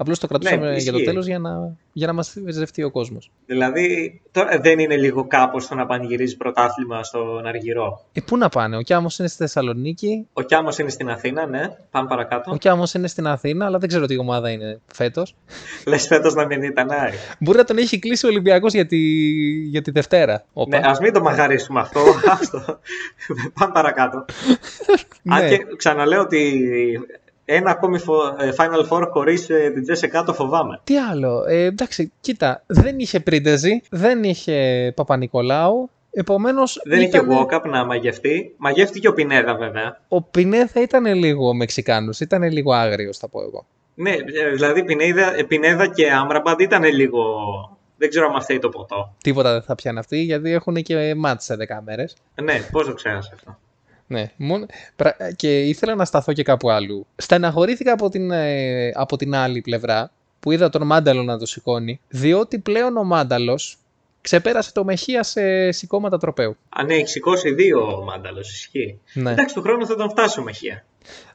Απλώς 0.00 0.18
το 0.18 0.26
κρατούσαμε 0.26 0.70
Ναι, 0.70 0.76
για 0.76 0.90
το 0.92 0.98
ισχύει. 0.98 1.10
τέλος 1.10 1.26
για 1.26 1.38
να, 1.38 1.76
για 1.92 2.06
να 2.06 2.12
μας 2.12 2.36
ζευτεί 2.48 2.82
ο 2.82 2.90
κόσμος. 2.90 3.30
Δηλαδή, 3.46 4.20
τώρα 4.32 4.58
δεν 4.60 4.78
είναι 4.78 4.96
λίγο 4.96 5.26
κάπως 5.26 5.66
το 5.68 5.74
να 5.74 5.86
πανηγυρίζει 5.86 6.36
πρωτάθλημα 6.36 7.02
στον 7.04 7.46
Αργυρό; 7.46 8.04
Ε, 8.12 8.20
πού 8.20 8.36
να 8.36 8.48
πάνε, 8.48 8.76
ο 8.76 8.80
Κιάμος 8.80 9.18
είναι 9.18 9.28
στη 9.28 9.36
Θεσσαλονίκη, 9.36 10.26
Ο 10.32 10.42
Κιάμος 10.42 10.78
είναι 10.78 10.88
στην 10.90 11.10
Αθήνα, 11.10 11.46
ναι. 11.46 11.76
Πάμε 11.90 12.08
παρακάτω. 12.08 12.50
ο 12.52 12.56
Κιάμος 12.56 12.94
είναι 12.94 13.06
στην 13.08 13.26
Αθήνα, 13.26 13.66
αλλά 13.66 13.78
δεν 13.78 13.88
ξέρω 13.88 14.06
τι 14.06 14.18
ομάδα 14.18 14.50
είναι 14.50 14.80
φέτος. 14.92 15.34
Λες 15.86 16.06
φέτος 16.06 16.34
να 16.34 16.46
μην 16.46 16.62
ήταν 16.62 16.90
Άρη. 16.90 17.16
Μπορεί 17.38 17.58
να 17.58 17.64
τον 17.64 17.78
έχει 17.78 17.98
κλείσει 17.98 18.26
ο 18.26 18.28
Ολυμπιακός 18.28 18.72
για, 18.72 18.86
τη... 18.86 18.96
για 19.60 19.82
τη 19.82 19.90
Δευτέρα. 19.90 20.44
Όπα. 20.52 20.78
Ναι, 20.80 20.86
ας 20.86 20.98
μην 21.00 21.12
το 21.12 21.20
μαγαρίσουμε 21.20 21.80
αυτό. 21.80 22.00
άστο. 22.40 22.78
Πάμε 23.58 23.72
παρακάτω. 23.72 24.24
Αν 25.34 25.42
Ναι. 25.42 25.48
και 25.48 25.66
ξαναλέω 25.76 26.20
ότι 26.20 26.60
ένα 27.54 27.70
ακόμη 27.70 27.98
φο- 27.98 28.36
ε, 28.38 28.52
Final 28.56 28.88
Four 28.88 29.06
χωρίς 29.10 29.46
την 29.46 29.82
Τζέσσεκα 29.82 30.22
το 30.22 30.34
φοβάμαι. 30.34 30.80
Τι 30.84 30.98
άλλο. 30.98 31.44
Ε, 31.48 31.64
εντάξει, 31.64 32.12
κοίτα, 32.20 32.62
δεν 32.66 32.98
είχε 32.98 33.20
Πρίντεζη, 33.20 33.82
δεν 33.90 34.22
είχε 34.24 34.92
Παπα-Νικολάου. 34.96 35.90
Επομένως, 36.12 36.80
Δεν 36.84 37.00
είχε 37.00 37.20
walk-up 37.30 37.62
να 37.70 37.84
μαγευτεί. 37.84 38.54
Μαγεύτηκε 38.56 39.08
ο 39.08 39.12
Πινέδα 39.12 39.54
βέβαια. 39.54 40.00
ο 40.08 40.22
Πινέδα 40.22 40.80
ήταν 40.82 41.06
λίγο 41.14 41.54
Μεξικάνος, 41.54 42.20
ήταν 42.20 42.42
λίγο 42.42 42.72
άγριος, 42.72 43.18
θα 43.18 43.28
πω 43.28 43.40
εγώ. 43.42 43.66
Ναι, 43.94 44.10
ε, 44.10 44.50
δηλαδή 44.54 44.84
Πινέδα, 44.84 45.34
ε, 45.38 45.42
Πινέδα 45.42 45.86
και 45.86 46.10
Άμραμπαντ 46.10 46.60
ήταν 46.60 46.84
λίγο. 46.84 47.22
Δεν 47.96 48.08
ξέρω 48.08 48.30
αν 48.34 48.40
φταίει 48.42 48.58
το 48.58 48.68
ποτό. 48.68 49.14
Τίποτα 49.22 49.52
δεν 49.52 49.62
θα 49.62 49.74
πιάνει 49.74 49.98
αυτοί, 49.98 50.18
γιατί 50.18 50.52
έχουν 50.52 50.74
και 50.74 51.14
μάτς 51.16 51.44
σε 51.44 51.56
10 51.56 51.80
μέρες. 51.84 52.16
Ναι, 52.42 52.60
πώς 52.72 52.86
το 52.86 52.94
ξέρασε 52.94 53.30
αυτό; 53.34 53.58
Ναι, 54.12 54.30
μόνο... 54.36 54.66
πρα- 54.96 55.16
Και 55.36 55.60
ήθελα 55.60 55.94
να 55.94 56.04
σταθώ 56.04 56.32
και 56.32 56.42
κάπου 56.42 56.70
αλλού. 56.70 57.06
Στεναχωρήθηκα 57.16 57.92
από 57.92 58.08
την, 58.08 58.30
ε, 58.30 58.90
από 58.94 59.16
την 59.16 59.34
άλλη 59.34 59.60
πλευρά 59.60 60.10
που 60.40 60.52
είδα 60.52 60.68
τον 60.68 60.86
Μάνταλο 60.86 61.22
να 61.22 61.38
το 61.38 61.46
σηκώνει, 61.46 62.00
διότι 62.08 62.58
πλέον 62.58 62.96
ο 62.96 63.04
Μάνταλος 63.04 63.78
ξεπέρασε 64.20 64.72
το 64.72 64.84
Μεχία 64.84 65.22
σε 65.22 65.70
σηκώματα 65.70 66.18
τροπέου. 66.18 66.56
Αν 66.68 66.90
έχει 66.90 67.06
σηκώσει 67.06 67.54
δύο 67.54 67.96
ο 67.98 68.02
Μάνταλος, 68.04 68.52
ισχύει. 68.52 68.98
Ναι, 69.12 69.30
Εντάξει, 69.30 69.54
του 69.54 69.60
χρόνου 69.62 69.86
θα 69.86 69.96
τον 69.96 70.10
φτάσουμε 70.10 70.44
Μεχεία. 70.44 70.84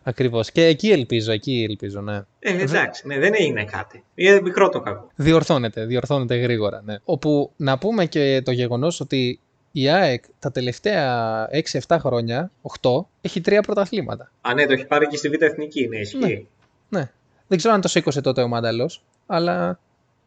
ακριβώς. 0.04 0.52
Και 0.52 0.66
εκεί 0.66 0.90
ελπίζω, 0.92 1.32
εκεί 1.32 1.66
ελπίζω, 1.70 2.02
ναι. 2.02 2.16
Ε, 2.40 2.62
εντάξει, 2.62 3.08
ναι, 3.08 3.20
δεν 3.20 3.34
έγινε 3.36 3.64
κάτι. 3.64 4.04
Είναι 4.16 4.42
μικρό 4.42 4.70
το 4.70 4.80
κακό. 4.80 5.12
Διορθώνεται, 5.16 5.86
διορθώνεται 5.86 6.36
γρήγορα, 6.36 6.82
ναι. 6.86 6.96
Όπου 7.04 7.52
να 7.56 7.78
πούμε 7.78 8.06
και 8.06 8.42
το 8.46 8.52
γεγονός 8.52 9.00
ότι 9.00 9.40
η 9.78 9.90
ΑΕΚ 9.90 10.24
τα 10.40 10.52
τελευταία 10.52 11.50
6-7 11.88 11.98
χρόνια, 12.00 12.52
8, 12.82 13.06
έχει 13.22 13.42
τρία 13.42 13.62
πρωταθλήματα. 13.62 14.32
Α, 14.42 14.54
ναι, 14.54 14.66
το 14.66 14.74
έχει 14.74 14.86
πάρει 14.86 15.08
και 15.08 15.18
στη 15.18 15.30
Β' 15.30 15.42
Εθνική, 15.42 15.88
ναι, 15.88 15.98
ισχύει. 15.98 16.48
Ναι. 16.90 17.12
Δεν 17.48 17.58
ξέρω 17.58 17.74
αν 17.74 17.82
το 17.82 17.88
σήκωσε 17.88 18.22
τότε 18.22 18.42
ο 18.42 18.48
Μάνταλος, 18.48 19.04
αλλά 19.26 19.80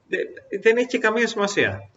Ε, 0.09 0.59
δεν 0.59 0.77
έχει 0.77 0.87
και 0.87 0.99
καμία 0.99 1.27
σημασία. 1.27 1.89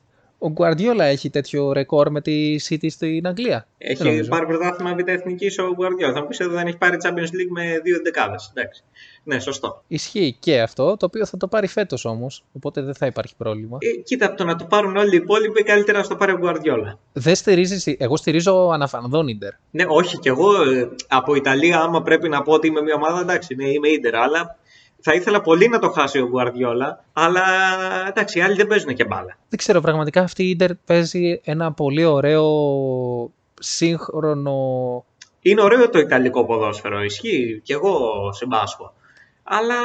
Ο 0.43 0.49
Γκουαρδιόλα 0.49 1.03
έχει 1.05 1.29
τέτοιο 1.29 1.71
ρεκόρ 1.71 2.11
με 2.11 2.21
τη 2.21 2.55
City 2.69 2.85
στην 2.89 3.27
Αγγλία. 3.27 3.67
Δεν 3.77 3.91
Έχει 3.91 4.03
νομίζω. 4.03 4.29
πάρει 4.29 4.45
πρωτάθλημα 4.45 4.95
Β' 4.95 5.07
Εθνικής 5.07 5.59
ο 5.59 5.73
Γκουαρδιόλα. 5.75 6.13
Θα 6.13 6.21
μου 6.21 6.27
πεις 6.27 6.39
ότι 6.39 6.49
δεν 6.53 6.67
έχει 6.67 6.77
πάρει 6.77 6.97
Champions 7.03 7.35
League 7.35 7.49
με 7.49 7.79
δύο 7.83 7.99
δεκάδες. 8.03 8.51
Εντάξει. 8.55 8.83
Ναι, 9.23 9.39
σωστό. 9.39 9.83
Ισχύει 9.87 10.35
και 10.39 10.61
αυτό, 10.61 10.97
το 10.97 11.05
οποίο 11.05 11.25
θα 11.25 11.37
το 11.37 11.47
πάρει 11.47 11.67
φέτος 11.67 12.05
όμως, 12.05 12.43
οπότε 12.53 12.81
δεν 12.81 12.95
θα 12.95 13.05
υπάρχει 13.05 13.35
πρόβλημα. 13.37 13.77
Ε, 13.81 14.01
κοίτα, 14.01 14.25
από 14.25 14.35
το 14.35 14.43
να 14.43 14.55
το 14.55 14.65
πάρουν 14.65 14.95
όλοι 14.97 15.13
οι 15.13 15.17
υπόλοιποι, 15.17 15.63
καλύτερα 15.63 15.99
να 15.99 16.07
το 16.07 16.15
πάρει 16.15 16.31
ο 16.31 16.37
Γκουαρδιόλα. 16.37 16.99
Δεν 17.13 17.35
στηρίζεις, 17.35 17.95
εγώ 17.97 18.17
στηρίζω 18.17 18.69
αναφανδόν 18.69 19.27
Ιντερ. 19.27 19.51
Ναι, 19.71 19.83
όχι 19.87 20.19
κι 20.19 20.27
εγώ 20.27 20.61
ε, 20.61 20.89
από 21.07 21.35
Ιταλία, 21.35 21.79
άμα 21.79 22.01
πρέπει 22.01 22.29
να 22.29 22.41
πω 22.41 22.53
ότι 22.53 22.67
είμαι 22.67 22.81
μια 22.81 22.95
ομάδα, 22.95 23.19
εντάξει, 23.21 23.55
ναι, 23.55 23.69
είμαι 23.69 23.87
Ίντερ, 23.87 24.15
αλλά 24.15 24.57
θα 25.01 25.13
ήθελα 25.13 25.41
πολύ 25.41 25.67
να 25.67 25.79
το 25.79 25.89
χάσει 25.89 26.19
ο 26.19 26.27
Γκουαρδιόλα, 26.27 27.03
αλλά 27.13 27.41
εντάξει, 28.07 28.39
οι 28.39 28.41
άλλοι 28.41 28.55
δεν 28.55 28.67
παίζουν 28.67 28.93
και 28.93 29.05
μπάλα. 29.05 29.37
Δεν 29.49 29.57
ξέρω, 29.59 29.81
πραγματικά 29.81 30.21
αυτή 30.21 30.43
η 30.43 30.49
Ιντερ 30.49 30.75
παίζει 30.75 31.41
ένα 31.43 31.71
πολύ 31.71 32.05
ωραίο 32.05 32.45
σύγχρονο 33.59 34.55
Είναι 35.41 35.61
ωραίο 35.61 35.89
το 35.89 35.99
Ιταλικό 35.99 36.45
ποδόσφαιρο, 36.45 37.03
ισχύει, 37.03 37.61
κι 37.63 37.71
εγώ 37.71 37.99
συμπάσχω. 38.31 38.93
Αλλά 39.43 39.75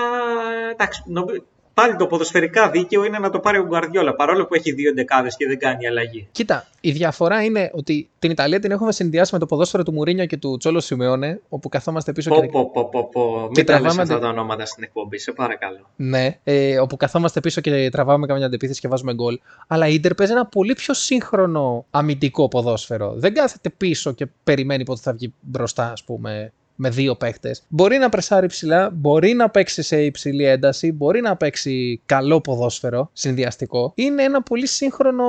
εντάξει, 0.70 1.02
νομι- 1.06 1.42
πάλι 1.80 1.96
το 1.96 2.06
ποδοσφαιρικά 2.06 2.70
δίκαιο 2.70 3.04
είναι 3.04 3.18
να 3.18 3.30
το 3.30 3.38
πάρει 3.40 3.58
ο 3.58 3.64
Γκουαρδιόλα, 3.66 4.14
παρόλο 4.14 4.46
που 4.46 4.54
έχει 4.54 4.72
δύο 4.72 4.88
εντεκάδε 4.90 5.28
και 5.36 5.46
δεν 5.46 5.58
κάνει 5.58 5.86
αλλαγή. 5.86 6.28
Κοίτα, 6.32 6.66
η 6.80 6.90
διαφορά 6.90 7.44
είναι 7.44 7.70
ότι 7.74 8.08
την 8.18 8.30
Ιταλία 8.30 8.58
την 8.60 8.70
έχουμε 8.70 8.92
συνδυάσει 8.92 9.30
με 9.32 9.38
το 9.38 9.46
ποδόσφαιρο 9.46 9.82
του 9.82 9.92
Μουρίνιο 9.92 10.26
και 10.26 10.36
του 10.36 10.56
Τσόλο 10.56 10.80
Σιμεώνε, 10.80 11.40
όπου 11.48 11.68
καθόμαστε 11.68 12.12
πίσω 12.12 12.30
Πω, 12.30 12.40
και. 12.40 12.46
πω, 12.46 12.70
πω, 12.70 12.88
πω, 12.88 13.08
πω. 13.12 13.48
Και 13.52 13.52
Μην 13.56 13.66
τα 13.66 13.72
λες 13.72 13.80
τραβάμε 13.82 14.02
αυτά 14.02 14.14
τη- 14.14 14.20
τα 14.20 14.28
ονόματα 14.28 14.66
στην 14.66 14.82
εκπομπή, 14.82 15.18
σε 15.18 15.32
παρακαλώ. 15.32 15.78
Ναι, 15.96 16.38
ε, 16.44 16.78
όπου 16.80 16.96
καθόμαστε 16.96 17.40
πίσω 17.40 17.60
και 17.60 17.88
τραβάμε 17.92 18.26
καμιά 18.26 18.46
αντεπίθεση 18.46 18.80
και 18.80 18.88
βάζουμε 18.88 19.14
γκολ. 19.14 19.38
Αλλά 19.66 19.86
η 19.88 19.94
Ιντερ 19.94 20.14
παίζει 20.14 20.32
ένα 20.32 20.46
πολύ 20.46 20.72
πιο 20.74 20.94
σύγχρονο 20.94 21.86
αμυντικό 21.90 22.48
ποδόσφαιρο. 22.48 23.12
Δεν 23.16 23.34
κάθεται 23.34 23.70
πίσω 23.70 24.12
και 24.12 24.26
περιμένει 24.44 24.84
πότε 24.84 25.00
θα 25.02 25.12
βγει 25.12 25.32
μπροστά, 25.40 25.92
ας 25.92 26.04
πούμε, 26.04 26.52
με 26.76 26.88
δύο 26.88 27.14
παίχτε. 27.14 27.56
Μπορεί 27.68 27.98
να 27.98 28.08
πρεσάρει 28.08 28.46
ψηλά, 28.46 28.90
μπορεί 28.92 29.32
να 29.32 29.50
παίξει 29.50 29.82
σε 29.82 30.02
υψηλή 30.02 30.44
ένταση, 30.44 30.92
μπορεί 30.92 31.20
να 31.20 31.36
παίξει 31.36 32.00
καλό 32.06 32.40
ποδόσφαιρο, 32.40 33.10
συνδυαστικό. 33.12 33.92
Είναι 33.94 34.22
ένα 34.22 34.42
πολύ 34.42 34.66
σύγχρονο, 34.66 35.24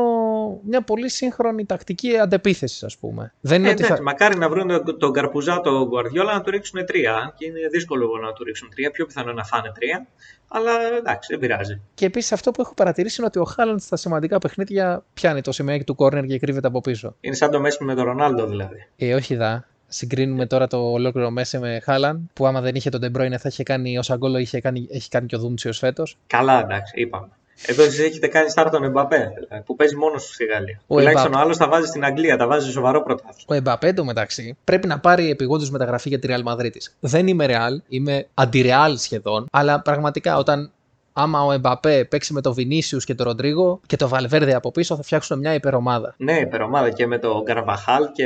μια 0.63 0.81
πολύ 0.81 1.09
σύγχρονη 1.09 1.65
τακτική 1.65 2.17
αντεπίθεσης, 2.17 2.83
ας 2.83 2.97
πούμε. 2.97 3.33
Δεν 3.41 3.59
είναι 3.59 3.67
Ε, 3.67 3.71
ότι 3.71 3.81
εντάξει, 3.83 4.03
θα... 4.03 4.09
μακάρι 4.09 4.37
να 4.37 4.49
βρουν 4.49 4.67
τον, 4.67 4.99
τον 4.99 5.11
Καρπουζά, 5.11 5.61
τον 5.61 5.87
Γκουαρδιόλα 5.87 6.33
να 6.33 6.41
του 6.41 6.51
ρίξουν 6.51 6.85
τρία. 6.85 7.33
Και 7.37 7.45
είναι 7.45 7.59
δύσκολο 7.71 8.07
να 8.25 8.33
του 8.33 8.43
ρίξουν 8.43 8.69
τρία. 8.69 8.91
Πιο 8.91 9.05
πιθανό 9.05 9.33
να 9.33 9.43
φάνε 9.43 9.71
τρία. 9.75 10.07
Αλλά 10.47 10.71
εντάξει, 10.97 11.27
δεν 11.31 11.39
πειράζει. 11.39 11.81
Και 11.93 12.05
επίσης 12.05 12.31
αυτό 12.31 12.51
που 12.51 12.61
έχω 12.61 12.73
παρατηρήσει 12.73 13.15
είναι 13.19 13.27
ότι 13.27 13.39
ο 13.39 13.43
Χάλαντ 13.43 13.79
στα 13.79 13.95
σημαντικά 13.95 14.37
παιχνίδια 14.37 15.03
πιάνει 15.13 15.41
το 15.41 15.51
σημείο 15.51 15.83
του 15.83 15.95
κόρνερ 15.95 16.25
και 16.25 16.39
κρύβεται 16.39 16.67
από 16.67 16.81
πίσω. 16.81 17.15
Είναι 17.19 17.35
σαν 17.35 17.51
το 17.51 17.59
Μέση 17.59 17.83
με 17.83 17.95
τον 17.95 18.03
Ρονάλντο 18.03 18.45
δηλαδή. 18.45 18.87
Ε, 18.97 19.13
όχι 19.13 19.35
δα. 19.35 19.67
Συγκρίνουμε 19.87 20.45
τώρα 20.45 20.67
το 20.67 20.91
ολόκληρο 20.91 21.29
Μέση 21.29 21.57
με 21.59 21.79
Χάλαν, 21.83 22.29
που 22.33 22.47
άμα 22.47 22.61
δεν 22.61 22.75
είχε 22.75 22.89
τον 22.89 23.01
De 23.03 23.17
Bruyne 23.17 23.35
θα 23.39 23.49
είχε 23.49 23.63
κάνει 23.63 23.97
όσα 23.97 24.15
γκολ 24.15 24.35
είχε 24.35 24.61
κάνει, 24.61 24.87
έχει 24.91 25.09
κάνει 25.09 25.25
και 25.25 25.35
ο 25.35 25.39
Δούμτσιο 25.39 25.73
φέτος. 25.73 26.17
Καλά, 26.27 26.59
εντάξει, 26.59 26.93
είπαμε. 26.95 27.27
Εδώ 27.65 27.83
εσεί 27.83 28.03
έχετε 28.03 28.27
κάνει 28.27 28.49
στάρ 28.49 28.69
τον 28.69 28.83
Εμπαπέ, 28.83 29.31
δηλαδή, 29.35 29.63
που 29.65 29.75
παίζει 29.75 29.95
μόνος 29.95 30.23
στη 30.23 30.45
Γαλλία. 30.45 30.81
Ο 30.87 30.95
Τουλάχιστον 30.95 31.25
Εμπαπέ. 31.25 31.37
ο 31.37 31.45
άλλος 31.45 31.57
τα 31.57 31.67
βάζει 31.67 31.87
στην 31.87 32.05
Αγγλία, 32.05 32.37
τα 32.37 32.47
βάζει 32.47 32.65
σε 32.65 32.71
σοβαρό 32.71 33.03
πρωτάθλημα. 33.03 33.45
Ο 33.47 33.53
Εμπαπέ 33.53 33.93
μεταξύ 34.03 34.57
πρέπει 34.63 34.87
να 34.87 34.99
πάρει 34.99 35.29
επιγόντως 35.29 35.69
μεταγραφή 35.69 36.09
για 36.09 36.19
τη 36.19 36.27
Real 36.31 36.43
Madrid. 36.53 36.71
Δεν 36.99 37.27
είμαι 37.27 37.45
Real, 37.49 37.81
είμαι 37.87 38.27
αντι-Real 38.33 38.93
σχεδόν, 38.97 39.45
αλλά 39.51 39.81
πραγματικά 39.81 40.37
όταν 40.37 40.71
άμα 41.17 41.45
ο 41.45 41.51
Εμπαπέ 41.51 42.05
παίξει 42.09 42.33
με 42.33 42.41
τον 42.41 42.53
Βινίσιου 42.53 42.99
και 42.99 43.15
τον 43.15 43.25
Ροντρίγο 43.25 43.79
και 43.85 43.95
τον 43.95 44.09
Βαλβέρδε 44.09 44.53
από 44.55 44.71
πίσω 44.71 44.95
θα 44.95 45.03
φτιάξουν 45.03 45.39
μια 45.39 45.53
υπερομάδα. 45.53 46.15
Ναι, 46.17 46.39
υπερομάδα 46.39 46.89
και 46.89 47.07
με 47.07 47.17
τον 47.17 47.43
Καρβαχάλ 47.43 48.11
και 48.11 48.25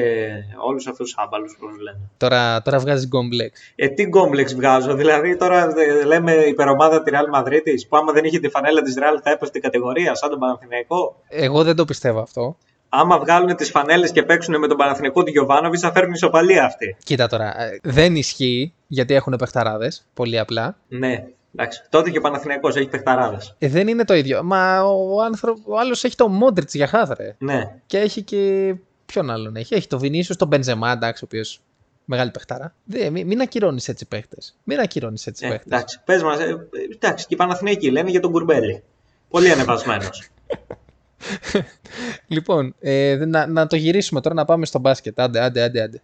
όλους 0.66 0.88
αυτούς 0.88 1.06
τους 1.06 1.24
άμπαλους 1.24 1.56
που 1.60 1.66
λένε. 1.84 2.00
Τώρα, 2.18 2.62
τώρα 2.62 2.80
βγάζει 2.80 3.08
γκόμπλεξ. 3.08 3.74
Ε, 3.76 3.88
τι 3.88 4.04
γκόμπλεξ 4.04 4.56
βγάζω, 4.56 4.94
δηλαδή 4.94 5.38
τώρα 5.38 5.74
ε, 5.78 6.06
λέμε 6.06 6.32
υπερομάδα 6.34 7.04
τη 7.04 7.12
Real 7.14 7.40
Madrid, 7.40 7.62
που 7.90 7.98
άμα 7.98 8.12
δεν 8.12 8.24
είχε 8.24 8.40
τη 8.40 8.50
φανέλα 8.50 8.82
της 8.82 8.96
Real 8.98 9.20
θα 9.24 9.32
έπεφτε 9.32 9.60
κατηγορία, 9.60 10.16
σαν 10.16 10.30
τον 10.30 10.40
Παναθηναϊκό. 10.40 11.16
Εγώ 11.28 11.64
δεν 11.64 11.76
το 11.76 11.86
πιστεύω 11.86 12.20
αυτό. 12.20 12.58
Άμα 12.90 13.20
βγάλουν 13.20 13.56
τις 13.56 13.70
φανέλες 13.70 14.12
και 14.12 14.24
παίξουν 14.24 14.60
με 14.60 14.68
τον 14.68 14.78
Παναθηναϊκό 14.78 15.24
του 15.24 15.32
Γιωβάνοβιτς, 15.32 15.82
θα 15.82 15.92
φέρουν 15.92 16.12
ισοπαλία 16.12 16.66
αυτή. 16.66 16.96
Κοίτα 17.04 17.28
τώρα, 17.28 17.62
ε, 17.62 17.80
δεν 17.84 18.16
ισχύει 18.16 18.74
γιατί 18.88 19.14
έχουν 19.14 19.36
παιχταράδες, 19.36 20.06
πολύ 20.14 20.40
απλά. 20.40 20.78
Ναι, 20.88 21.24
εντάξει. 21.56 21.82
Τότε 21.90 22.10
και 22.10 22.18
ο 22.18 22.22
Παναθηναϊκός 22.22 22.76
έχει 22.76 22.88
παιχταράδες. 22.88 23.56
Ε, 23.60 23.68
δεν 23.68 23.88
είναι 23.88 24.04
το 24.06 24.14
ίδιο. 24.14 24.44
Μα 24.44 24.82
ο, 24.84 25.22
άνθρω... 25.22 25.58
ο 25.66 25.78
άλλος 25.80 26.04
έχει 26.04 26.16
το 26.16 26.28
Μόντριτς 26.28 26.74
για 26.74 26.88
χάθρε. 26.88 27.36
Ναι. 27.40 27.76
Και 27.86 27.98
έχει 27.98 28.22
και. 28.24 28.76
Ποιον 29.06 29.30
άλλον 29.30 29.56
έχει. 29.56 29.76
Έχει 29.76 29.88
το 29.88 30.00
Βινίσιο, 30.00 30.36
τον 30.36 30.48
Μπενζεμά, 30.48 30.92
εντάξει, 30.92 31.24
ο 31.24 31.28
οποίος 31.30 31.62
μεγάλη 32.06 32.32
παιχτάρα. 32.32 32.74
Δε, 32.84 33.10
μην, 33.10 33.28
μην 33.28 33.42
ακυρώνεις 33.42 33.88
έτσι 33.88 34.06
παίχτες. 34.08 34.58
Μην 34.64 34.80
ακυρώνεις 34.80 35.28
έτσι 35.28 35.46
Ε, 35.46 35.50
παίχτες. 35.50 35.72
εντάξει, 35.72 36.00
πες 36.06 36.24
μας, 36.24 36.40
ε, 36.40 36.44
ε, 36.44 36.56
εντάξει, 36.94 37.26
και 37.28 37.34
οι 37.34 37.38
Παναθηναϊκοί 37.38 37.92
λένε 37.92 38.10
για 38.10 38.20
τον 38.20 38.32
Κουρμπέλη. 38.32 38.84
Πολύ 39.30 39.52
ανεβασμένος. 39.52 40.30
Λοιπόν, 42.28 42.76
ε, 42.80 43.18
δε- 43.18 43.26
να, 43.26 43.48
να 43.48 43.68
το 43.68 43.76
γυρίσουμε 43.76 44.22
τώρα 44.22 44.36
να 44.36 44.46
πάμε 44.46 44.66
στο 44.66 44.80
μπάσκετ. 44.80 45.20
Άντε, 45.20 45.40
άντε, 45.42 45.62
άντε. 45.64 45.82
άντε. 45.82 46.02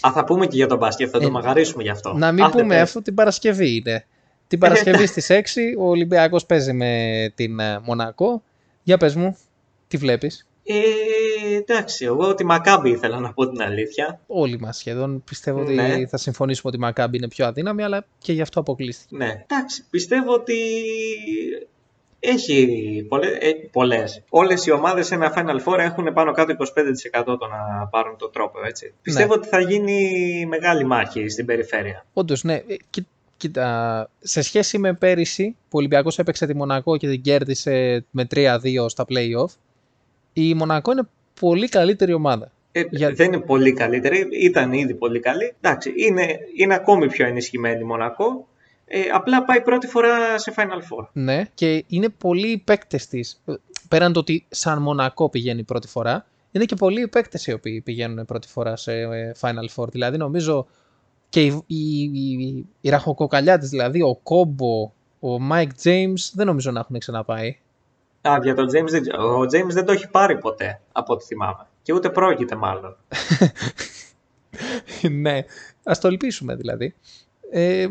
Α, 0.00 0.12
θα 0.12 0.24
πούμε 0.24 0.46
και 0.46 0.56
για 0.56 0.66
τον 0.66 0.78
μπάσκετ, 0.78 1.08
θα 1.12 1.18
το 1.18 1.26
Ε, 1.26 1.30
μαγαρίσουμε 1.30 1.82
γι' 1.82 1.88
αυτό. 1.90 2.12
Να 2.12 2.32
μην 2.32 2.44
Άντε, 2.44 2.60
πούμε 2.60 2.74
πες. 2.74 2.82
αυτό 2.82 3.02
την 3.02 3.14
Παρασκευή 3.14 3.76
είναι. 3.76 4.06
Την 4.50 4.58
Παρασκευή 4.58 5.06
στις 5.06 5.26
6 5.30 5.34
ο 5.78 5.88
Ολυμπιακός 5.88 6.46
παίζει 6.46 6.72
με 6.72 7.32
την 7.34 7.58
ε, 7.60 7.78
Μονακό. 7.84 8.42
Για 8.82 8.96
πες 8.96 9.14
μου, 9.14 9.36
τι 9.88 9.96
βλέπεις; 9.96 10.46
Ε, 10.64 10.74
εντάξει, 11.56 12.04
εγώ 12.04 12.34
τη 12.34 12.44
Μακάμπη 12.44 12.90
ήθελα 12.90 13.18
να 13.20 13.32
πω 13.32 13.48
την 13.50 13.62
αλήθεια. 13.62 14.20
Όλοι 14.26 14.58
μας 14.60 14.76
σχεδόν 14.76 15.24
πιστεύω 15.24 15.62
Ναι. 15.62 15.92
ότι 15.92 16.06
θα 16.06 16.16
συμφωνήσουμε 16.16 16.68
ότι 16.68 16.76
η 16.76 16.80
Μακάμπη 16.80 17.16
είναι 17.16 17.28
πιο 17.28 17.46
αδύναμη, 17.46 17.82
αλλά 17.82 18.06
και 18.18 18.32
γι' 18.32 18.40
αυτό 18.40 18.60
αποκλείστηκε. 18.60 19.16
Ναι, 19.16 19.44
εντάξει, 19.48 19.84
πιστεύω 19.90 20.32
ότι 20.32 20.54
έχει 22.20 22.66
πολλέ, 23.08 23.26
ε, 23.26 23.50
πολλές. 23.72 24.22
Όλες 24.28 24.66
οι 24.66 24.70
ομάδες 24.70 25.06
σε 25.06 25.14
ένα 25.14 25.32
Final 25.36 25.68
Four 25.72 25.78
έχουν 25.78 26.12
πάνω 26.12 26.32
κάτω 26.32 26.52
25% 26.52 27.24
το 27.24 27.46
να 27.46 27.86
πάρουν 27.86 28.16
το 28.16 28.28
τρόπο, 28.28 28.58
έτσι. 28.66 28.94
Πιστεύω 29.02 29.34
ότι 29.34 29.48
θα 29.48 29.60
γίνει 29.60 30.10
μεγάλη 30.48 30.84
μάχη 30.84 31.28
στην 31.28 31.46
περιφέρεια. 31.46 32.06
Όντως, 32.12 32.42
ναι. 32.44 32.54
Ε, 32.54 32.76
κοί- 32.90 33.06
Κοίτα, 33.40 34.10
σε 34.20 34.42
σχέση 34.42 34.78
με 34.78 34.92
πέρυσι 34.94 35.44
που 35.50 35.68
ο 35.70 35.78
Ολυμπιακός 35.78 36.18
έπαιξε 36.18 36.46
τη 36.46 36.54
Μονακό 36.56 36.96
και 36.96 37.08
την 37.08 37.22
κέρδισε 37.22 38.04
με 38.10 38.26
3-2 38.34 38.88
στα 38.88 39.04
play-off, 39.08 39.54
η 40.32 40.54
Μονακό 40.54 40.92
είναι 40.92 41.08
πολύ 41.40 41.68
καλύτερη 41.68 42.12
ομάδα. 42.12 42.50
Ε, 42.72 42.82
Για- 42.90 43.10
Δεν 43.12 43.26
είναι 43.32 43.42
πολύ 43.42 43.72
καλύτερη, 43.72 44.28
ήταν 44.30 44.72
ήδη 44.72 44.94
πολύ 44.94 45.20
καλή. 45.20 45.54
Εντάξει, 45.60 45.92
είναι, 45.96 46.38
είναι 46.56 46.74
ακόμη 46.74 47.06
πιο 47.06 47.26
ενισχυμένη 47.26 47.80
η 47.80 47.84
Μονακό. 47.84 48.48
Ε, 48.86 49.00
απλά 49.12 49.44
πάει 49.44 49.60
πρώτη 49.60 49.86
φορά 49.86 50.38
σε 50.38 50.54
Final 50.56 50.60
Four. 51.00 51.06
Ναι, 51.12 51.42
και 51.54 51.84
είναι 51.86 52.08
πολλοί 52.08 52.48
οι 52.48 52.58
παίκτες 52.58 53.06
της. 53.06 53.42
Πέραν 53.88 54.12
το 54.12 54.20
ότι 54.20 54.46
σαν 54.48 54.82
Μονακό 54.82 55.28
πηγαίνει 55.28 55.62
πρώτη 55.62 55.88
φορά, 55.88 56.26
είναι 56.52 56.64
και 56.64 56.74
πολλοί 56.74 57.00
οι 57.00 57.08
παίκτες 57.08 57.46
οι 57.46 57.52
οποίοι 57.52 57.80
πηγαίνουν 57.80 58.24
πρώτη 58.24 58.48
φορά 58.48 58.76
σε 58.76 58.92
ε, 59.00 59.32
Final 59.40 59.74
Four. 59.82 59.88
Δηλαδή, 59.88 60.16
νομίζω 60.16 60.66
και 61.30 61.44
η, 61.44 61.62
η, 61.66 62.02
η, 62.02 62.66
η 62.80 62.88
ραχοκοκαλιά 62.88 63.58
τη, 63.58 63.66
δηλαδή 63.66 64.02
ο 64.02 64.14
Κόμπο, 64.22 64.92
ο 65.20 65.48
Mike 65.50 65.82
James, 65.82 66.30
δεν 66.32 66.46
νομίζω 66.46 66.70
να 66.70 66.80
έχουν 66.80 66.98
ξαναπάει. 66.98 67.58
Α, 68.28 68.38
για 68.42 68.54
τον 68.54 68.64
James 68.64 68.88
δεν 68.88 69.02
ξέρω. 69.02 69.38
Ο 69.38 69.42
James 69.42 69.68
δεν 69.68 69.84
το 69.84 69.92
έχει 69.92 70.10
πάρει 70.10 70.38
ποτέ, 70.38 70.80
από 70.92 71.12
ό,τι 71.12 71.24
θυμάμαι. 71.24 71.66
Και 71.82 71.92
ούτε 71.92 72.10
πρόκειται 72.10 72.56
μάλλον. 72.56 72.96
ναι, 75.22 75.44
ας 75.84 76.00
το 76.00 76.08
ελπίσουμε 76.08 76.54
δηλαδή. 76.54 76.94
Ε, 77.50 77.86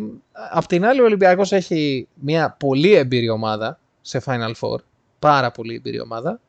απ' 0.51 0.65
την 0.65 0.85
άλλη, 0.85 1.01
ο 1.01 1.03
Ολυμπιακός 1.03 1.51
έχει 1.51 2.07
μια 2.13 2.55
πολύ 2.59 2.93
εμπειρή 2.93 3.29
ομάδα 3.29 3.79
σε 4.01 4.21
Final 4.25 4.51
Four. 4.59 4.77
Πάρα 5.19 5.51
πολύ 5.51 5.75
εμπειρή 5.75 5.99
ομάδα. 6.01 6.39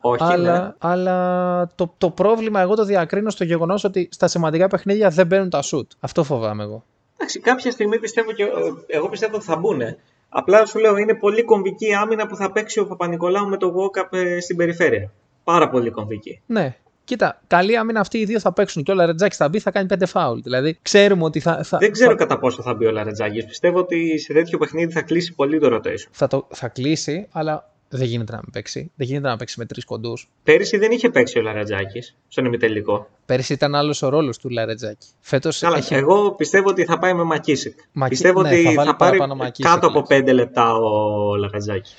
Όχι, 0.00 0.22
αλλά, 0.22 0.62
ναι. 0.62 0.72
αλλά 0.78 1.68
το, 1.74 1.94
το 1.98 2.10
πρόβλημα 2.10 2.60
εγώ 2.60 2.74
το 2.74 2.84
διακρίνω 2.84 3.30
στο 3.30 3.44
γεγονός 3.44 3.84
ότι 3.84 4.08
στα 4.12 4.28
σημαντικά 4.28 4.68
παιχνίδια 4.68 5.08
δεν 5.08 5.26
μπαίνουν 5.26 5.50
τα 5.50 5.62
σουτ. 5.62 5.90
Αυτό 6.00 6.24
φοβάμαι 6.24 6.62
εγώ. 6.62 6.84
Εντάξει, 7.16 7.40
κάποια 7.40 7.70
στιγμή 7.70 7.98
πιστεύω 7.98 8.32
και 8.32 8.46
εγώ 8.86 9.08
πιστεύω 9.08 9.36
ότι 9.36 9.44
θα 9.44 9.56
μπουν. 9.56 9.80
Απλά 10.28 10.66
σου 10.66 10.78
λέω 10.78 10.96
είναι 10.96 11.14
πολύ 11.14 11.44
κομβική 11.44 11.88
η 11.88 11.94
άμυνα 11.94 12.26
που 12.26 12.36
θα 12.36 12.52
παίξει 12.52 12.80
ο 12.80 12.86
Παπα-Νικολάου 12.86 13.48
με 13.48 13.56
το 13.56 13.74
Walkup 13.76 14.18
ε, 14.18 14.40
στην 14.40 14.56
περιφέρεια. 14.56 15.12
Πάρα 15.44 15.68
πολύ 15.68 15.90
κομβική. 15.90 16.40
Ναι. 16.46 16.76
Κοίτα, 17.04 17.40
καλή 17.46 17.76
άμυνα 17.76 18.00
αυτοί 18.00 18.18
οι 18.18 18.24
δύο 18.24 18.40
θα 18.40 18.52
παίξουν 18.52 18.82
και 18.82 18.90
ο 18.90 18.94
Λαρετζάκης 18.94 19.36
θα 19.36 19.48
μπει, 19.48 19.58
θα 19.58 19.70
κάνει 19.70 19.86
πέντε 19.86 20.06
φάουλ. 20.06 20.38
Δηλαδή, 20.40 20.78
ξέρουμε 20.82 21.24
ότι 21.24 21.40
θα. 21.40 21.62
θα 21.62 21.78
Δεν 21.78 21.92
ξέρω 21.92 22.10
θα, 22.10 22.16
κατά 22.16 22.38
πόσο 22.38 22.62
θα 22.62 22.74
μπει 22.74 22.86
ο 22.86 22.90
Λαρετζάκης. 22.90 23.44
Πιστεύω 23.44 23.78
ότι 23.78 24.18
σε 24.18 24.32
τέτοιο 24.32 24.58
παιχνίδι 24.58 24.92
θα 24.92 25.02
κλείσει 25.02 25.34
πολύ 25.34 25.58
το 25.58 25.76
rotation. 25.76 26.08
θα, 26.10 26.26
το, 26.26 26.46
θα 26.50 26.68
κλείσει, 26.68 27.28
αλλά 27.32 27.70
δεν 27.96 28.06
γίνεται 28.06 28.32
να 28.32 28.38
μην 28.42 28.50
παίξει. 28.52 28.90
Δεν 28.96 29.06
γίνεται 29.06 29.28
να 29.28 29.36
παίξει 29.36 29.54
με 29.58 29.64
τρεις 29.66 29.84
κοντούς. 29.84 30.28
Πέρυσι 30.42 30.76
δεν 30.78 30.90
είχε 30.90 31.10
παίξει 31.10 31.38
ο 31.38 31.42
Λαρετζάκης 31.42 32.16
στον 32.28 32.44
ημιτελικό. 32.44 33.08
Πέρυσι 33.26 33.52
ήταν 33.52 33.74
άλλος 33.74 34.02
ο 34.02 34.08
ρόλος 34.08 34.38
του 34.38 34.48
Λαρετζάκη. 34.50 35.06
Φέτος 35.20 35.58
Καλά, 35.58 35.76
έχει. 35.76 35.94
εγώ 35.94 36.30
πιστεύω 36.32 36.68
ότι 36.68 36.84
θα 36.84 36.98
πάει 36.98 37.14
με 37.14 37.22
Μακίσικ. 37.22 37.78
Μακί- 37.92 38.12
Πιστεύω 38.12 38.42
ναι, 38.42 38.48
ότι 38.48 38.62
θα 38.62 38.68
θα, 38.70 38.74
βάλει 38.74 38.94
πάρει 38.94 39.16
παραπάνω 39.18 39.34
Μακίσικ, 39.34 39.64
κάτω 39.74 39.86
από 39.86 40.04
λες. 40.08 40.20
5 40.20 40.32
λεπτά 40.32 40.74
ο 40.74 41.36
Λαρετζάκης. 41.36 41.94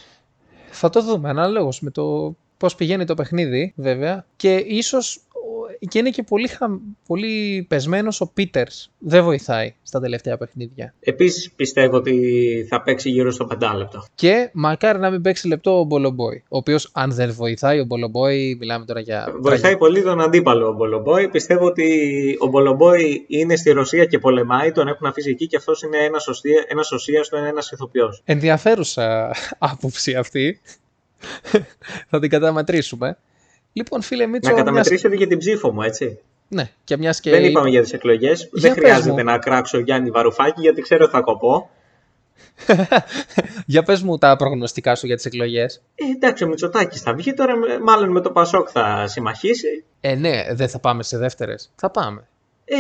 Θα 0.69 0.89
το 0.89 1.01
δούμε 1.03 1.29
ανάλογο 1.29 1.69
με 1.81 1.89
το 1.91 2.35
πώς 2.57 2.75
πηγαίνει 2.75 3.05
το 3.05 3.13
παιχνίδι, 3.13 3.73
βέβαια. 3.75 4.25
Και 4.35 4.55
ίσως 4.55 5.19
και 5.89 5.99
είναι 5.99 6.09
και 6.09 6.23
πολύ, 6.23 6.47
χα... 6.47 6.65
πολύ 7.07 7.65
πεσμένος 7.69 8.21
ο 8.21 8.28
Πίτερς. 8.34 8.91
Δεν 8.97 9.23
βοηθάει 9.23 9.73
στα 9.84 9.99
τελευταία 9.99 10.38
παιχνίδια. 10.38 10.93
Επίσης 10.99 11.51
πιστεύω 11.51 11.95
ότι 11.95 12.15
θα 12.69 12.82
παίξει 12.82 13.09
γύρω 13.09 13.32
στο 13.32 13.47
5 13.51 13.73
λεπτό. 13.78 14.05
Και 14.15 14.49
μακάρι 14.53 14.99
να 14.99 15.09
μην 15.09 15.21
παίξει 15.21 15.47
λεπτό 15.47 15.80
ο 15.80 15.84
Μπολομπόη. 15.84 16.43
Ο 16.49 16.57
οποίος, 16.57 16.89
αν 16.93 17.11
δεν 17.11 17.34
βοηθάει, 17.34 17.80
ο 17.80 17.86
Μπολομπόη, 17.86 18.57
μιλάμε 18.59 18.86
τώρα 18.86 18.99
για. 18.99 19.34
Βοηθάει 19.39 19.78
πολύ 19.78 20.01
τον 20.01 20.21
αντίπαλο 20.21 20.67
ο 20.67 20.73
Μπολομπόη. 20.73 21.28
Πιστεύω 21.28 21.65
ότι 21.65 21.88
ο 22.39 22.47
Μπολομπόη 22.47 23.25
είναι 23.28 23.55
στη 23.55 23.71
Ρωσία 23.71 24.05
και 24.05 24.19
πολεμάει, 24.19 24.71
τον 24.71 24.88
έχουν 24.88 25.07
αφήσει 25.07 25.30
εκεί 25.30 25.47
και 25.47 25.55
αυτός 25.55 25.82
είναι 25.82 25.97
ένας 25.97 26.28
ένας 26.67 26.91
οσίαστο, 26.91 27.38
ένας 27.38 27.71
ηθοποιός. 27.71 28.21
Ενδιαφέρουσα 28.25 29.36
άποψη 29.57 30.15
αυτή. 30.15 30.59
θα 32.09 32.19
την 32.19 32.30
καταμετρήσουμε. 32.30 33.17
Λοιπόν, 33.78 34.01
φίλε 34.01 34.25
Μίτσο. 34.28 34.49
Να 34.49 34.53
μιας- 34.55 34.65
καταμετρήσετε 34.65 35.15
και 35.15 35.28
την 35.28 35.38
ψήφο 35.38 35.71
μου, 35.71 35.82
έτσι. 35.82 36.19
Ναι, 36.47 36.69
και 36.84 36.97
μιας 36.97 37.19
και. 37.19 37.30
Δεν 37.30 37.43
είπαμε 37.43 37.69
για 37.69 37.82
τις 37.82 37.93
εκλογές. 37.93 38.49
Δεν 38.51 38.73
πες 38.73 38.84
χρειάζεται 38.84 39.23
μου. 39.23 39.23
να 39.23 39.38
κράξω 39.38 39.80
Γιάννη 39.80 40.09
Βαρουφάκη 40.11 40.61
γιατί 40.61 40.82
ξέρω 40.82 41.03
ότι 41.03 41.13
θα 41.13 41.21
κοπώ. 41.21 41.69
Για 43.65 43.84
πες 43.84 44.01
μου 44.01 44.17
τα 44.17 44.36
προγνωστικά 44.36 44.95
σου 44.95 45.05
για 45.05 45.15
τις 45.15 45.25
εκλογές. 45.25 45.82
Ε, 45.95 46.03
εντάξει, 46.15 46.43
ο 46.43 46.47
Μητσοτάκης 46.47 47.01
θα 47.01 47.13
βγει 47.13 47.34
τώρα, 47.34 47.55
με- 47.57 47.80
μάλλον 47.80 48.09
με 48.11 48.21
το 48.21 48.32
Πασόκ 48.32 48.67
θα 48.71 49.07
συμμαχίσει. 49.07 49.84
Ε, 50.01 50.15
ναι, 50.15 50.43
δεν 50.51 50.69
θα 50.69 50.80
πάμε 50.80 51.03
σε 51.03 51.17
δεύτερες. 51.17 51.71
Θα 51.75 51.89
πάμε. 51.91 52.28
Ε, 52.70 52.76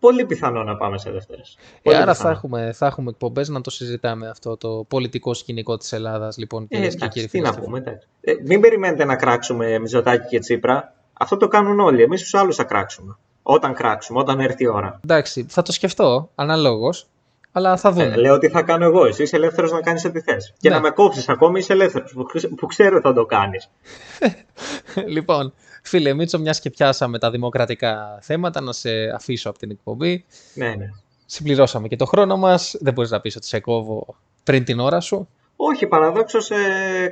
πολύ 0.00 0.24
πιθανό 0.26 0.62
να 0.64 0.76
πάμε 0.76 0.98
σε 0.98 1.10
δεύτερες. 1.10 1.56
Ε, 1.60 1.80
Πολύ 1.82 1.96
άρα 1.96 2.04
θα 2.06 2.12
πιθανό. 2.12 2.34
έχουμε, 2.34 2.72
θα 2.72 2.86
έχουμε 2.86 3.10
εκπομπές 3.10 3.48
να 3.48 3.60
το 3.60 3.70
συζητάμε 3.70 4.28
αυτό 4.28 4.56
το 4.56 4.84
πολιτικό 4.88 5.34
σκηνικό 5.34 5.76
της 5.76 5.92
Ελλάδας, 5.92 6.36
λοιπόν, 6.36 6.62
Ε, 6.62 6.66
κυρίες 6.66 6.90
και 6.90 6.96
εντάξει, 6.96 7.12
κύριοι. 7.18 7.24
τι 7.30 7.30
φίλες 7.36 7.50
να 7.50 7.56
και 7.56 7.62
πούμε, 7.64 7.78
εντάξει. 7.78 8.06
Ε, 8.20 8.32
μην 8.46 8.60
περιμένετε 8.60 9.04
να 9.04 9.16
κράξουμε 9.16 9.78
Μητσοτάκη 9.78 10.26
και 10.28 10.38
Τσίπρα. 10.38 10.94
Αυτό 11.12 11.36
το 11.36 11.48
κάνουν 11.48 11.80
όλοι. 11.80 12.02
Εμείς 12.02 12.20
τους 12.20 12.34
άλλους 12.34 12.56
θα 12.56 12.64
κράξουμε. 12.64 13.16
Όταν 13.42 13.74
κράξουμε, 13.74 14.18
όταν 14.18 14.40
έρθει 14.40 14.64
η 14.64 14.68
ώρα. 14.68 15.00
Εντάξει, 15.04 15.46
θα 15.48 15.62
το 15.62 15.72
σκεφτώ, 15.72 16.30
αναλόγως, 16.34 17.06
αλλά 17.52 17.76
θα 17.76 17.90
δούμε. 17.92 18.04
Ε, 18.04 18.16
λέω 18.16 18.38
τι 18.38 18.48
θα 18.48 18.62
κάνω 18.62 18.84
εγώ. 18.84 19.04
Εσύ 19.06 19.22
είσαι 19.22 19.36
ελεύθερος 19.36 19.72
να 19.72 19.80
κάνεις 19.80 20.04
ό,τι 20.04 20.20
θες. 20.20 20.54
Και 20.58 20.68
Ναι. 20.68 20.74
να 20.74 20.80
με 20.80 20.90
κόψεις 20.90 21.28
ακόμη 21.28 21.58
είσαι 21.58 21.72
ελεύθερος. 21.72 22.12
Που, 22.12 22.22
ξε- 22.24 22.54
που 22.54 22.66
ξέρω 22.66 23.00
θα 23.00 23.12
το 23.12 23.24
κάνεις. 23.26 23.70
λοιπόν, 25.06 25.52
φίλε 25.82 26.14
Μίτσο, 26.14 26.38
μιας 26.38 26.60
και 26.60 26.70
πιάσαμε 26.70 27.18
τα 27.18 27.30
δημοκρατικά 27.30 28.18
θέματα, 28.22 28.60
να 28.60 28.72
σε 28.72 28.90
αφήσω 29.14 29.50
από 29.50 29.58
την 29.58 29.70
εκπομπή. 29.70 30.24
Ναι, 30.54 30.68
ναι. 30.68 30.86
Συμπληρώσαμε 31.26 31.88
και 31.88 31.96
το 31.96 32.04
χρόνο 32.04 32.36
μας, 32.36 32.76
δεν 32.80 32.92
μπορείς 32.92 33.10
να 33.10 33.20
πεις 33.20 33.36
ότι 33.36 33.46
σε 33.46 33.60
κόβω 33.60 34.16
πριν 34.44 34.64
την 34.64 34.80
ώρα 34.80 35.00
σου. 35.00 35.28
Όχι, 35.56 35.86
παραδόξως 35.86 36.50
ε, 36.50 36.56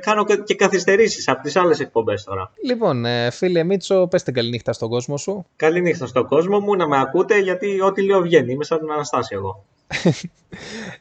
κάνω 0.01 0.25
και- 0.25 0.41
και 0.45 0.55
καθυστερήσεις 0.55 1.27
από 1.27 1.41
τις 1.43 1.55
άλλες 1.55 1.79
εκπομπές 1.79 2.23
τώρα. 2.23 2.51
Λοιπόν, 2.65 3.05
ε, 3.05 3.29
φίλε 3.29 3.63
Μίτσο, 3.63 4.07
πες 4.07 4.23
την 4.23 4.33
καληνύχτα 4.33 4.73
στον 4.73 4.89
κόσμο 4.89 5.17
σου. 5.17 5.45
Καληνύχτα 5.55 6.05
στον 6.07 6.27
κόσμο 6.27 6.59
μου 6.59 6.75
να 6.75 6.87
με 6.87 6.99
ακούτε 6.99 7.39
γιατί 7.39 7.81
ό,τι 7.81 8.01
λέω 8.03 8.21
βγαίνει. 8.21 8.51
Είμαι 8.51 8.63
σαν 8.63 8.79
τον 8.79 8.91
Αναστάση 8.91 9.35
εγώ. 9.35 9.63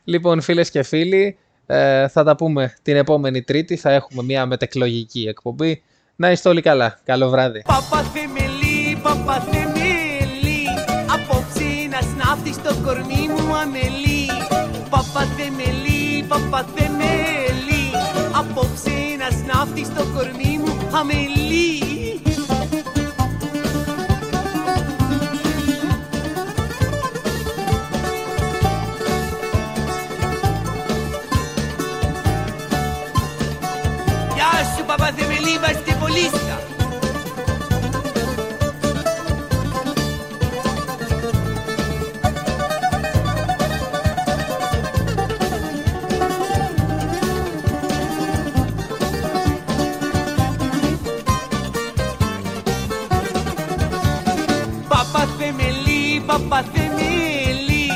Λοιπόν, 0.05 0.41
φίλες 0.41 0.71
και 0.71 0.83
φίλοι, 0.83 1.37
ε, 1.67 2.09
θα 2.09 2.25
τα 2.25 2.37
πούμε 2.37 2.75
την 2.83 2.97
επόμενη 2.97 3.43
Τρίτη. 3.43 3.77
Θα 3.77 3.93
έχουμε 3.93 4.23
μια 4.23 4.47
μετεκλογική 4.47 5.27
εκπομπή. 5.29 5.83
Να 6.21 6.31
είστε 6.31 6.49
όλοι 6.49 6.61
καλά. 6.61 6.99
Καλό 7.05 7.29
βράδυ. 7.29 7.63
Παπαθεμελή, 7.67 8.99
παπαθεμελή 9.03 10.67
Απόψε 11.15 11.71
να 11.91 12.01
σνάφτεις 12.01 12.55
στο 12.55 12.75
κορμί 12.85 13.29
μου 13.29 13.55
αμελή. 13.57 14.27
Παπαθεμελή, 14.91 16.25
παπαθεμελή 16.29 17.85
Απόψε 18.33 18.97
να 19.19 19.29
σνάφτεις 19.31 19.87
στο 19.87 20.05
κορμί 20.15 20.61
μου 20.65 20.89
αμελή. 20.97 21.79
Γεια 34.35 34.51
σου 34.77 34.85
παπαθεμελή, 34.87 35.59
βαστιβολίστα 36.11 36.59
Παπαθεμελή, 54.89 56.23
παπαθεμελή 56.27 57.89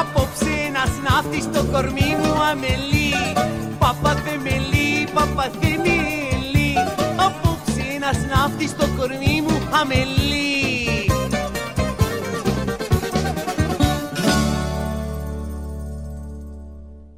Απόψε 0.00 0.70
να 0.72 0.84
σνάφτει 0.92 1.40
στο 1.40 1.64
κορμί 1.72 2.16
μου 2.20 2.42
αμελή. 2.50 3.12
Παπαθεμελή, 3.78 5.08
παπαθεμελή 5.14 6.07
ένας 8.10 8.26
ναύτης 8.26 8.70
στο 8.70 8.86
κορμί 8.96 9.42
μου 9.46 9.68
αμελή 9.70 10.47